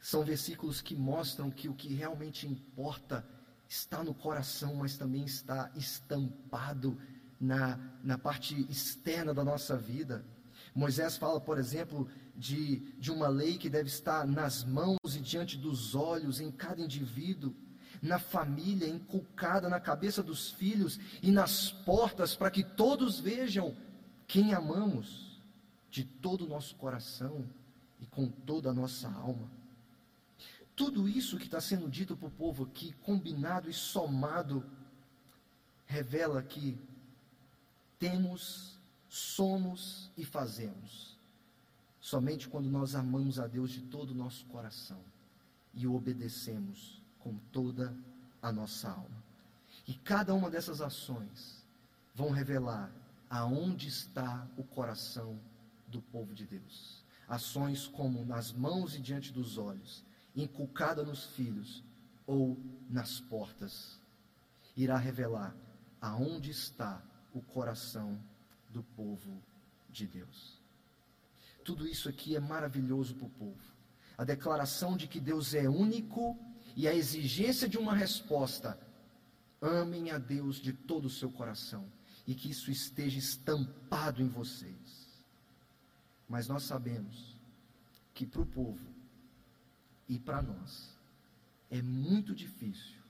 são 0.00 0.24
versículos 0.24 0.80
que 0.80 0.94
mostram 0.94 1.50
que 1.50 1.68
o 1.68 1.74
que 1.74 1.92
realmente 1.92 2.46
importa 2.46 3.26
está 3.68 4.04
no 4.04 4.14
coração, 4.14 4.76
mas 4.76 4.96
também 4.96 5.24
está 5.24 5.70
estampado 5.74 6.96
na, 7.40 7.76
na 8.02 8.16
parte 8.16 8.54
externa 8.70 9.34
da 9.34 9.44
nossa 9.44 9.76
vida. 9.76 10.24
Moisés 10.76 11.16
fala, 11.16 11.40
por 11.40 11.56
exemplo, 11.56 12.06
de, 12.36 12.80
de 12.98 13.10
uma 13.10 13.28
lei 13.28 13.56
que 13.56 13.70
deve 13.70 13.88
estar 13.88 14.26
nas 14.26 14.62
mãos 14.62 15.16
e 15.16 15.20
diante 15.20 15.56
dos 15.56 15.94
olhos 15.94 16.38
em 16.38 16.50
cada 16.50 16.82
indivíduo, 16.82 17.56
na 18.02 18.18
família, 18.18 18.86
inculcada 18.86 19.70
na 19.70 19.80
cabeça 19.80 20.22
dos 20.22 20.50
filhos 20.50 21.00
e 21.22 21.32
nas 21.32 21.72
portas, 21.72 22.36
para 22.36 22.50
que 22.50 22.62
todos 22.62 23.18
vejam 23.18 23.74
quem 24.26 24.52
amamos 24.52 25.40
de 25.90 26.04
todo 26.04 26.44
o 26.44 26.48
nosso 26.48 26.76
coração 26.76 27.48
e 27.98 28.04
com 28.04 28.28
toda 28.28 28.68
a 28.68 28.74
nossa 28.74 29.10
alma. 29.10 29.50
Tudo 30.74 31.08
isso 31.08 31.38
que 31.38 31.46
está 31.46 31.58
sendo 31.58 31.88
dito 31.88 32.14
para 32.14 32.28
o 32.28 32.30
povo 32.30 32.64
aqui, 32.64 32.92
combinado 33.00 33.70
e 33.70 33.72
somado, 33.72 34.62
revela 35.86 36.42
que 36.42 36.78
temos, 37.98 38.75
somos 39.08 40.10
e 40.16 40.24
fazemos 40.24 41.16
Somente 42.06 42.48
quando 42.48 42.70
nós 42.70 42.94
amamos 42.94 43.40
a 43.40 43.48
Deus 43.48 43.72
de 43.72 43.80
todo 43.80 44.12
o 44.12 44.14
nosso 44.14 44.46
coração 44.46 45.00
e 45.74 45.88
o 45.88 45.94
obedecemos 45.96 47.02
com 47.18 47.36
toda 47.50 47.92
a 48.40 48.52
nossa 48.52 48.88
alma. 48.88 49.24
E 49.88 49.92
cada 49.92 50.32
uma 50.32 50.48
dessas 50.48 50.80
ações 50.80 51.66
vão 52.14 52.30
revelar 52.30 52.92
aonde 53.28 53.88
está 53.88 54.46
o 54.56 54.62
coração 54.62 55.36
do 55.88 56.00
povo 56.00 56.32
de 56.32 56.46
Deus. 56.46 57.02
Ações 57.26 57.88
como 57.88 58.24
nas 58.24 58.52
mãos 58.52 58.94
e 58.94 59.00
diante 59.00 59.32
dos 59.32 59.58
olhos, 59.58 60.04
inculcada 60.36 61.02
nos 61.02 61.24
filhos 61.24 61.82
ou 62.24 62.56
nas 62.88 63.18
portas, 63.18 64.00
irá 64.76 64.96
revelar 64.96 65.56
aonde 66.00 66.52
está 66.52 67.02
o 67.34 67.40
coração 67.40 68.16
do 68.76 68.82
povo 68.82 69.42
de 69.88 70.06
Deus. 70.06 70.60
Tudo 71.64 71.88
isso 71.88 72.10
aqui 72.10 72.36
é 72.36 72.40
maravilhoso 72.40 73.14
para 73.14 73.26
o 73.26 73.30
povo. 73.30 73.74
A 74.18 74.24
declaração 74.24 74.96
de 74.96 75.08
que 75.08 75.18
Deus 75.18 75.54
é 75.54 75.66
único 75.66 76.38
e 76.76 76.86
a 76.86 76.94
exigência 76.94 77.66
de 77.66 77.78
uma 77.78 77.94
resposta: 77.94 78.78
amem 79.62 80.10
a 80.10 80.18
Deus 80.18 80.56
de 80.56 80.74
todo 80.74 81.06
o 81.06 81.10
seu 81.10 81.30
coração 81.30 81.90
e 82.26 82.34
que 82.34 82.50
isso 82.50 82.70
esteja 82.70 83.18
estampado 83.18 84.20
em 84.20 84.28
vocês. 84.28 85.08
Mas 86.28 86.46
nós 86.46 86.64
sabemos 86.64 87.34
que 88.12 88.26
para 88.26 88.42
o 88.42 88.46
povo 88.46 88.86
e 90.06 90.18
para 90.18 90.42
nós 90.42 90.94
é 91.70 91.80
muito 91.80 92.34
difícil 92.34 93.00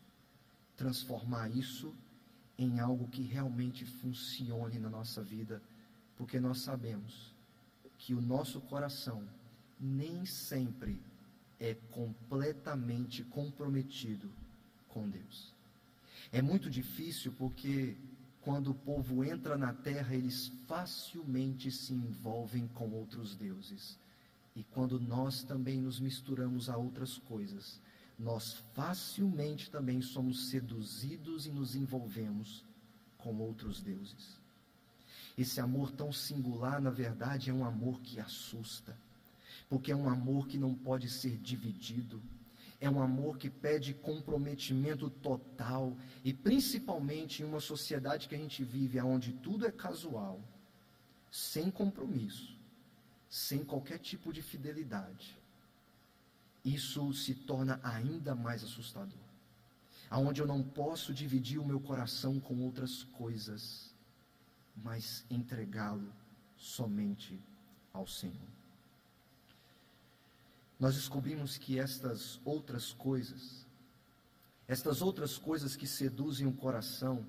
transformar 0.77 1.49
isso 1.49 1.93
em 2.59 2.81
algo 2.81 3.09
que 3.09 3.23
realmente 3.23 3.85
funcione 3.85 4.79
na 4.79 4.89
nossa 4.89 5.23
vida, 5.23 5.63
porque 6.17 6.41
nós 6.41 6.61
sabemos 6.61 7.35
que 7.99 8.15
o 8.15 8.21
nosso 8.21 8.61
coração 8.63 9.23
nem 9.79 10.25
sempre 10.25 11.01
é 11.61 11.75
completamente 11.91 13.23
comprometido 13.25 14.31
com 14.89 15.09
Deus. 15.09 15.55
É 16.33 16.41
muito 16.41 16.71
difícil 16.71 17.33
porque 17.33 17.97
quando 18.43 18.71
o 18.71 18.75
povo 18.75 19.25
entra 19.25 19.57
na 19.57 19.73
terra, 19.73 20.15
eles 20.15 20.53
facilmente 20.67 21.71
se 21.71 21.93
envolvem 21.93 22.69
com 22.69 22.91
outros 22.91 23.35
deuses. 23.35 23.99
E 24.55 24.63
quando 24.63 25.01
nós 25.01 25.43
também 25.43 25.81
nos 25.81 25.99
misturamos 26.01 26.71
a 26.71 26.77
outras 26.77 27.19
coisas, 27.19 27.81
nós 28.19 28.55
facilmente 28.75 29.71
também 29.71 30.01
somos 30.01 30.49
seduzidos 30.49 31.47
e 31.47 31.51
nos 31.51 31.77
envolvemos 31.77 32.65
com 33.19 33.37
outros 33.37 33.81
deuses. 33.81 34.41
Esse 35.37 35.61
amor 35.61 35.91
tão 35.91 36.11
singular, 36.11 36.81
na 36.81 36.91
verdade, 36.91 37.51
é 37.51 37.53
um 37.53 37.65
amor 37.65 38.01
que 38.01 38.19
assusta, 38.19 38.97
porque 39.69 39.93
é 39.93 39.97
um 39.97 40.09
amor 40.09 40.47
que 40.47 40.57
não 40.57 40.75
pode 40.75 41.11
ser 41.11 41.37
dividido, 41.37 42.23
é 42.81 42.89
um 42.89 43.03
amor 43.03 43.37
que 43.37 43.51
pede 43.51 43.93
comprometimento 43.93 45.11
total, 45.11 45.95
e 46.25 46.33
principalmente 46.33 47.43
em 47.43 47.47
uma 47.47 47.61
sociedade 47.61 48.29
que 48.29 48.35
a 48.35 48.39
gente 48.39 48.65
vive, 48.65 48.99
onde 49.01 49.35
tudo 49.35 49.67
é 49.67 49.71
casual, 49.71 50.41
sem 51.31 51.71
compromisso, 51.71 52.57
sem 53.29 53.63
qualquer 53.63 53.99
tipo 53.99 54.33
de 54.33 54.41
fidelidade 54.41 55.36
isso 56.67 57.15
se 57.15 57.33
torna 57.33 57.79
ainda 57.81 58.35
mais 58.35 58.65
assustador. 58.65 59.25
Aonde 60.11 60.41
eu 60.41 60.47
não 60.47 60.65
posso 60.65 61.15
dividir 61.15 61.59
o 61.59 61.65
meu 61.65 61.79
coração 61.79 62.41
com 62.41 62.61
outras 62.61 63.05
coisas, 63.05 63.95
mas 64.77 65.25
entregá-lo 65.31 66.13
somente 66.57 67.41
ao 67.93 68.05
Senhor. 68.05 68.49
Nós 70.79 70.97
descobrimos 70.97 71.57
que 71.57 71.79
estas 71.79 72.41
outras 72.45 72.93
coisas, 72.93 73.65
estas 74.67 75.01
outras 75.01 75.39
coisas 75.39 75.77
que 75.77 75.87
seduzem 75.87 76.49
o 76.49 76.53
coração 76.53 77.25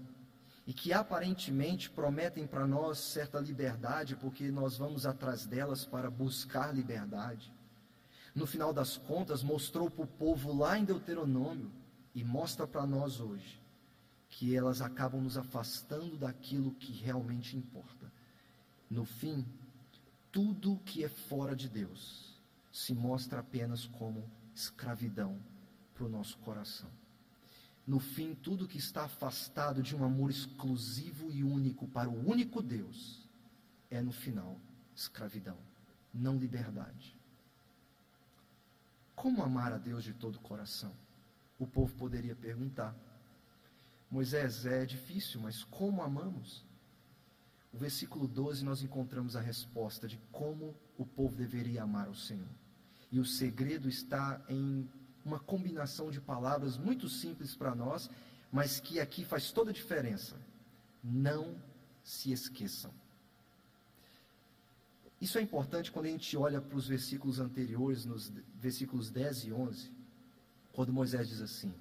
e 0.65 0.73
que 0.73 0.91
aparentemente 0.91 1.91
prometem 1.91 2.47
para 2.47 2.65
nós 2.65 2.97
certa 2.97 3.39
liberdade, 3.39 4.15
porque 4.15 4.52
nós 4.52 4.78
vamos 4.78 5.06
atrás 5.06 5.45
delas 5.45 5.86
para 5.86 6.10
buscar 6.10 6.73
liberdade, 6.76 7.54
no 8.38 8.45
final 8.45 8.71
das 8.71 8.97
contas, 8.97 9.41
mostrou 9.41 9.89
para 9.89 10.04
o 10.04 10.08
povo 10.08 10.56
lá 10.56 10.78
em 10.78 10.86
Deuteronômio 10.86 11.71
e 12.13 12.23
mostra 12.23 12.67
para 12.67 12.86
nós 12.86 13.19
hoje 13.19 13.60
que 14.30 14.56
elas 14.56 14.80
acabam 14.80 15.19
nos 15.19 15.38
afastando 15.38 16.15
daquilo 16.15 16.76
que 16.76 16.91
realmente 16.91 17.58
importa. 17.58 18.12
No 18.91 19.06
fim, 19.06 19.43
tudo 20.32 20.80
que 20.86 21.04
é 21.04 21.10
fora 21.10 21.56
de 21.56 21.67
Deus 21.67 22.39
se 22.71 22.93
mostra 22.93 23.39
apenas 23.39 23.88
como 23.88 24.30
escravidão 24.54 25.39
para 25.95 26.06
o 26.06 26.10
nosso 26.10 26.38
coração. 26.38 26.91
No 27.88 28.00
fim, 28.00 28.36
tudo 28.36 28.67
que 28.67 28.78
está 28.78 29.06
afastado 29.06 29.82
de 29.82 29.95
um 29.95 30.04
amor 30.04 30.30
exclusivo 30.30 31.32
e 31.32 31.43
único 31.43 31.88
para 31.88 32.08
o 32.08 32.30
único 32.30 32.62
Deus 32.62 33.28
é, 33.89 34.00
no 34.00 34.12
final, 34.12 34.60
escravidão, 34.95 35.58
não 36.13 36.38
liberdade. 36.38 37.16
Como 39.17 39.41
amar 39.41 39.73
a 39.73 39.80
Deus 39.80 40.03
de 40.03 40.13
todo 40.13 40.36
o 40.36 40.41
coração? 40.41 40.93
O 41.58 41.65
povo 41.65 41.91
poderia 41.95 42.36
perguntar. 42.36 42.95
Moisés, 44.12 44.63
é 44.63 44.86
difícil, 44.86 45.41
mas 45.41 45.63
como 45.63 46.03
amamos? 46.03 46.63
O 47.73 47.80
versículo 47.80 48.27
12 48.27 48.63
nós 48.63 48.84
encontramos 48.84 49.36
a 49.36 49.41
resposta 49.41 50.08
de 50.08 50.19
como 50.32 50.75
o 50.99 51.03
povo 51.03 51.36
deveria 51.36 51.82
amar 51.82 52.08
o 52.08 52.15
Senhor. 52.15 52.47
E 53.12 53.19
o 53.19 53.25
segredo 53.25 53.89
está 53.89 54.39
em 54.47 54.88
uma 55.25 55.39
combinação 55.39 56.12
de 56.12 56.21
palavras 56.21 56.77
muito 56.77 57.10
simples 57.10 57.56
para 57.56 57.73
nós, 57.73 58.12
mas 58.51 58.80
que 58.80 58.99
aqui 58.99 59.25
faz 59.25 59.51
toda 59.51 59.71
a 59.71 59.73
diferença. 59.73 60.38
Não 61.03 61.60
se 62.03 62.32
esqueçam. 62.32 62.93
Isso 65.19 65.38
é 65.38 65.41
importante 65.41 65.91
quando 65.91 66.06
a 66.06 66.10
gente 66.10 66.38
olha 66.38 66.62
para 66.62 66.77
os 66.77 66.88
versículos 66.88 67.39
anteriores, 67.39 68.06
nos 68.06 68.32
versículos 68.56 69.10
10 69.10 69.45
e 69.45 69.53
11, 69.53 69.91
quando 70.71 70.93
Moisés 70.93 71.27
diz 71.27 71.41
assim: 71.41 71.73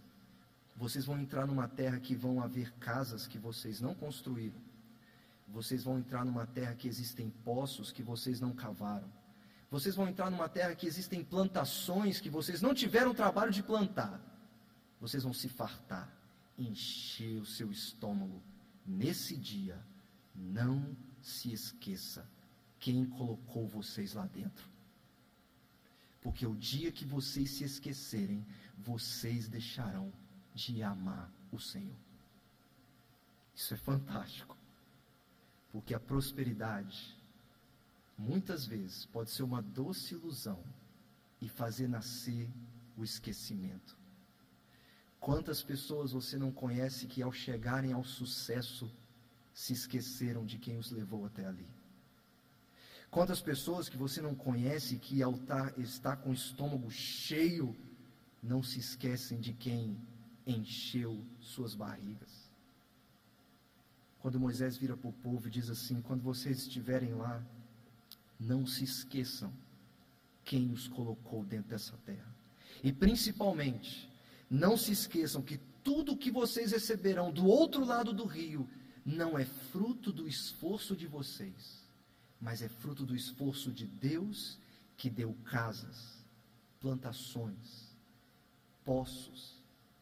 Vocês 0.75 1.05
vão 1.05 1.20
entrar 1.20 1.46
numa 1.46 1.68
terra 1.68 2.01
que 2.01 2.14
vão 2.14 2.42
haver 2.42 2.72
casas 2.75 3.27
que 3.27 3.38
vocês 3.38 3.81
não 3.81 3.94
construíram. 3.94 4.59
Vocês 5.49 5.85
vão 5.85 5.99
entrar 5.99 6.25
numa 6.25 6.46
terra 6.46 6.75
que 6.75 6.88
existem 6.88 7.31
poços 7.44 7.92
que 7.92 8.03
vocês 8.03 8.40
não 8.40 8.53
cavaram. 8.53 9.09
Vocês 9.70 9.94
vão 9.94 10.09
entrar 10.09 10.31
numa 10.31 10.49
terra 10.49 10.75
que 10.75 10.87
existem 10.87 11.22
plantações 11.22 12.20
que 12.20 12.31
vocês 12.31 12.62
não 12.62 12.75
tiveram 12.75 13.14
trabalho 13.14 13.53
de 13.53 13.62
plantar. 13.62 14.20
Vocês 15.01 15.22
vão 15.22 15.33
se 15.33 15.49
fartar, 15.49 16.11
encher 16.59 17.40
o 17.40 17.46
seu 17.46 17.70
estômago. 17.70 18.42
Nesse 18.87 19.37
dia, 19.37 19.79
não 20.35 20.96
se 21.20 21.53
esqueça 21.53 22.27
quem 22.79 23.05
colocou 23.07 23.67
vocês 23.67 24.15
lá 24.15 24.27
dentro. 24.27 24.69
Porque 26.21 26.47
o 26.47 26.57
dia 26.57 26.91
que 26.91 27.05
vocês 27.05 27.51
se 27.51 27.65
esquecerem, 27.65 28.45
vocês 28.77 29.49
deixarão 29.49 30.12
de 30.55 30.83
amar 30.83 31.33
o 31.53 31.59
Senhor. 31.59 31.97
Isso 33.55 33.75
é 33.75 33.77
fantástico. 33.77 34.57
Porque 35.71 35.95
a 35.95 36.01
prosperidade, 36.01 37.17
muitas 38.19 38.67
vezes, 38.67 39.07
pode 39.07 39.31
ser 39.31 39.43
uma 39.43 39.62
doce 39.62 40.15
ilusão 40.15 40.62
e 41.41 41.49
fazer 41.49 41.89
nascer 41.89 42.51
o 42.97 43.05
esquecimento. 43.05 43.97
Quantas 45.21 45.62
pessoas 45.62 46.12
você 46.12 46.39
não 46.39 46.53
conhece 46.53 47.07
que, 47.07 47.23
ao 47.23 47.33
chegarem 47.33 47.93
ao 47.93 48.05
sucesso, 48.05 48.91
se 49.53 49.73
esqueceram 49.73 50.45
de 50.45 50.59
quem 50.59 50.77
os 50.77 50.91
levou 50.91 51.25
até 51.25 51.47
ali? 51.47 51.69
Quantas 53.11 53.40
pessoas 53.40 53.88
que 53.88 53.97
você 53.97 54.21
não 54.21 54.35
conhece 54.35 54.97
que 54.97 55.21
tá, 55.47 55.73
está 55.79 56.16
com 56.16 56.31
o 56.31 56.35
estômago 56.35 56.90
cheio, 56.90 57.75
não 58.42 58.62
se 58.62 58.79
esquecem 58.79 59.40
de 59.40 59.53
quem 59.53 59.97
encheu 60.47 61.25
suas 61.40 61.75
barrigas. 61.75 62.47
Quando 64.21 64.40
Moisés 64.40 64.77
vira 64.77 64.97
para 64.97 65.09
o 65.09 65.12
povo 65.12 65.49
e 65.49 65.51
diz 65.51 65.71
assim: 65.71 66.01
quando 66.03 66.23
vocês 66.23 66.59
estiverem 66.59 67.14
lá, 67.14 67.42
não 68.38 68.66
se 68.66 68.85
esqueçam 68.85 69.53
quem 70.45 70.73
os 70.73 70.87
colocou 70.88 71.45
dentro 71.45 71.71
dessa 71.71 71.97
terra. 72.05 72.35
E 72.83 72.92
principalmente, 72.92 74.11
não 74.51 74.76
se 74.76 74.93
esqueçam 74.93 75.43
que 75.43 75.59
tudo 75.83 76.16
que 76.16 76.30
vocês 76.30 76.72
receberão 76.72 77.33
do 77.33 77.47
outro 77.47 77.85
lado 77.85 78.12
do 78.12 78.24
rio 78.24 78.68
não 79.05 79.39
é 79.39 79.45
fruto 79.45 80.12
do 80.12 80.26
esforço 80.26 80.97
de 80.97 81.07
vocês, 81.07 81.86
mas 82.41 82.62
é 82.62 82.68
fruto 82.68 83.05
do 83.05 83.14
esforço 83.14 83.70
de 83.72 83.87
Deus 83.87 84.59
que 84.97 85.11
deu 85.11 85.34
casas, 85.45 86.24
plantações, 86.80 87.95
poços 88.84 89.57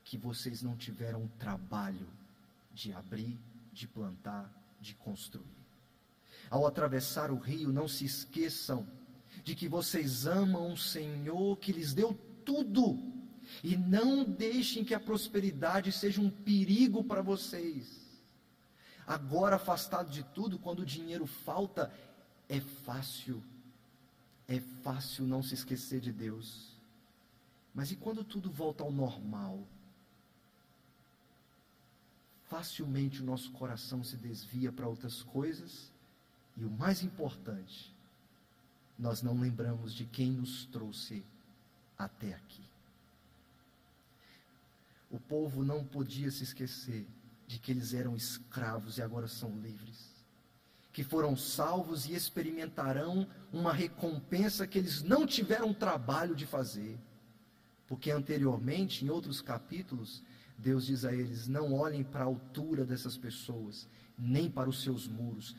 que 0.04 0.18
vocês 0.18 0.62
não 0.62 0.76
tiveram 0.76 1.26
trabalho 1.38 2.06
de 2.72 2.92
abrir, 2.92 3.38
de 3.72 3.86
plantar, 3.88 4.50
de 4.80 4.94
construir. 4.94 5.64
Ao 6.50 6.66
atravessar 6.66 7.30
o 7.30 7.38
rio, 7.38 7.72
não 7.72 7.88
se 7.88 8.04
esqueçam 8.04 8.86
de 9.42 9.54
que 9.54 9.68
vocês 9.68 10.26
amam 10.26 10.72
o 10.72 10.76
Senhor 10.76 11.56
que 11.58 11.72
lhes 11.72 11.94
deu 11.94 12.14
tudo. 12.44 12.98
E 13.62 13.76
não 13.76 14.24
deixem 14.24 14.84
que 14.84 14.94
a 14.94 15.00
prosperidade 15.00 15.92
seja 15.92 16.20
um 16.20 16.30
perigo 16.30 17.04
para 17.04 17.22
vocês. 17.22 18.04
Agora, 19.06 19.56
afastado 19.56 20.10
de 20.10 20.22
tudo, 20.22 20.58
quando 20.58 20.80
o 20.80 20.86
dinheiro 20.86 21.26
falta, 21.26 21.92
é 22.48 22.60
fácil, 22.60 23.42
é 24.46 24.60
fácil 24.82 25.26
não 25.26 25.42
se 25.42 25.54
esquecer 25.54 26.00
de 26.00 26.12
Deus. 26.12 26.74
Mas 27.74 27.90
e 27.90 27.96
quando 27.96 28.22
tudo 28.22 28.50
volta 28.50 28.84
ao 28.84 28.92
normal? 28.92 29.66
Facilmente 32.44 33.20
o 33.20 33.24
nosso 33.24 33.50
coração 33.52 34.04
se 34.04 34.16
desvia 34.16 34.70
para 34.70 34.86
outras 34.86 35.22
coisas 35.22 35.90
e 36.56 36.64
o 36.64 36.70
mais 36.70 37.02
importante, 37.02 37.92
nós 38.98 39.22
não 39.22 39.38
lembramos 39.38 39.92
de 39.92 40.04
quem 40.04 40.30
nos 40.30 40.66
trouxe 40.66 41.24
até 41.98 42.34
aqui. 42.34 42.62
O 45.10 45.18
povo 45.18 45.64
não 45.64 45.84
podia 45.84 46.30
se 46.30 46.44
esquecer 46.44 47.06
de 47.46 47.58
que 47.58 47.72
eles 47.72 47.92
eram 47.92 48.16
escravos 48.16 48.98
e 48.98 49.02
agora 49.02 49.26
são 49.26 49.50
livres. 49.60 50.13
Que 50.94 51.04
foram 51.04 51.36
salvos 51.36 52.06
e 52.06 52.14
experimentarão 52.14 53.26
uma 53.52 53.72
recompensa 53.72 54.66
que 54.66 54.78
eles 54.78 55.02
não 55.02 55.26
tiveram 55.26 55.74
trabalho 55.74 56.34
de 56.34 56.46
fazer. 56.46 56.98
Porque 57.86 58.10
anteriormente, 58.10 59.04
em 59.04 59.10
outros 59.10 59.42
capítulos, 59.42 60.22
Deus 60.56 60.86
diz 60.86 61.04
a 61.04 61.12
eles: 61.12 61.48
não 61.48 61.74
olhem 61.74 62.02
para 62.02 62.22
a 62.22 62.28
altura 62.28 62.86
dessas 62.86 63.16
pessoas, 63.16 63.88
nem 64.16 64.48
para 64.48 64.70
os 64.70 64.82
seus 64.82 65.06
muros, 65.06 65.54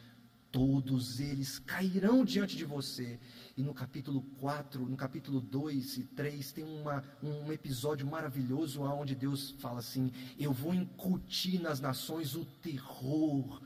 todos 0.55 1.19
eles 1.19 1.59
cairão 1.59 2.23
diante 2.23 2.55
de 2.55 2.63
você. 2.63 3.19
E 3.57 3.61
no 3.61 3.73
capítulo 3.73 4.21
4, 4.39 4.85
no 4.87 4.95
capítulo 4.95 5.41
2 5.41 5.97
e 5.97 6.03
3, 6.03 6.51
tem 6.53 6.63
uma, 6.63 7.03
um 7.21 7.51
episódio 7.51 8.07
maravilhoso 8.07 8.81
onde 8.83 9.13
Deus 9.15 9.53
fala 9.59 9.79
assim: 9.79 10.11
Eu 10.39 10.53
vou 10.53 10.73
incutir 10.73 11.61
nas 11.61 11.81
nações 11.81 12.35
o 12.35 12.45
terror 12.61 13.61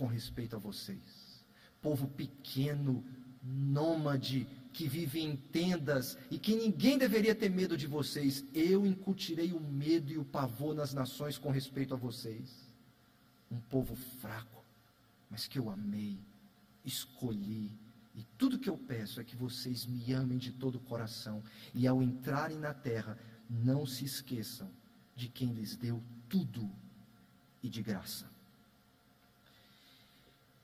com 0.00 0.06
respeito 0.06 0.56
a 0.56 0.58
vocês. 0.58 1.44
Povo 1.82 2.08
pequeno, 2.08 3.04
nômade, 3.42 4.46
que 4.72 4.88
vive 4.88 5.20
em 5.20 5.36
tendas 5.36 6.16
e 6.30 6.38
que 6.38 6.56
ninguém 6.56 6.96
deveria 6.96 7.34
ter 7.34 7.50
medo 7.50 7.76
de 7.76 7.86
vocês. 7.86 8.44
Eu 8.54 8.86
incutirei 8.86 9.52
o 9.52 9.60
medo 9.60 10.10
e 10.10 10.16
o 10.16 10.24
pavor 10.24 10.74
nas 10.74 10.94
nações 10.94 11.36
com 11.36 11.50
respeito 11.50 11.92
a 11.92 11.98
vocês. 11.98 12.72
Um 13.50 13.60
povo 13.60 13.94
fraco 13.94 14.60
mas 15.30 15.46
que 15.46 15.58
eu 15.58 15.70
amei, 15.70 16.18
escolhi. 16.84 17.70
E 18.14 18.24
tudo 18.36 18.58
que 18.58 18.68
eu 18.68 18.76
peço 18.76 19.20
é 19.20 19.24
que 19.24 19.36
vocês 19.36 19.86
me 19.86 20.12
amem 20.12 20.36
de 20.36 20.50
todo 20.50 20.74
o 20.74 20.80
coração. 20.80 21.42
E 21.72 21.86
ao 21.86 22.02
entrarem 22.02 22.58
na 22.58 22.74
terra, 22.74 23.16
não 23.48 23.86
se 23.86 24.04
esqueçam 24.04 24.68
de 25.14 25.28
quem 25.28 25.52
lhes 25.52 25.76
deu 25.76 26.02
tudo 26.28 26.68
e 27.62 27.68
de 27.68 27.80
graça. 27.82 28.28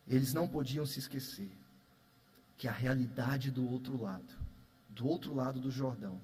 Eles 0.07 0.33
não 0.33 0.47
podiam 0.47 0.87
se 0.87 0.99
esquecer 0.99 1.51
que 2.57 2.69
a 2.69 2.73
realidade 2.73 3.51
do 3.51 3.69
outro 3.69 4.01
lado, 4.01 4.35
do 4.89 5.07
outro 5.07 5.35
lado 5.35 5.61
do 5.61 5.71
Jordão, 5.71 6.21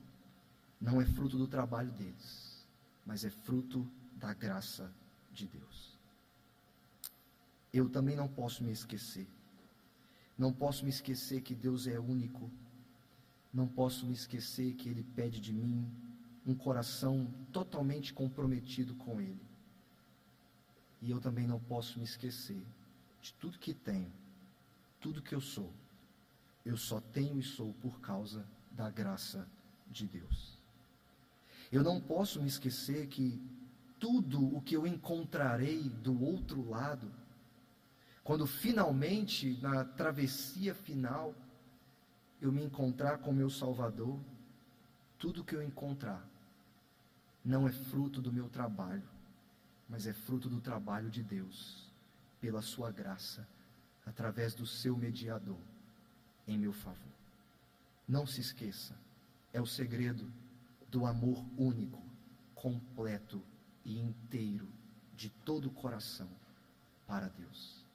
não 0.81 1.01
é 1.01 1.05
fruto 1.05 1.37
do 1.37 1.47
trabalho 1.47 1.93
deles, 1.93 2.67
mas 3.05 3.25
é 3.25 3.31
fruto 3.31 3.87
da 4.17 4.33
graça 4.33 4.93
de 5.33 5.47
Deus 5.47 5.93
eu 7.73 7.89
também 7.89 8.15
não 8.15 8.29
posso 8.29 8.63
me 8.63 8.71
esquecer. 8.71 9.27
Não 10.37 10.53
posso 10.53 10.85
me 10.85 10.91
esquecer 10.91 11.41
que 11.41 11.55
Deus 11.55 11.87
é 11.87 11.99
único. 11.99 12.51
Não 13.53 13.67
posso 13.67 14.07
me 14.07 14.13
esquecer 14.13 14.75
que 14.75 14.89
Ele 14.89 15.03
pede 15.03 15.41
de 15.41 15.53
mim 15.53 15.91
um 16.45 16.55
coração 16.55 17.33
totalmente 17.53 18.13
comprometido 18.13 18.95
com 18.97 19.21
Ele. 19.21 19.41
E 21.01 21.11
eu 21.11 21.21
também 21.21 21.47
não 21.47 21.59
posso 21.59 21.99
me 21.99 22.05
esquecer 22.05 22.63
de 23.23 23.33
tudo 23.35 23.59
que 23.59 23.73
tenho, 23.73 24.13
tudo 25.01 25.23
que 25.23 25.35
eu 25.35 25.41
sou. 25.41 25.73
Eu 26.65 26.77
só 26.77 27.01
tenho 27.01 27.39
e 27.39 27.43
sou 27.43 27.73
por 27.75 28.01
causa 28.01 28.47
da 28.71 28.91
graça 28.91 29.49
de 29.91 30.07
Deus. 30.07 30.59
Eu 31.71 31.83
não 31.83 32.01
posso 32.01 32.43
me 32.43 32.49
esquecer 32.49 33.07
que 33.07 33.41
tudo 33.99 34.55
o 34.55 34.61
que 34.61 34.77
eu 34.77 34.87
encontrarei 34.87 35.89
do 35.89 36.23
outro 36.23 36.69
lado 36.69 37.11
quando 38.25 38.47
finalmente, 38.47 39.59
na 39.61 39.85
travessia 39.85 40.75
final, 40.75 41.35
eu 42.41 42.53
me 42.53 42.63
encontrar 42.63 43.19
com 43.19 43.33
meu 43.33 43.51
Salvador, 43.51 44.19
tudo 45.19 45.45
que 45.45 45.55
eu 45.55 45.63
encontrar 45.63 46.25
não 47.45 47.67
é 47.67 47.73
fruto 47.73 48.21
do 48.21 48.33
meu 48.33 48.49
trabalho, 48.49 49.09
mas 49.89 50.07
é 50.07 50.13
fruto 50.13 50.49
do 50.49 50.61
trabalho 50.61 51.11
de 51.11 51.23
Deus, 51.23 51.91
pela 52.43 52.61
sua 52.61 52.91
graça, 52.91 53.47
através 54.05 54.53
do 54.53 54.67
seu 54.67 54.97
mediador, 54.97 55.61
em 56.45 56.59
meu 56.59 56.73
favor. 56.73 57.13
Não 58.07 58.27
se 58.27 58.41
esqueça, 58.41 58.97
é 59.53 59.61
o 59.61 59.67
segredo 59.67 60.29
do 60.91 61.07
amor 61.07 61.43
único, 61.57 62.03
completo 62.57 63.41
e 63.85 63.97
inteiro 63.97 64.69
de 65.17 65.31
todo 65.31 65.67
o 65.67 65.71
coração 65.71 66.29
para 67.07 67.29
Deus. 67.29 67.87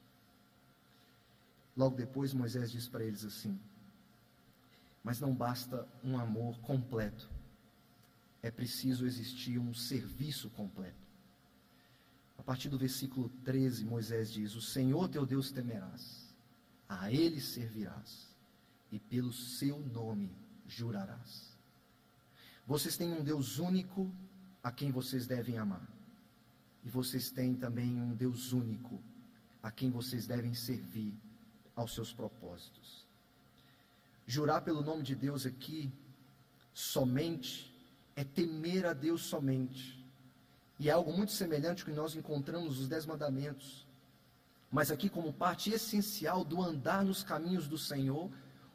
Logo 1.76 1.98
depois, 1.98 2.34
Moisés 2.34 2.72
diz 2.72 2.88
para 2.88 3.04
eles 3.04 3.26
assim: 3.26 3.60
Mas 5.04 5.20
não 5.20 5.36
basta 5.36 5.86
um 6.02 6.18
amor 6.18 6.58
completo, 6.62 7.30
é 8.41 8.50
preciso 8.50 9.06
existir 9.06 9.60
um 9.60 9.74
serviço 9.74 10.50
completo. 10.52 11.07
Partir 12.48 12.70
do 12.70 12.78
versículo 12.78 13.28
13, 13.43 13.84
Moisés 13.84 14.32
diz: 14.32 14.56
O 14.56 14.62
Senhor 14.62 15.10
teu 15.10 15.26
Deus 15.26 15.52
temerás, 15.52 16.34
a 16.88 17.12
Ele 17.12 17.41
servirás, 17.41 18.26
e 18.89 18.98
pelo 18.98 19.34
seu 19.34 19.78
nome 19.78 20.32
jurarás. 20.66 21.54
Vocês 22.66 22.95
têm 22.95 23.12
um 23.12 23.22
Deus 23.22 23.60
único 23.60 24.10
a 24.64 24.72
quem 24.72 24.93
vocês 24.93 25.28
devem 25.28 25.58
amar. 25.58 25.86
E 26.86 26.89
vocês 26.89 27.30
têm 27.30 27.54
também 27.54 28.00
um 28.00 28.16
Deus 28.16 28.54
único 28.54 28.98
a 29.62 29.70
quem 29.70 29.91
vocês 29.91 30.26
devem 30.26 30.54
servir 30.54 31.14
aos 31.76 31.93
seus 31.93 32.14
propósitos. 32.14 33.06
Jurar 34.26 34.62
pelo 34.62 34.82
nome 34.82 35.04
de 35.04 35.16
Deus 35.16 35.45
aqui, 35.45 35.91
somente, 36.74 37.76
é 38.16 38.24
temer 38.24 38.86
a 38.86 38.93
Deus 38.93 39.24
somente. 39.24 39.97
E 40.80 40.89
é 40.89 40.91
algo 40.91 41.11
muito 41.11 41.32
semelhante 41.32 41.82
ao 41.82 41.89
que 41.89 41.95
nós 41.95 42.15
encontramos 42.15 42.78
nos 42.78 42.88
Dez 42.88 43.05
Mandamentos. 43.05 43.88
Mas 44.69 44.91
aqui, 44.91 45.09
como 45.09 45.34
parte 45.34 45.71
essencial 45.71 46.43
do 46.43 46.61
andar 46.61 47.03
nos 47.03 47.23
caminhos 47.23 47.67
do 47.67 47.78
Senhor, 47.78 48.30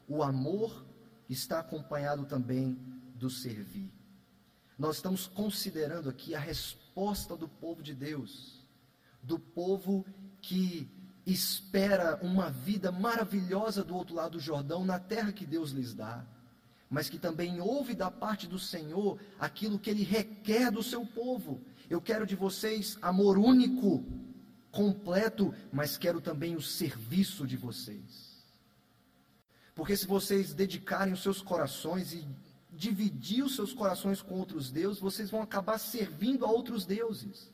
o 0.07 0.23
amor 0.23 0.85
está 1.29 1.59
acompanhado 1.59 2.25
também 2.25 2.77
do 3.15 3.29
servir. 3.29 3.91
Nós 4.77 4.97
estamos 4.97 5.27
considerando 5.27 6.09
aqui 6.09 6.35
a 6.35 6.39
resposta 6.39 7.37
do 7.37 7.47
povo 7.47 7.81
de 7.81 7.93
Deus, 7.93 8.65
do 9.21 9.39
povo 9.39 10.05
que 10.41 10.89
espera 11.25 12.19
uma 12.21 12.49
vida 12.49 12.91
maravilhosa 12.91 13.83
do 13.83 13.95
outro 13.95 14.15
lado 14.15 14.33
do 14.33 14.39
Jordão, 14.39 14.83
na 14.83 14.99
terra 14.99 15.31
que 15.31 15.45
Deus 15.45 15.71
lhes 15.71 15.93
dá, 15.93 16.25
mas 16.93 17.09
que 17.09 17.17
também 17.17 17.59
ouve 17.59 17.95
da 17.95 18.11
parte 18.11 18.45
do 18.45 18.59
Senhor 18.59 19.19
aquilo 19.39 19.79
que 19.79 19.89
Ele 19.89 20.03
requer 20.03 20.69
do 20.69 20.83
seu 20.83 21.03
povo. 21.03 21.59
Eu 21.89 21.99
quero 21.99 22.23
de 22.23 22.35
vocês 22.35 22.99
amor 23.01 23.35
único, 23.39 24.05
completo, 24.71 25.51
mas 25.71 25.97
quero 25.97 26.21
também 26.21 26.55
o 26.55 26.61
serviço 26.61 27.47
de 27.47 27.57
vocês. 27.57 28.45
Porque 29.73 29.97
se 29.97 30.05
vocês 30.05 30.53
dedicarem 30.53 31.15
os 31.15 31.23
seus 31.23 31.41
corações 31.41 32.13
e 32.13 32.27
dividir 32.71 33.43
os 33.43 33.55
seus 33.55 33.73
corações 33.73 34.21
com 34.21 34.35
outros 34.35 34.69
deuses, 34.69 35.01
vocês 35.01 35.31
vão 35.31 35.41
acabar 35.41 35.79
servindo 35.79 36.45
a 36.45 36.51
outros 36.51 36.85
deuses. 36.85 37.51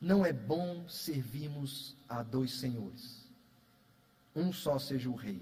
Não 0.00 0.26
é 0.26 0.32
bom 0.32 0.88
servirmos 0.88 1.96
a 2.08 2.24
dois 2.24 2.50
senhores. 2.50 3.24
Um 4.34 4.52
só 4.52 4.76
seja 4.76 5.08
o 5.08 5.14
rei, 5.14 5.40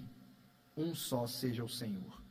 um 0.77 0.95
só 0.95 1.27
seja 1.27 1.65
o 1.65 1.69
Senhor. 1.69 2.23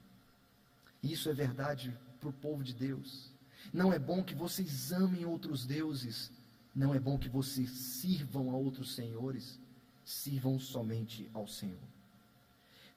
Isso 1.02 1.30
é 1.30 1.34
verdade 1.34 1.98
para 2.20 2.30
o 2.30 2.34
povo 2.34 2.64
de 2.64 2.74
Deus. 2.74 3.32
Não 3.74 3.92
é 3.92 4.00
bom 4.00 4.24
que 4.24 4.36
vocês 4.36 4.92
amem 4.92 5.26
outros 5.26 5.66
deuses. 5.66 6.32
Não 6.76 6.94
é 6.94 7.00
bom 7.00 7.18
que 7.18 7.30
vocês 7.30 7.70
sirvam 7.70 8.52
a 8.52 8.56
outros 8.56 8.96
senhores. 8.96 9.60
Sirvam 10.04 10.60
somente 10.60 11.30
ao 11.34 11.48
Senhor. 11.48 11.78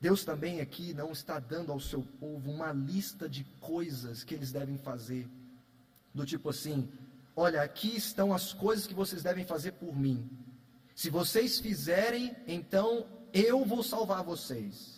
Deus 0.01 0.25
também 0.25 0.61
aqui 0.61 0.93
não 0.93 1.13
está 1.13 1.39
dando 1.39 1.73
ao 1.73 1.81
seu 1.81 2.03
povo 2.03 2.51
uma 2.51 2.73
lista 2.73 3.29
de 3.29 3.45
coisas 3.61 4.25
que 4.25 4.35
eles 4.35 4.53
devem 4.53 4.77
fazer. 4.77 5.29
Do 6.15 6.25
tipo 6.25 6.51
assim, 6.51 6.89
Olha, 7.39 7.61
aqui 7.61 7.95
estão 7.95 8.33
as 8.33 8.55
coisas 8.55 8.87
que 8.87 8.95
vocês 8.95 9.23
devem 9.23 9.45
fazer 9.45 9.73
por 9.73 9.95
mim. 9.95 10.27
Se 10.95 11.11
vocês 11.11 11.61
fizerem, 11.61 12.35
então 12.47 13.07
eu 13.31 13.63
vou 13.63 13.83
salvar 13.83 14.25
vocês. 14.25 14.96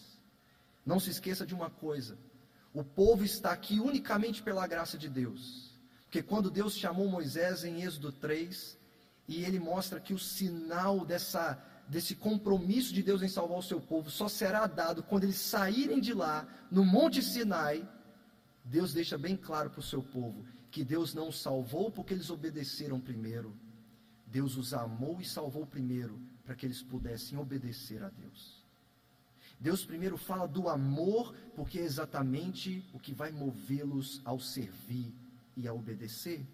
Não 0.89 0.99
se 0.99 1.11
esqueça 1.11 1.45
de 1.45 1.55
uma 1.55 1.69
coisa: 1.69 2.17
o 2.73 2.83
povo 2.83 3.23
está 3.23 3.53
aqui 3.53 3.79
unicamente 3.79 4.43
pela 4.43 4.67
graça 4.67 4.97
de 4.97 5.07
Deus. 5.07 5.43
Porque 6.05 6.23
quando 6.23 6.51
Deus 6.51 6.75
chamou 6.75 7.07
Moisés 7.07 7.63
em 7.63 7.83
Êxodo 7.83 8.11
3, 8.11 8.79
e 9.29 9.45
ele 9.45 9.61
mostra 9.61 10.01
que 10.01 10.15
o 10.15 10.19
sinal 10.19 11.05
dessa, 11.05 11.63
desse 11.87 12.15
compromisso 12.15 12.95
de 12.95 13.03
Deus 13.03 13.21
em 13.21 13.29
salvar 13.29 13.59
o 13.59 13.63
seu 13.63 13.79
povo 13.79 14.09
só 14.11 14.29
será 14.29 14.67
dado 14.67 15.03
quando 15.03 15.25
eles 15.25 15.37
saírem 15.37 16.01
de 16.01 16.15
lá, 16.15 16.49
no 16.71 16.87
Monte 16.87 17.21
Sinai. 17.21 17.87
Deus 18.65 18.95
deixa 18.95 19.19
bem 19.19 19.37
claro 19.37 19.69
para 19.69 19.81
o 19.81 19.91
seu 19.93 20.03
povo 20.03 20.47
que 20.71 20.83
Deus 20.83 21.13
não 21.13 21.29
os 21.29 21.39
salvou 21.39 21.91
porque 21.91 22.15
eles 22.15 22.31
obedeceram 22.31 22.99
primeiro. 22.99 23.55
Deus 24.27 24.57
os 24.57 24.73
amou 24.73 25.21
e 25.21 25.25
salvou 25.27 25.67
primeiro 25.67 26.19
para 26.45 26.55
que 26.55 26.65
eles 26.65 26.83
pudessem 26.83 27.39
obedecer 27.39 28.03
a 28.03 28.09
Deus. 28.09 28.58
Deus 29.61 29.85
primeiro 29.85 30.17
fala 30.17 30.47
do 30.47 30.69
amor, 30.69 31.35
porque 31.57 31.79
é 31.79 31.83
exatamente 31.83 32.85
o 32.93 32.99
que 32.99 33.13
vai 33.13 33.33
movê-los 33.33 34.21
ao 34.25 34.39
servir 34.39 35.13
e 35.57 35.67
a 35.67 35.75
obedecer. 35.75 36.47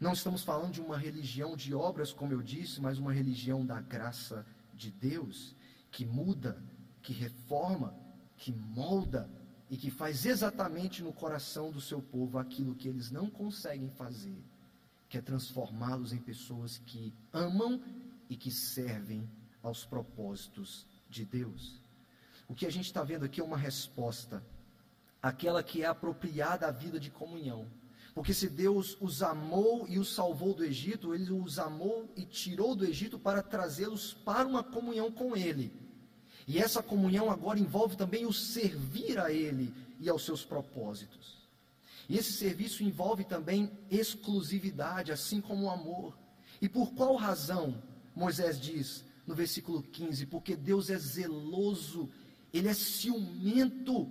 Não 0.00 0.12
estamos 0.12 0.42
falando 0.42 0.72
de 0.72 0.80
uma 0.80 0.96
religião 0.96 1.56
de 1.56 1.74
obras, 1.74 2.12
como 2.12 2.32
eu 2.32 2.42
disse, 2.42 2.80
mas 2.80 2.98
uma 2.98 3.12
religião 3.12 3.64
da 3.64 3.80
graça 3.80 4.46
de 4.74 4.90
Deus, 4.90 5.54
que 5.90 6.04
muda, 6.04 6.62
que 7.02 7.12
reforma, 7.12 7.94
que 8.36 8.52
molda 8.52 9.30
e 9.70 9.76
que 9.76 9.90
faz 9.90 10.24
exatamente 10.24 11.02
no 11.02 11.12
coração 11.12 11.70
do 11.70 11.80
seu 11.80 12.00
povo 12.00 12.38
aquilo 12.38 12.74
que 12.74 12.88
eles 12.88 13.10
não 13.10 13.28
conseguem 13.28 13.90
fazer, 13.90 14.42
que 15.08 15.18
é 15.18 15.22
transformá-los 15.22 16.12
em 16.12 16.18
pessoas 16.18 16.78
que 16.78 17.12
amam 17.32 17.82
e 18.28 18.36
que 18.36 18.50
servem 18.50 19.28
aos 19.62 19.84
propósitos 19.84 20.86
de 21.08 21.24
Deus. 21.24 21.85
O 22.48 22.54
que 22.54 22.66
a 22.66 22.70
gente 22.70 22.86
está 22.86 23.02
vendo 23.02 23.24
aqui 23.24 23.40
é 23.40 23.44
uma 23.44 23.56
resposta, 23.56 24.42
aquela 25.22 25.62
que 25.62 25.82
é 25.82 25.86
apropriada 25.86 26.66
à 26.66 26.70
vida 26.70 27.00
de 27.00 27.10
comunhão. 27.10 27.66
Porque 28.14 28.32
se 28.32 28.48
Deus 28.48 28.96
os 29.00 29.22
amou 29.22 29.86
e 29.88 29.98
os 29.98 30.14
salvou 30.14 30.54
do 30.54 30.64
Egito, 30.64 31.14
Ele 31.14 31.30
os 31.32 31.58
amou 31.58 32.10
e 32.16 32.24
tirou 32.24 32.74
do 32.74 32.86
Egito 32.86 33.18
para 33.18 33.42
trazê-los 33.42 34.14
para 34.14 34.46
uma 34.46 34.62
comunhão 34.62 35.12
com 35.12 35.36
Ele. 35.36 35.72
E 36.46 36.58
essa 36.58 36.82
comunhão 36.82 37.30
agora 37.30 37.58
envolve 37.58 37.96
também 37.96 38.24
o 38.24 38.32
servir 38.32 39.18
a 39.18 39.32
Ele 39.32 39.74
e 40.00 40.08
aos 40.08 40.24
seus 40.24 40.44
propósitos. 40.44 41.46
E 42.08 42.16
esse 42.16 42.32
serviço 42.32 42.84
envolve 42.84 43.24
também 43.24 43.70
exclusividade, 43.90 45.10
assim 45.10 45.40
como 45.40 45.66
o 45.66 45.70
amor. 45.70 46.16
E 46.62 46.68
por 46.68 46.92
qual 46.94 47.16
razão 47.16 47.82
Moisés 48.14 48.60
diz 48.60 49.04
no 49.26 49.34
versículo 49.34 49.82
15: 49.82 50.26
Porque 50.26 50.56
Deus 50.56 50.88
é 50.88 50.98
zeloso, 50.98 52.08
Ele 52.52 52.68
é 52.68 52.74
ciumento. 52.74 54.10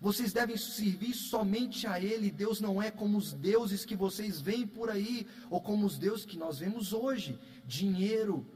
Vocês 0.00 0.32
devem 0.32 0.56
servir 0.56 1.14
somente 1.14 1.86
a 1.86 2.00
Ele. 2.00 2.30
Deus 2.30 2.60
não 2.60 2.80
é 2.80 2.90
como 2.90 3.18
os 3.18 3.32
deuses 3.32 3.84
que 3.84 3.96
vocês 3.96 4.40
veem 4.40 4.66
por 4.66 4.90
aí, 4.90 5.26
ou 5.50 5.60
como 5.60 5.86
os 5.86 5.98
deuses 5.98 6.24
que 6.24 6.38
nós 6.38 6.58
vemos 6.58 6.92
hoje: 6.92 7.38
dinheiro, 7.66 8.46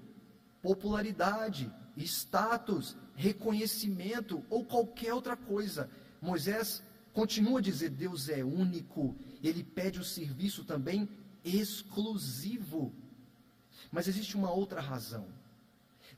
popularidade, 0.62 1.70
status, 1.96 2.96
reconhecimento 3.14 4.44
ou 4.48 4.64
qualquer 4.64 5.12
outra 5.12 5.36
coisa. 5.36 5.90
Moisés 6.20 6.82
continua 7.12 7.58
a 7.58 7.62
dizer: 7.62 7.90
Deus 7.90 8.28
é 8.28 8.44
único, 8.44 9.16
ele 9.42 9.62
pede 9.62 10.00
o 10.00 10.04
serviço 10.04 10.64
também 10.64 11.08
exclusivo. 11.44 12.94
Mas 13.92 14.08
existe 14.08 14.36
uma 14.36 14.50
outra 14.50 14.80
razão. 14.80 15.26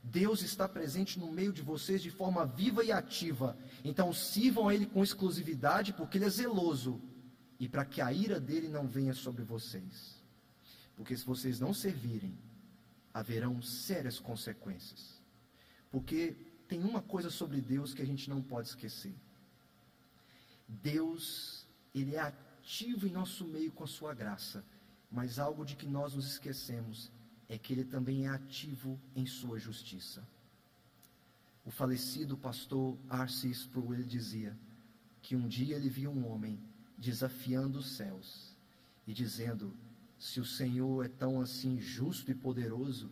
Deus 0.03 0.41
está 0.41 0.67
presente 0.67 1.19
no 1.19 1.31
meio 1.31 1.51
de 1.51 1.61
vocês 1.61 2.01
de 2.01 2.09
forma 2.09 2.45
viva 2.45 2.83
e 2.83 2.91
ativa. 2.91 3.57
Então 3.83 4.13
sirvam 4.13 4.69
a 4.69 4.75
Ele 4.75 4.85
com 4.85 5.03
exclusividade, 5.03 5.93
porque 5.93 6.17
Ele 6.17 6.25
é 6.25 6.29
zeloso. 6.29 7.01
E 7.59 7.67
para 7.67 7.85
que 7.85 8.01
a 8.01 8.13
ira 8.13 8.39
dele 8.39 8.67
não 8.67 8.87
venha 8.87 9.13
sobre 9.13 9.43
vocês. 9.43 10.23
Porque 10.95 11.15
se 11.15 11.25
vocês 11.25 11.59
não 11.59 11.73
servirem, 11.73 12.37
haverão 13.13 13.61
sérias 13.61 14.19
consequências. 14.19 15.21
Porque 15.89 16.35
tem 16.67 16.83
uma 16.83 17.01
coisa 17.01 17.29
sobre 17.29 17.61
Deus 17.61 17.93
que 17.93 18.01
a 18.01 18.05
gente 18.05 18.29
não 18.29 18.41
pode 18.41 18.69
esquecer. 18.69 19.15
Deus, 20.67 21.65
ele 21.95 22.15
é 22.15 22.19
ativo 22.19 23.07
em 23.07 23.11
nosso 23.11 23.45
meio 23.45 23.71
com 23.71 23.83
a 23.83 23.87
sua 23.87 24.13
graça, 24.13 24.63
mas 25.09 25.39
algo 25.39 25.65
de 25.65 25.75
que 25.75 25.87
nós 25.87 26.13
nos 26.13 26.27
esquecemos 26.27 27.11
é 27.49 27.57
que 27.57 27.73
ele 27.73 27.85
também 27.85 28.25
é 28.25 28.29
ativo 28.29 28.99
em 29.15 29.25
sua 29.25 29.59
justiça. 29.59 30.27
O 31.65 31.71
falecido 31.71 32.37
pastor 32.37 32.97
R.C. 33.09 33.49
Sproul 33.49 34.03
dizia 34.03 34.57
que 35.21 35.35
um 35.35 35.47
dia 35.47 35.75
ele 35.75 35.89
viu 35.89 36.11
um 36.11 36.27
homem 36.27 36.59
desafiando 36.97 37.79
os 37.79 37.91
céus 37.91 38.55
e 39.05 39.13
dizendo: 39.13 39.73
Se 40.17 40.39
o 40.39 40.45
Senhor 40.45 41.05
é 41.05 41.09
tão 41.09 41.41
assim 41.41 41.79
justo 41.79 42.31
e 42.31 42.35
poderoso, 42.35 43.09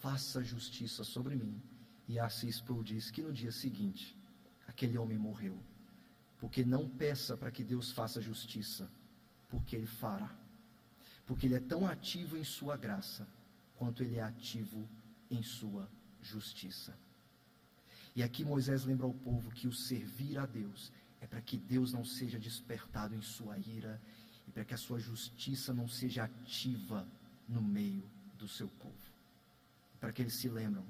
faça 0.00 0.42
justiça 0.42 1.04
sobre 1.04 1.34
mim. 1.36 1.60
E 2.08 2.18
Assis 2.18 2.56
Sproul 2.56 2.82
diz 2.82 3.10
que 3.10 3.22
no 3.22 3.32
dia 3.32 3.52
seguinte, 3.52 4.16
aquele 4.66 4.96
homem 4.96 5.18
morreu. 5.18 5.58
Porque 6.40 6.64
não 6.64 6.88
peça 6.88 7.36
para 7.36 7.50
que 7.50 7.64
Deus 7.64 7.90
faça 7.90 8.20
justiça, 8.20 8.90
porque 9.48 9.76
Ele 9.76 9.86
fará. 9.86 10.34
Porque 11.26 11.46
Ele 11.46 11.56
é 11.56 11.60
tão 11.60 11.86
ativo 11.86 12.36
em 12.36 12.44
Sua 12.44 12.76
graça, 12.76 13.26
quanto 13.78 14.02
Ele 14.02 14.16
é 14.16 14.22
ativo 14.22 14.88
em 15.30 15.42
Sua 15.42 15.88
justiça. 16.20 16.94
E 18.14 18.22
aqui 18.22 18.44
Moisés 18.44 18.84
lembra 18.84 19.06
ao 19.06 19.14
povo 19.14 19.50
que 19.52 19.68
o 19.68 19.72
servir 19.72 20.38
a 20.38 20.44
Deus 20.44 20.92
é 21.20 21.26
para 21.26 21.40
que 21.40 21.56
Deus 21.56 21.92
não 21.92 22.04
seja 22.04 22.38
despertado 22.38 23.14
em 23.14 23.22
sua 23.22 23.56
ira 23.58 24.00
e 24.46 24.50
para 24.50 24.64
que 24.64 24.74
a 24.74 24.78
sua 24.78 24.98
justiça 24.98 25.72
não 25.72 25.88
seja 25.88 26.24
ativa 26.24 27.06
no 27.48 27.62
meio 27.62 28.02
do 28.36 28.48
seu 28.48 28.68
povo. 28.68 29.12
Para 30.00 30.12
que 30.12 30.22
eles 30.22 30.34
se 30.34 30.48
lembram 30.48 30.84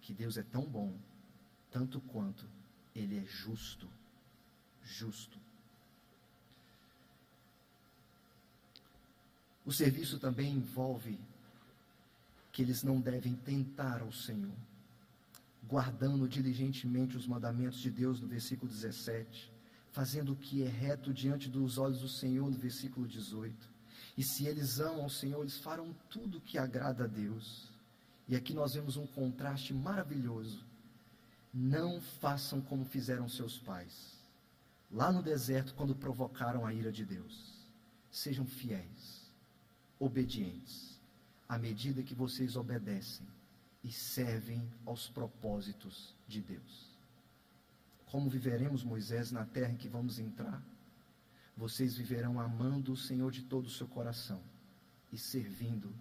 que 0.00 0.14
Deus 0.14 0.36
é 0.36 0.42
tão 0.42 0.62
bom, 0.62 0.96
tanto 1.70 2.00
quanto 2.00 2.46
Ele 2.94 3.18
é 3.18 3.24
justo. 3.24 3.88
Justo. 4.82 5.38
O 9.64 9.72
serviço 9.72 10.18
também 10.18 10.52
envolve 10.52 11.18
que 12.60 12.64
eles 12.64 12.82
não 12.82 13.00
devem 13.00 13.34
tentar 13.34 14.02
ao 14.02 14.12
Senhor, 14.12 14.54
guardando 15.66 16.28
diligentemente 16.28 17.16
os 17.16 17.26
mandamentos 17.26 17.78
de 17.78 17.90
Deus, 17.90 18.20
no 18.20 18.28
versículo 18.28 18.70
17, 18.70 19.50
fazendo 19.90 20.32
o 20.32 20.36
que 20.36 20.62
é 20.62 20.68
reto 20.68 21.10
diante 21.10 21.48
dos 21.48 21.78
olhos 21.78 22.00
do 22.00 22.08
Senhor, 22.08 22.50
no 22.50 22.58
versículo 22.58 23.08
18. 23.08 23.66
E 24.14 24.22
se 24.22 24.46
eles 24.46 24.78
amam 24.78 25.04
ao 25.04 25.08
Senhor, 25.08 25.40
eles 25.40 25.56
farão 25.56 25.96
tudo 26.10 26.36
o 26.36 26.40
que 26.42 26.58
agrada 26.58 27.04
a 27.04 27.06
Deus. 27.06 27.70
E 28.28 28.36
aqui 28.36 28.52
nós 28.52 28.74
vemos 28.74 28.98
um 28.98 29.06
contraste 29.06 29.72
maravilhoso. 29.72 30.62
Não 31.54 31.98
façam 31.98 32.60
como 32.60 32.84
fizeram 32.84 33.26
seus 33.26 33.58
pais, 33.58 34.18
lá 34.92 35.10
no 35.10 35.22
deserto, 35.22 35.72
quando 35.72 35.94
provocaram 35.94 36.66
a 36.66 36.74
ira 36.74 36.92
de 36.92 37.06
Deus. 37.06 37.54
Sejam 38.10 38.44
fiéis, 38.44 39.32
obedientes, 39.98 40.89
à 41.50 41.58
medida 41.58 42.00
que 42.04 42.14
vocês 42.14 42.54
obedecem 42.54 43.26
e 43.82 43.90
servem 43.90 44.62
aos 44.86 45.08
propósitos 45.08 46.14
de 46.28 46.40
Deus. 46.40 46.96
Como 48.06 48.30
viveremos, 48.30 48.84
Moisés, 48.84 49.32
na 49.32 49.44
terra 49.44 49.72
em 49.72 49.76
que 49.76 49.88
vamos 49.88 50.20
entrar? 50.20 50.62
Vocês 51.56 51.96
viverão 51.96 52.38
amando 52.38 52.92
o 52.92 52.96
Senhor 52.96 53.32
de 53.32 53.42
todo 53.42 53.66
o 53.66 53.70
seu 53.70 53.88
coração 53.88 54.40
e 55.12 55.18
servindo 55.18 55.92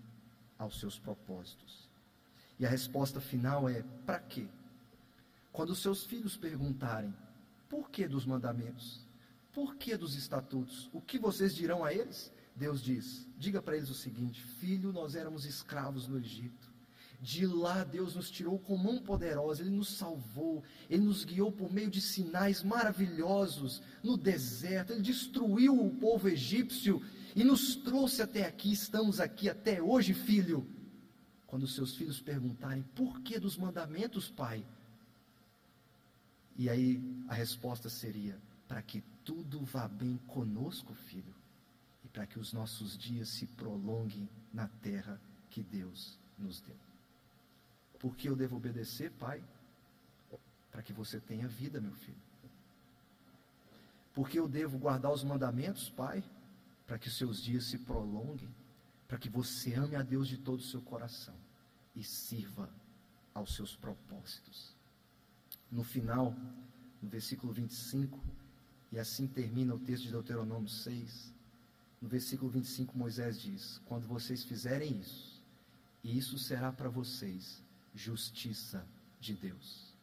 aos 0.56 0.80
seus 0.80 1.00
propósitos. 1.00 1.89
E 2.60 2.66
a 2.68 2.70
resposta 2.70 3.20
final 3.20 3.68
é: 3.68 3.82
para 4.06 4.20
quê? 4.20 4.47
Quando 5.52 5.74
seus 5.74 6.04
filhos 6.04 6.38
perguntarem: 6.38 7.12
por 7.68 7.89
que 7.89 8.08
dos 8.08 8.24
mandamentos? 8.24 9.04
Por 9.52 9.78
que 9.78 9.97
dos 9.97 10.14
estatutos? 10.14 10.91
O 10.93 11.02
que 11.02 11.18
vocês 11.18 11.56
dirão 11.56 11.84
a 11.84 11.91
eles? 11.91 12.32
Deus 12.60 12.82
diz: 12.82 13.26
diga 13.38 13.62
para 13.62 13.78
eles 13.78 13.89
o 13.89 13.95
seguinte: 13.95 14.43
filho, 14.43 14.91
nós 14.91 15.16
éramos 15.16 15.45
escravos 15.45 16.07
no 16.07 16.20
Egito. 16.20 16.70
De 17.22 17.45
lá 17.45 17.84
Deus 17.84 18.16
nos 18.16 18.30
tirou 18.30 18.60
com 18.60 18.78
mão 18.78 19.01
poderosa, 19.01 19.62
Ele 19.62 19.72
nos 19.72 19.97
salvou, 19.97 20.64
Ele 20.89 21.03
nos 21.03 21.24
guiou 21.26 21.51
por 21.51 21.72
meio 21.72 21.89
de 21.89 22.01
sinais 22.01 22.64
maravilhosos 22.64 23.82
no 24.03 24.16
deserto, 24.18 24.91
Ele 24.91 25.01
destruiu 25.01 25.74
o 25.74 25.95
povo 25.97 26.30
egípcio 26.30 27.01
e 27.36 27.43
nos 27.43 27.76
trouxe 27.76 28.22
até 28.22 28.45
aqui, 28.45 28.72
estamos 28.72 29.20
aqui 29.20 29.49
até 29.49 29.82
hoje, 29.82 30.14
filho. 30.14 30.68
Quando 31.45 31.68
seus 31.68 31.95
filhos 31.95 32.22
perguntarem 32.22 32.84
por 32.95 33.22
que 33.22 33.39
dos 33.39 33.57
mandamentos, 33.57 34.30
pai? 34.30 34.66
E 36.55 36.70
aí 36.70 37.01
a 37.28 37.34
resposta 37.34 37.89
seria: 37.89 38.38
para 38.68 38.82
que 38.82 39.01
tudo 39.24 39.64
vá 39.64 39.88
bem 39.88 40.18
conosco, 40.28 40.93
filho, 40.93 41.36
para 42.12 42.26
que 42.26 42.39
os 42.39 42.53
nossos 42.53 42.97
dias 42.97 43.30
se 43.30 43.45
prolonguem 43.47 44.30
na 44.53 44.68
terra 44.68 45.20
que 45.49 45.64
Deus 45.64 46.18
nos 46.38 46.62
deu. 46.62 46.78
Por 47.99 48.16
que 48.16 48.30
eu 48.30 48.36
devo 48.36 48.57
obedecer, 48.57 49.12
pai? 49.12 49.43
Para 50.72 50.82
que 50.82 50.93
você 50.93 51.20
tenha 51.20 51.47
vida, 51.47 51.82
meu 51.82 51.93
filho. 51.93 52.22
Por 54.14 54.30
que 54.30 54.39
eu 54.39 54.47
devo 54.47 54.78
guardar 54.78 55.12
os 55.12 55.24
mandamentos, 55.24 55.89
pai? 55.89 56.24
Para 56.88 56.97
que 56.97 57.07
os 57.07 57.18
seus 57.18 57.41
dias 57.41 57.66
se 57.66 57.78
prolonguem 57.80 58.49
para 59.10 59.18
que 59.18 59.28
você 59.28 59.74
ame 59.74 59.95
a 59.95 60.03
Deus 60.03 60.28
de 60.28 60.38
todo 60.38 60.60
o 60.60 60.64
seu 60.64 60.84
coração 60.84 61.34
e 61.95 62.03
sirva 62.03 62.70
aos 63.34 63.55
seus 63.55 63.76
propósitos. 63.76 64.76
No 65.72 65.84
final, 65.84 66.36
no 67.01 67.10
versículo 67.10 67.51
25, 67.51 68.24
e 68.91 68.99
assim 68.99 69.26
termina 69.28 69.74
o 69.74 69.80
texto 69.80 70.03
de 70.03 70.12
Deuteronômio 70.12 70.70
6, 70.70 71.34
no 72.02 72.08
versículo 72.08 72.50
25, 72.50 72.97
Moisés 72.97 73.39
diz: 73.39 73.82
Quando 73.86 74.08
vocês 74.08 74.43
fizerem 74.43 75.00
isso, 75.00 75.41
isso 76.04 76.38
será 76.38 76.72
para 76.72 76.89
vocês 76.89 77.62
justiça 77.93 78.88
de 79.20 79.34
Deus. 79.34 79.93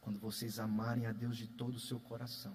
Quando 0.00 0.18
vocês 0.18 0.58
amarem 0.58 1.06
a 1.06 1.12
Deus 1.12 1.36
de 1.36 1.46
todo 1.46 1.74
o 1.74 1.80
seu 1.80 2.00
coração, 2.00 2.54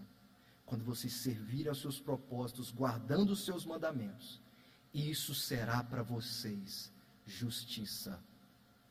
quando 0.66 0.84
vocês 0.84 1.14
servirem 1.14 1.68
aos 1.68 1.82
seus 1.82 2.00
propósitos, 2.00 2.72
guardando 2.72 3.32
os 3.32 3.46
seus 3.46 3.66
mandamentos, 3.66 4.42
isso 4.94 5.36
será 5.36 5.84
para 5.84 6.02
vocês 6.02 6.92
justiça 7.26 8.20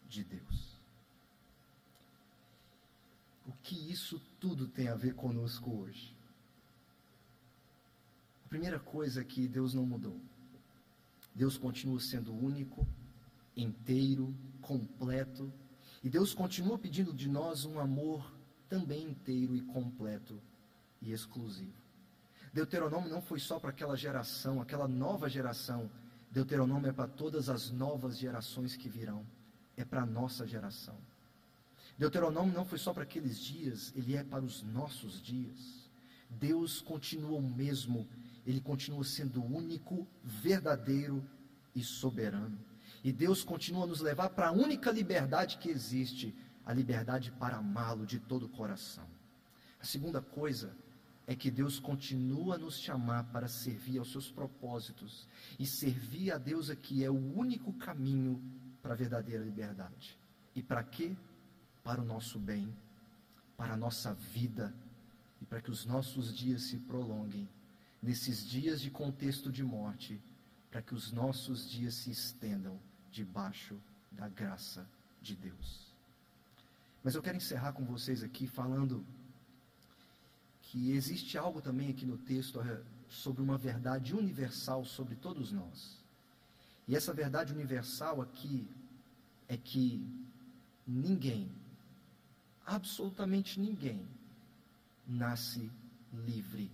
de 0.08 0.22
Deus. 0.22 0.78
O 3.46 3.52
que 3.62 3.90
isso 3.90 4.20
tudo 4.38 4.68
tem 4.68 4.88
a 4.88 4.94
ver 4.94 5.14
conosco 5.14 5.70
hoje? 5.70 6.14
Primeira 8.50 8.80
coisa 8.80 9.24
que 9.24 9.46
Deus 9.46 9.72
não 9.72 9.86
mudou. 9.86 10.20
Deus 11.32 11.56
continua 11.56 12.00
sendo 12.00 12.34
único, 12.34 12.86
inteiro, 13.56 14.34
completo, 14.60 15.52
e 16.02 16.10
Deus 16.10 16.34
continua 16.34 16.76
pedindo 16.76 17.14
de 17.14 17.28
nós 17.28 17.64
um 17.64 17.78
amor 17.78 18.34
também 18.68 19.04
inteiro 19.04 19.54
e 19.54 19.60
completo 19.60 20.42
e 21.00 21.12
exclusivo. 21.12 21.72
Deuteronômio 22.52 23.08
não 23.08 23.22
foi 23.22 23.38
só 23.38 23.60
para 23.60 23.70
aquela 23.70 23.96
geração, 23.96 24.60
aquela 24.60 24.88
nova 24.88 25.28
geração. 25.28 25.88
Deuteronômio 26.28 26.90
é 26.90 26.92
para 26.92 27.06
todas 27.06 27.48
as 27.48 27.70
novas 27.70 28.18
gerações 28.18 28.76
que 28.76 28.88
virão. 28.88 29.24
É 29.76 29.84
para 29.84 30.02
a 30.02 30.06
nossa 30.06 30.44
geração. 30.44 30.98
Deuteronômio 31.96 32.52
não 32.52 32.64
foi 32.64 32.78
só 32.78 32.92
para 32.92 33.04
aqueles 33.04 33.38
dias, 33.38 33.92
ele 33.94 34.16
é 34.16 34.24
para 34.24 34.44
os 34.44 34.64
nossos 34.64 35.22
dias. 35.22 35.88
Deus 36.28 36.80
continua 36.80 37.38
o 37.38 37.42
mesmo, 37.42 38.08
ele 38.46 38.60
continua 38.60 39.04
sendo 39.04 39.42
único, 39.44 40.06
verdadeiro 40.22 41.24
e 41.74 41.82
soberano. 41.82 42.58
E 43.02 43.12
Deus 43.12 43.42
continua 43.42 43.84
a 43.84 43.86
nos 43.86 44.00
levar 44.00 44.30
para 44.30 44.48
a 44.48 44.52
única 44.52 44.90
liberdade 44.90 45.58
que 45.58 45.70
existe, 45.70 46.34
a 46.64 46.72
liberdade 46.72 47.30
para 47.32 47.56
amá-lo 47.56 48.04
de 48.04 48.18
todo 48.18 48.46
o 48.46 48.48
coração. 48.48 49.06
A 49.80 49.84
segunda 49.84 50.20
coisa 50.20 50.74
é 51.26 51.34
que 51.36 51.50
Deus 51.50 51.78
continua 51.78 52.56
a 52.56 52.58
nos 52.58 52.78
chamar 52.78 53.24
para 53.32 53.46
servir 53.46 53.98
aos 53.98 54.10
seus 54.10 54.30
propósitos. 54.30 55.28
E 55.58 55.64
servir 55.64 56.32
a 56.32 56.38
Deus 56.38 56.68
aqui 56.68 57.04
é 57.04 57.08
o 57.10 57.36
único 57.36 57.72
caminho 57.74 58.42
para 58.82 58.94
a 58.94 58.96
verdadeira 58.96 59.44
liberdade. 59.44 60.18
E 60.56 60.62
para 60.62 60.82
quê? 60.82 61.16
Para 61.84 62.02
o 62.02 62.04
nosso 62.04 62.38
bem, 62.38 62.74
para 63.56 63.74
a 63.74 63.76
nossa 63.76 64.12
vida 64.12 64.74
e 65.40 65.46
para 65.46 65.60
que 65.60 65.70
os 65.70 65.86
nossos 65.86 66.36
dias 66.36 66.62
se 66.62 66.78
prolonguem. 66.78 67.48
Nesses 68.02 68.46
dias 68.46 68.80
de 68.80 68.90
contexto 68.90 69.52
de 69.52 69.62
morte, 69.62 70.20
para 70.70 70.80
que 70.80 70.94
os 70.94 71.12
nossos 71.12 71.68
dias 71.68 71.94
se 71.94 72.10
estendam 72.10 72.80
debaixo 73.10 73.78
da 74.10 74.28
graça 74.28 74.88
de 75.20 75.34
Deus. 75.34 75.90
Mas 77.02 77.14
eu 77.14 77.22
quero 77.22 77.36
encerrar 77.36 77.72
com 77.72 77.84
vocês 77.84 78.22
aqui 78.22 78.46
falando 78.46 79.04
que 80.62 80.92
existe 80.92 81.36
algo 81.36 81.60
também 81.60 81.90
aqui 81.90 82.06
no 82.06 82.16
texto 82.16 82.60
eh, 82.60 82.82
sobre 83.08 83.42
uma 83.42 83.58
verdade 83.58 84.14
universal 84.14 84.84
sobre 84.84 85.16
todos 85.16 85.50
nós. 85.50 85.98
E 86.86 86.94
essa 86.94 87.12
verdade 87.12 87.52
universal 87.52 88.22
aqui 88.22 88.68
é 89.48 89.56
que 89.56 90.06
ninguém, 90.86 91.50
absolutamente 92.64 93.58
ninguém, 93.58 94.06
nasce 95.06 95.70
livre. 96.12 96.70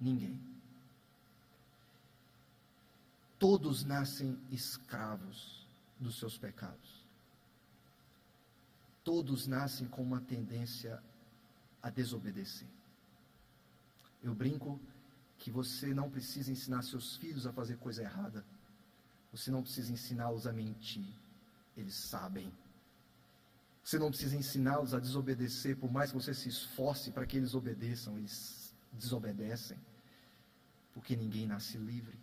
Ninguém. 0.00 0.40
Todos 3.38 3.84
nascem 3.84 4.38
escravos 4.50 5.66
dos 5.98 6.18
seus 6.18 6.36
pecados. 6.36 7.04
Todos 9.04 9.46
nascem 9.46 9.86
com 9.86 10.02
uma 10.02 10.20
tendência 10.20 11.02
a 11.82 11.88
desobedecer. 11.88 12.68
Eu 14.22 14.34
brinco 14.34 14.80
que 15.38 15.50
você 15.50 15.94
não 15.94 16.10
precisa 16.10 16.50
ensinar 16.50 16.82
seus 16.82 17.16
filhos 17.16 17.46
a 17.46 17.52
fazer 17.52 17.76
coisa 17.76 18.02
errada. 18.02 18.44
Você 19.32 19.50
não 19.50 19.62
precisa 19.62 19.92
ensiná-los 19.92 20.46
a 20.46 20.52
mentir. 20.52 21.06
Eles 21.76 21.94
sabem. 21.94 22.52
Você 23.84 23.98
não 23.98 24.10
precisa 24.10 24.36
ensiná-los 24.36 24.92
a 24.92 24.98
desobedecer, 24.98 25.76
por 25.76 25.90
mais 25.90 26.10
que 26.10 26.16
você 26.16 26.34
se 26.34 26.48
esforce 26.48 27.10
para 27.12 27.24
que 27.24 27.36
eles 27.36 27.54
obedeçam, 27.54 28.18
eles 28.18 28.74
desobedecem. 28.92 29.78
Porque 30.98 31.14
ninguém 31.14 31.46
nasce 31.46 31.78
livre. 31.78 32.18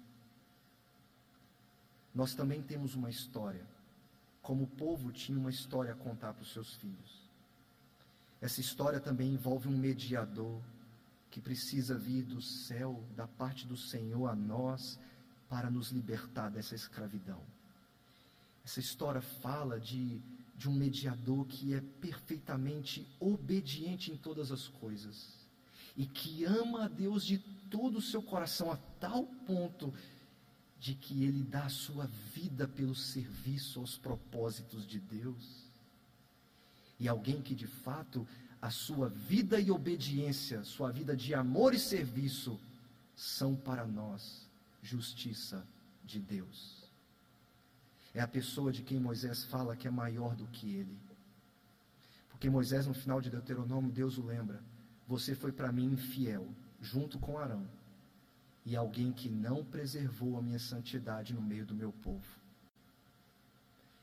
Nós 2.14 2.36
também 2.36 2.62
temos 2.62 2.94
uma 2.94 3.10
história. 3.10 3.66
Como 4.42 4.66
o 4.66 4.68
povo 4.68 5.14
tinha 5.14 5.40
uma 5.40 5.50
história 5.50 5.94
a 5.94 5.96
contar 5.96 6.34
para 6.34 6.44
os 6.44 6.52
seus 6.52 6.76
filhos. 6.76 7.24
Essa 8.42 8.60
história 8.60 9.00
também 9.00 9.34
envolve 9.34 9.70
um 9.70 9.78
mediador 9.78 10.62
que 11.32 11.40
precisa 11.40 11.98
vir 11.98 12.26
do 12.26 12.42
céu, 12.42 13.02
da 13.16 13.26
parte 13.26 13.66
do 13.66 13.78
Senhor 13.78 14.28
a 14.28 14.36
nós, 14.36 15.00
para 15.48 15.72
nos 15.72 15.92
libertar 15.92 16.50
dessa 16.50 16.76
escravidão. 16.76 17.42
Essa 18.66 18.82
história 18.82 19.22
fala 19.22 19.80
de, 19.80 20.22
de 20.58 20.68
um 20.68 20.74
mediador 20.74 21.46
que 21.46 21.74
é 21.74 21.80
perfeitamente 21.80 23.08
obediente 23.22 24.12
em 24.12 24.18
todas 24.18 24.52
as 24.52 24.68
coisas 24.68 25.45
e 25.96 26.06
que 26.06 26.44
ama 26.46 26.86
a 26.86 26.88
Deus 26.88 27.26
de 27.26 27.38
todo 27.70 27.98
o 27.98 28.02
seu 28.02 28.22
coração 28.22 28.72
a 28.72 28.78
tal 29.00 29.24
ponto 29.46 29.94
de 30.80 30.94
que 30.94 31.24
ele 31.24 31.44
dá 31.44 31.66
a 31.66 31.70
sua 31.70 32.06
vida 32.34 32.68
pelo 32.68 32.94
serviço 32.94 33.80
aos 33.80 33.98
propósitos 33.98 34.86
de 34.86 35.00
Deus 35.00 35.66
e 37.00 37.08
alguém 37.08 37.42
que 37.42 37.56
de 37.56 37.68
fato 37.68 38.28
a 38.62 38.70
sua 38.70 39.10
vida 39.10 39.60
e 39.60 39.70
obediência, 39.70 40.64
sua 40.64 40.92
vida 40.92 41.16
de 41.16 41.34
amor 41.34 41.74
e 41.74 41.80
serviço, 41.80 42.60
são 43.16 43.56
para 43.56 43.86
nós 43.86 44.50
justiça 44.82 45.66
de 46.04 46.20
Deus. 46.20 46.84
É 48.14 48.22
a 48.22 48.28
pessoa 48.28 48.72
de 48.72 48.82
quem 48.82 49.00
Moisés 49.00 49.44
fala 49.44 49.76
que 49.76 49.88
é 49.88 49.92
maior 49.92 50.36
do 50.36 50.48
que 50.48 50.74
ele. 50.74 50.98
Porque 52.30 52.50
Moisés, 52.50 52.88
no 52.88 52.94
final 52.94 53.22
de 53.22 53.30
Deuteronômio, 53.30 53.92
Deus 53.92 54.18
o 54.18 54.26
lembra: 54.26 54.64
Você 55.08 55.36
foi 55.36 55.52
para 55.52 55.72
mim 55.72 55.94
infiel, 55.94 56.48
junto 56.82 57.20
com 57.20 57.38
Arão, 57.38 57.68
e 58.66 58.76
alguém 58.76 59.12
que 59.12 59.30
não 59.30 59.64
preservou 59.64 60.38
a 60.38 60.42
minha 60.42 60.58
santidade 60.60 61.34
no 61.34 61.42
meio 61.42 61.66
do 61.66 61.76
meu 61.76 61.92
povo. 61.92 62.26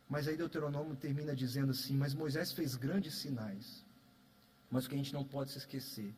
Mas 0.08 0.28
aí 0.28 0.36
Deuteronômio 0.36 0.94
termina 0.94 1.34
dizendo 1.34 1.72
assim: 1.72 1.96
Mas 1.96 2.14
Moisés 2.14 2.52
fez 2.52 2.76
grandes 2.76 3.14
sinais. 3.14 3.84
Mas 4.70 4.84
o 4.84 4.88
que 4.88 4.94
a 4.94 4.98
gente 4.98 5.12
não 5.12 5.24
pode 5.24 5.50
se 5.50 5.58
esquecer 5.58 6.14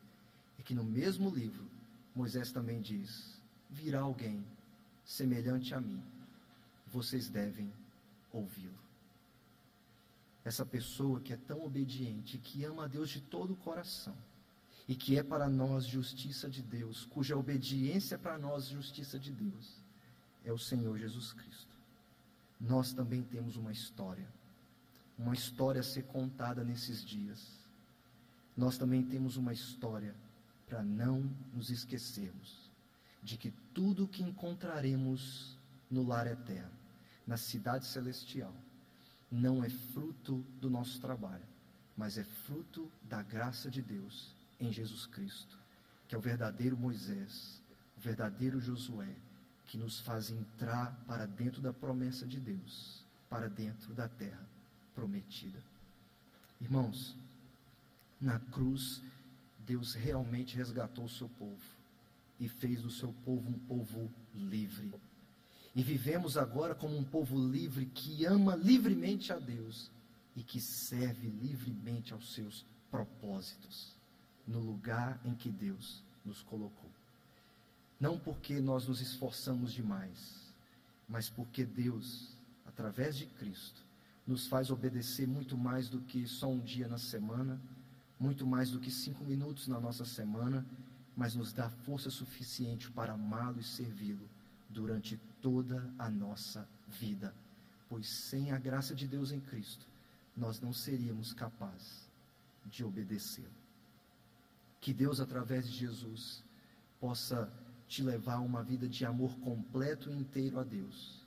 é 0.59 0.61
que 0.61 0.75
no 0.75 0.83
mesmo 0.83 1.29
livro, 1.29 1.65
Moisés 2.13 2.51
também 2.51 2.81
diz: 2.81 3.41
Virá 3.69 4.01
alguém 4.01 4.45
semelhante 5.03 5.73
a 5.73 5.81
mim, 5.81 6.03
vocês 6.87 7.29
devem 7.29 7.71
ouvi-lo. 8.31 8.77
Essa 10.43 10.65
pessoa 10.65 11.19
que 11.19 11.33
é 11.33 11.37
tão 11.37 11.63
obediente, 11.65 12.37
que 12.37 12.63
ama 12.63 12.83
a 12.83 12.87
Deus 12.87 13.09
de 13.09 13.21
todo 13.21 13.53
o 13.53 13.57
coração, 13.57 14.15
e 14.87 14.95
que 14.95 15.17
é 15.17 15.23
para 15.23 15.49
nós 15.49 15.85
justiça 15.85 16.49
de 16.49 16.61
Deus, 16.61 17.05
cuja 17.05 17.35
obediência 17.35 18.15
é 18.15 18.17
para 18.17 18.37
nós 18.37 18.67
justiça 18.67 19.19
de 19.19 19.31
Deus, 19.31 19.81
é 20.43 20.51
o 20.51 20.57
Senhor 20.57 20.97
Jesus 20.97 21.33
Cristo 21.33 21.75
nós 22.59 22.93
também 22.93 23.23
temos 23.23 23.57
uma 23.57 23.71
história, 23.71 24.27
uma 25.17 25.33
história 25.33 25.81
a 25.81 25.83
ser 25.83 26.03
contada 26.03 26.63
nesses 26.63 27.03
dias. 27.03 27.59
Nós 28.55 28.77
também 28.77 29.03
temos 29.03 29.37
uma 29.37 29.53
história 29.53 30.15
para 30.67 30.81
não 30.81 31.29
nos 31.53 31.69
esquecermos 31.69 32.69
de 33.21 33.37
que 33.37 33.51
tudo 33.73 34.05
o 34.05 34.07
que 34.07 34.23
encontraremos 34.23 35.57
no 35.89 36.03
lar 36.03 36.27
eterno, 36.27 36.71
na 37.25 37.37
cidade 37.37 37.85
celestial, 37.85 38.53
não 39.31 39.63
é 39.63 39.69
fruto 39.69 40.45
do 40.61 40.69
nosso 40.69 41.01
trabalho, 41.01 41.45
mas 41.97 42.17
é 42.17 42.23
fruto 42.23 42.89
da 43.03 43.21
graça 43.21 43.69
de 43.69 43.81
Deus 43.81 44.34
em 44.59 44.71
Jesus 44.71 45.05
Cristo, 45.05 45.57
que 46.07 46.15
é 46.15 46.17
o 46.17 46.21
verdadeiro 46.21 46.77
Moisés, 46.77 47.61
o 47.97 48.01
verdadeiro 48.01 48.59
Josué, 48.59 49.15
que 49.65 49.77
nos 49.77 49.99
faz 49.99 50.29
entrar 50.29 50.91
para 51.07 51.25
dentro 51.25 51.61
da 51.61 51.73
promessa 51.73 52.25
de 52.25 52.39
Deus, 52.39 53.03
para 53.29 53.49
dentro 53.49 53.93
da 53.93 54.07
terra 54.07 54.45
prometida. 54.93 55.61
Irmãos, 56.61 57.15
na 58.19 58.39
cruz, 58.39 59.01
Deus 59.59 59.93
realmente 59.93 60.55
resgatou 60.55 61.05
o 61.05 61.09
seu 61.09 61.27
povo 61.29 61.61
e 62.39 62.47
fez 62.47 62.81
do 62.81 62.89
seu 62.89 63.13
povo 63.25 63.49
um 63.49 63.59
povo 63.59 64.11
livre. 64.33 64.91
E 65.75 65.83
vivemos 65.83 66.37
agora 66.37 66.73
como 66.73 66.97
um 66.97 67.03
povo 67.03 67.37
livre 67.37 67.85
que 67.87 68.25
ama 68.25 68.55
livremente 68.55 69.33
a 69.33 69.39
Deus 69.39 69.91
e 70.35 70.43
que 70.43 70.59
serve 70.59 71.27
livremente 71.27 72.13
aos 72.13 72.33
seus 72.33 72.65
propósitos, 72.89 73.94
no 74.47 74.59
lugar 74.59 75.19
em 75.25 75.33
que 75.33 75.49
Deus 75.49 76.03
nos 76.23 76.41
colocou. 76.41 76.89
Não 77.99 78.19
porque 78.19 78.59
nós 78.59 78.87
nos 78.87 79.01
esforçamos 79.01 79.73
demais, 79.73 80.53
mas 81.07 81.29
porque 81.29 81.63
Deus, 81.63 82.35
através 82.65 83.15
de 83.15 83.25
Cristo, 83.25 83.83
nos 84.27 84.47
faz 84.47 84.69
obedecer 84.69 85.27
muito 85.27 85.57
mais 85.57 85.87
do 85.87 86.01
que 86.01 86.27
só 86.27 86.49
um 86.49 86.59
dia 86.59 86.87
na 86.87 86.97
semana, 86.97 87.61
muito 88.19 88.45
mais 88.45 88.71
do 88.71 88.79
que 88.79 88.91
cinco 88.91 89.23
minutos 89.23 89.67
na 89.67 89.79
nossa 89.79 90.03
semana, 90.03 90.65
mas 91.15 91.35
nos 91.35 91.53
dá 91.53 91.69
força 91.69 92.09
suficiente 92.09 92.91
para 92.91 93.13
amá-lo 93.13 93.59
e 93.59 93.63
servi-lo 93.63 94.27
durante 94.69 95.17
toda 95.41 95.89
a 95.97 96.09
nossa 96.09 96.67
vida. 96.87 97.33
Pois 97.87 98.07
sem 98.07 98.51
a 98.51 98.57
graça 98.57 98.93
de 98.95 99.07
Deus 99.07 99.31
em 99.31 99.39
Cristo, 99.39 99.85
nós 100.35 100.59
não 100.59 100.73
seríamos 100.73 101.33
capazes 101.33 102.09
de 102.65 102.83
obedecê-lo. 102.83 103.64
Que 104.85 104.93
Deus, 104.93 105.19
através 105.19 105.67
de 105.67 105.75
Jesus, 105.75 106.43
possa 106.99 107.51
te 107.87 108.03
levar 108.03 108.35
a 108.35 108.39
uma 108.39 108.61
vida 108.61 108.87
de 108.87 109.03
amor 109.03 109.35
completo 109.39 110.11
e 110.11 110.13
inteiro 110.13 110.59
a 110.59 110.63
Deus 110.63 111.25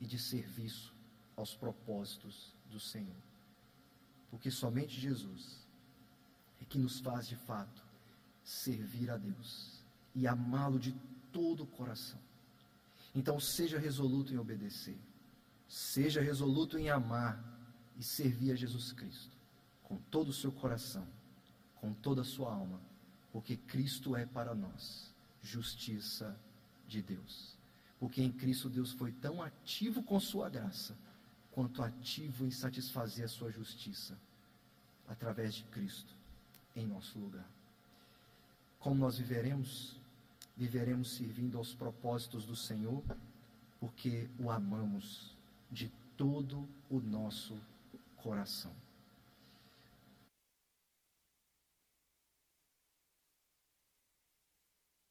e 0.00 0.06
de 0.06 0.18
serviço 0.18 0.90
aos 1.36 1.54
propósitos 1.54 2.54
do 2.70 2.80
Senhor. 2.80 3.22
Porque 4.30 4.50
somente 4.50 4.98
Jesus 4.98 5.58
é 6.62 6.64
que 6.64 6.78
nos 6.78 6.98
faz 7.00 7.28
de 7.28 7.36
fato 7.36 7.84
servir 8.42 9.10
a 9.10 9.18
Deus 9.18 9.84
e 10.14 10.26
amá-lo 10.26 10.78
de 10.78 10.96
todo 11.30 11.64
o 11.64 11.66
coração. 11.66 12.18
Então, 13.14 13.38
seja 13.38 13.78
resoluto 13.78 14.32
em 14.32 14.38
obedecer, 14.38 14.96
seja 15.68 16.22
resoluto 16.22 16.78
em 16.78 16.88
amar 16.88 17.38
e 17.98 18.02
servir 18.02 18.52
a 18.52 18.56
Jesus 18.56 18.92
Cristo 18.92 19.36
com 19.82 19.98
todo 20.10 20.30
o 20.30 20.32
seu 20.32 20.50
coração, 20.50 21.06
com 21.74 21.92
toda 21.92 22.22
a 22.22 22.24
sua 22.24 22.50
alma, 22.50 22.80
porque 23.34 23.56
Cristo 23.56 24.14
é 24.14 24.24
para 24.24 24.54
nós 24.54 25.12
justiça 25.42 26.38
de 26.86 27.02
Deus. 27.02 27.56
Porque 27.98 28.22
em 28.22 28.30
Cristo 28.30 28.70
Deus 28.70 28.92
foi 28.92 29.10
tão 29.10 29.42
ativo 29.42 30.04
com 30.04 30.20
sua 30.20 30.48
graça, 30.48 30.96
quanto 31.50 31.82
ativo 31.82 32.46
em 32.46 32.52
satisfazer 32.52 33.24
a 33.24 33.28
sua 33.28 33.50
justiça, 33.50 34.16
através 35.08 35.52
de 35.52 35.64
Cristo, 35.64 36.14
em 36.76 36.86
nosso 36.86 37.18
lugar. 37.18 37.48
Como 38.78 39.00
nós 39.00 39.18
viveremos? 39.18 39.96
Viveremos 40.56 41.16
servindo 41.16 41.58
aos 41.58 41.74
propósitos 41.74 42.46
do 42.46 42.54
Senhor, 42.54 43.02
porque 43.80 44.30
o 44.38 44.48
amamos 44.48 45.36
de 45.72 45.90
todo 46.16 46.68
o 46.88 47.00
nosso 47.00 47.60
coração. 48.16 48.83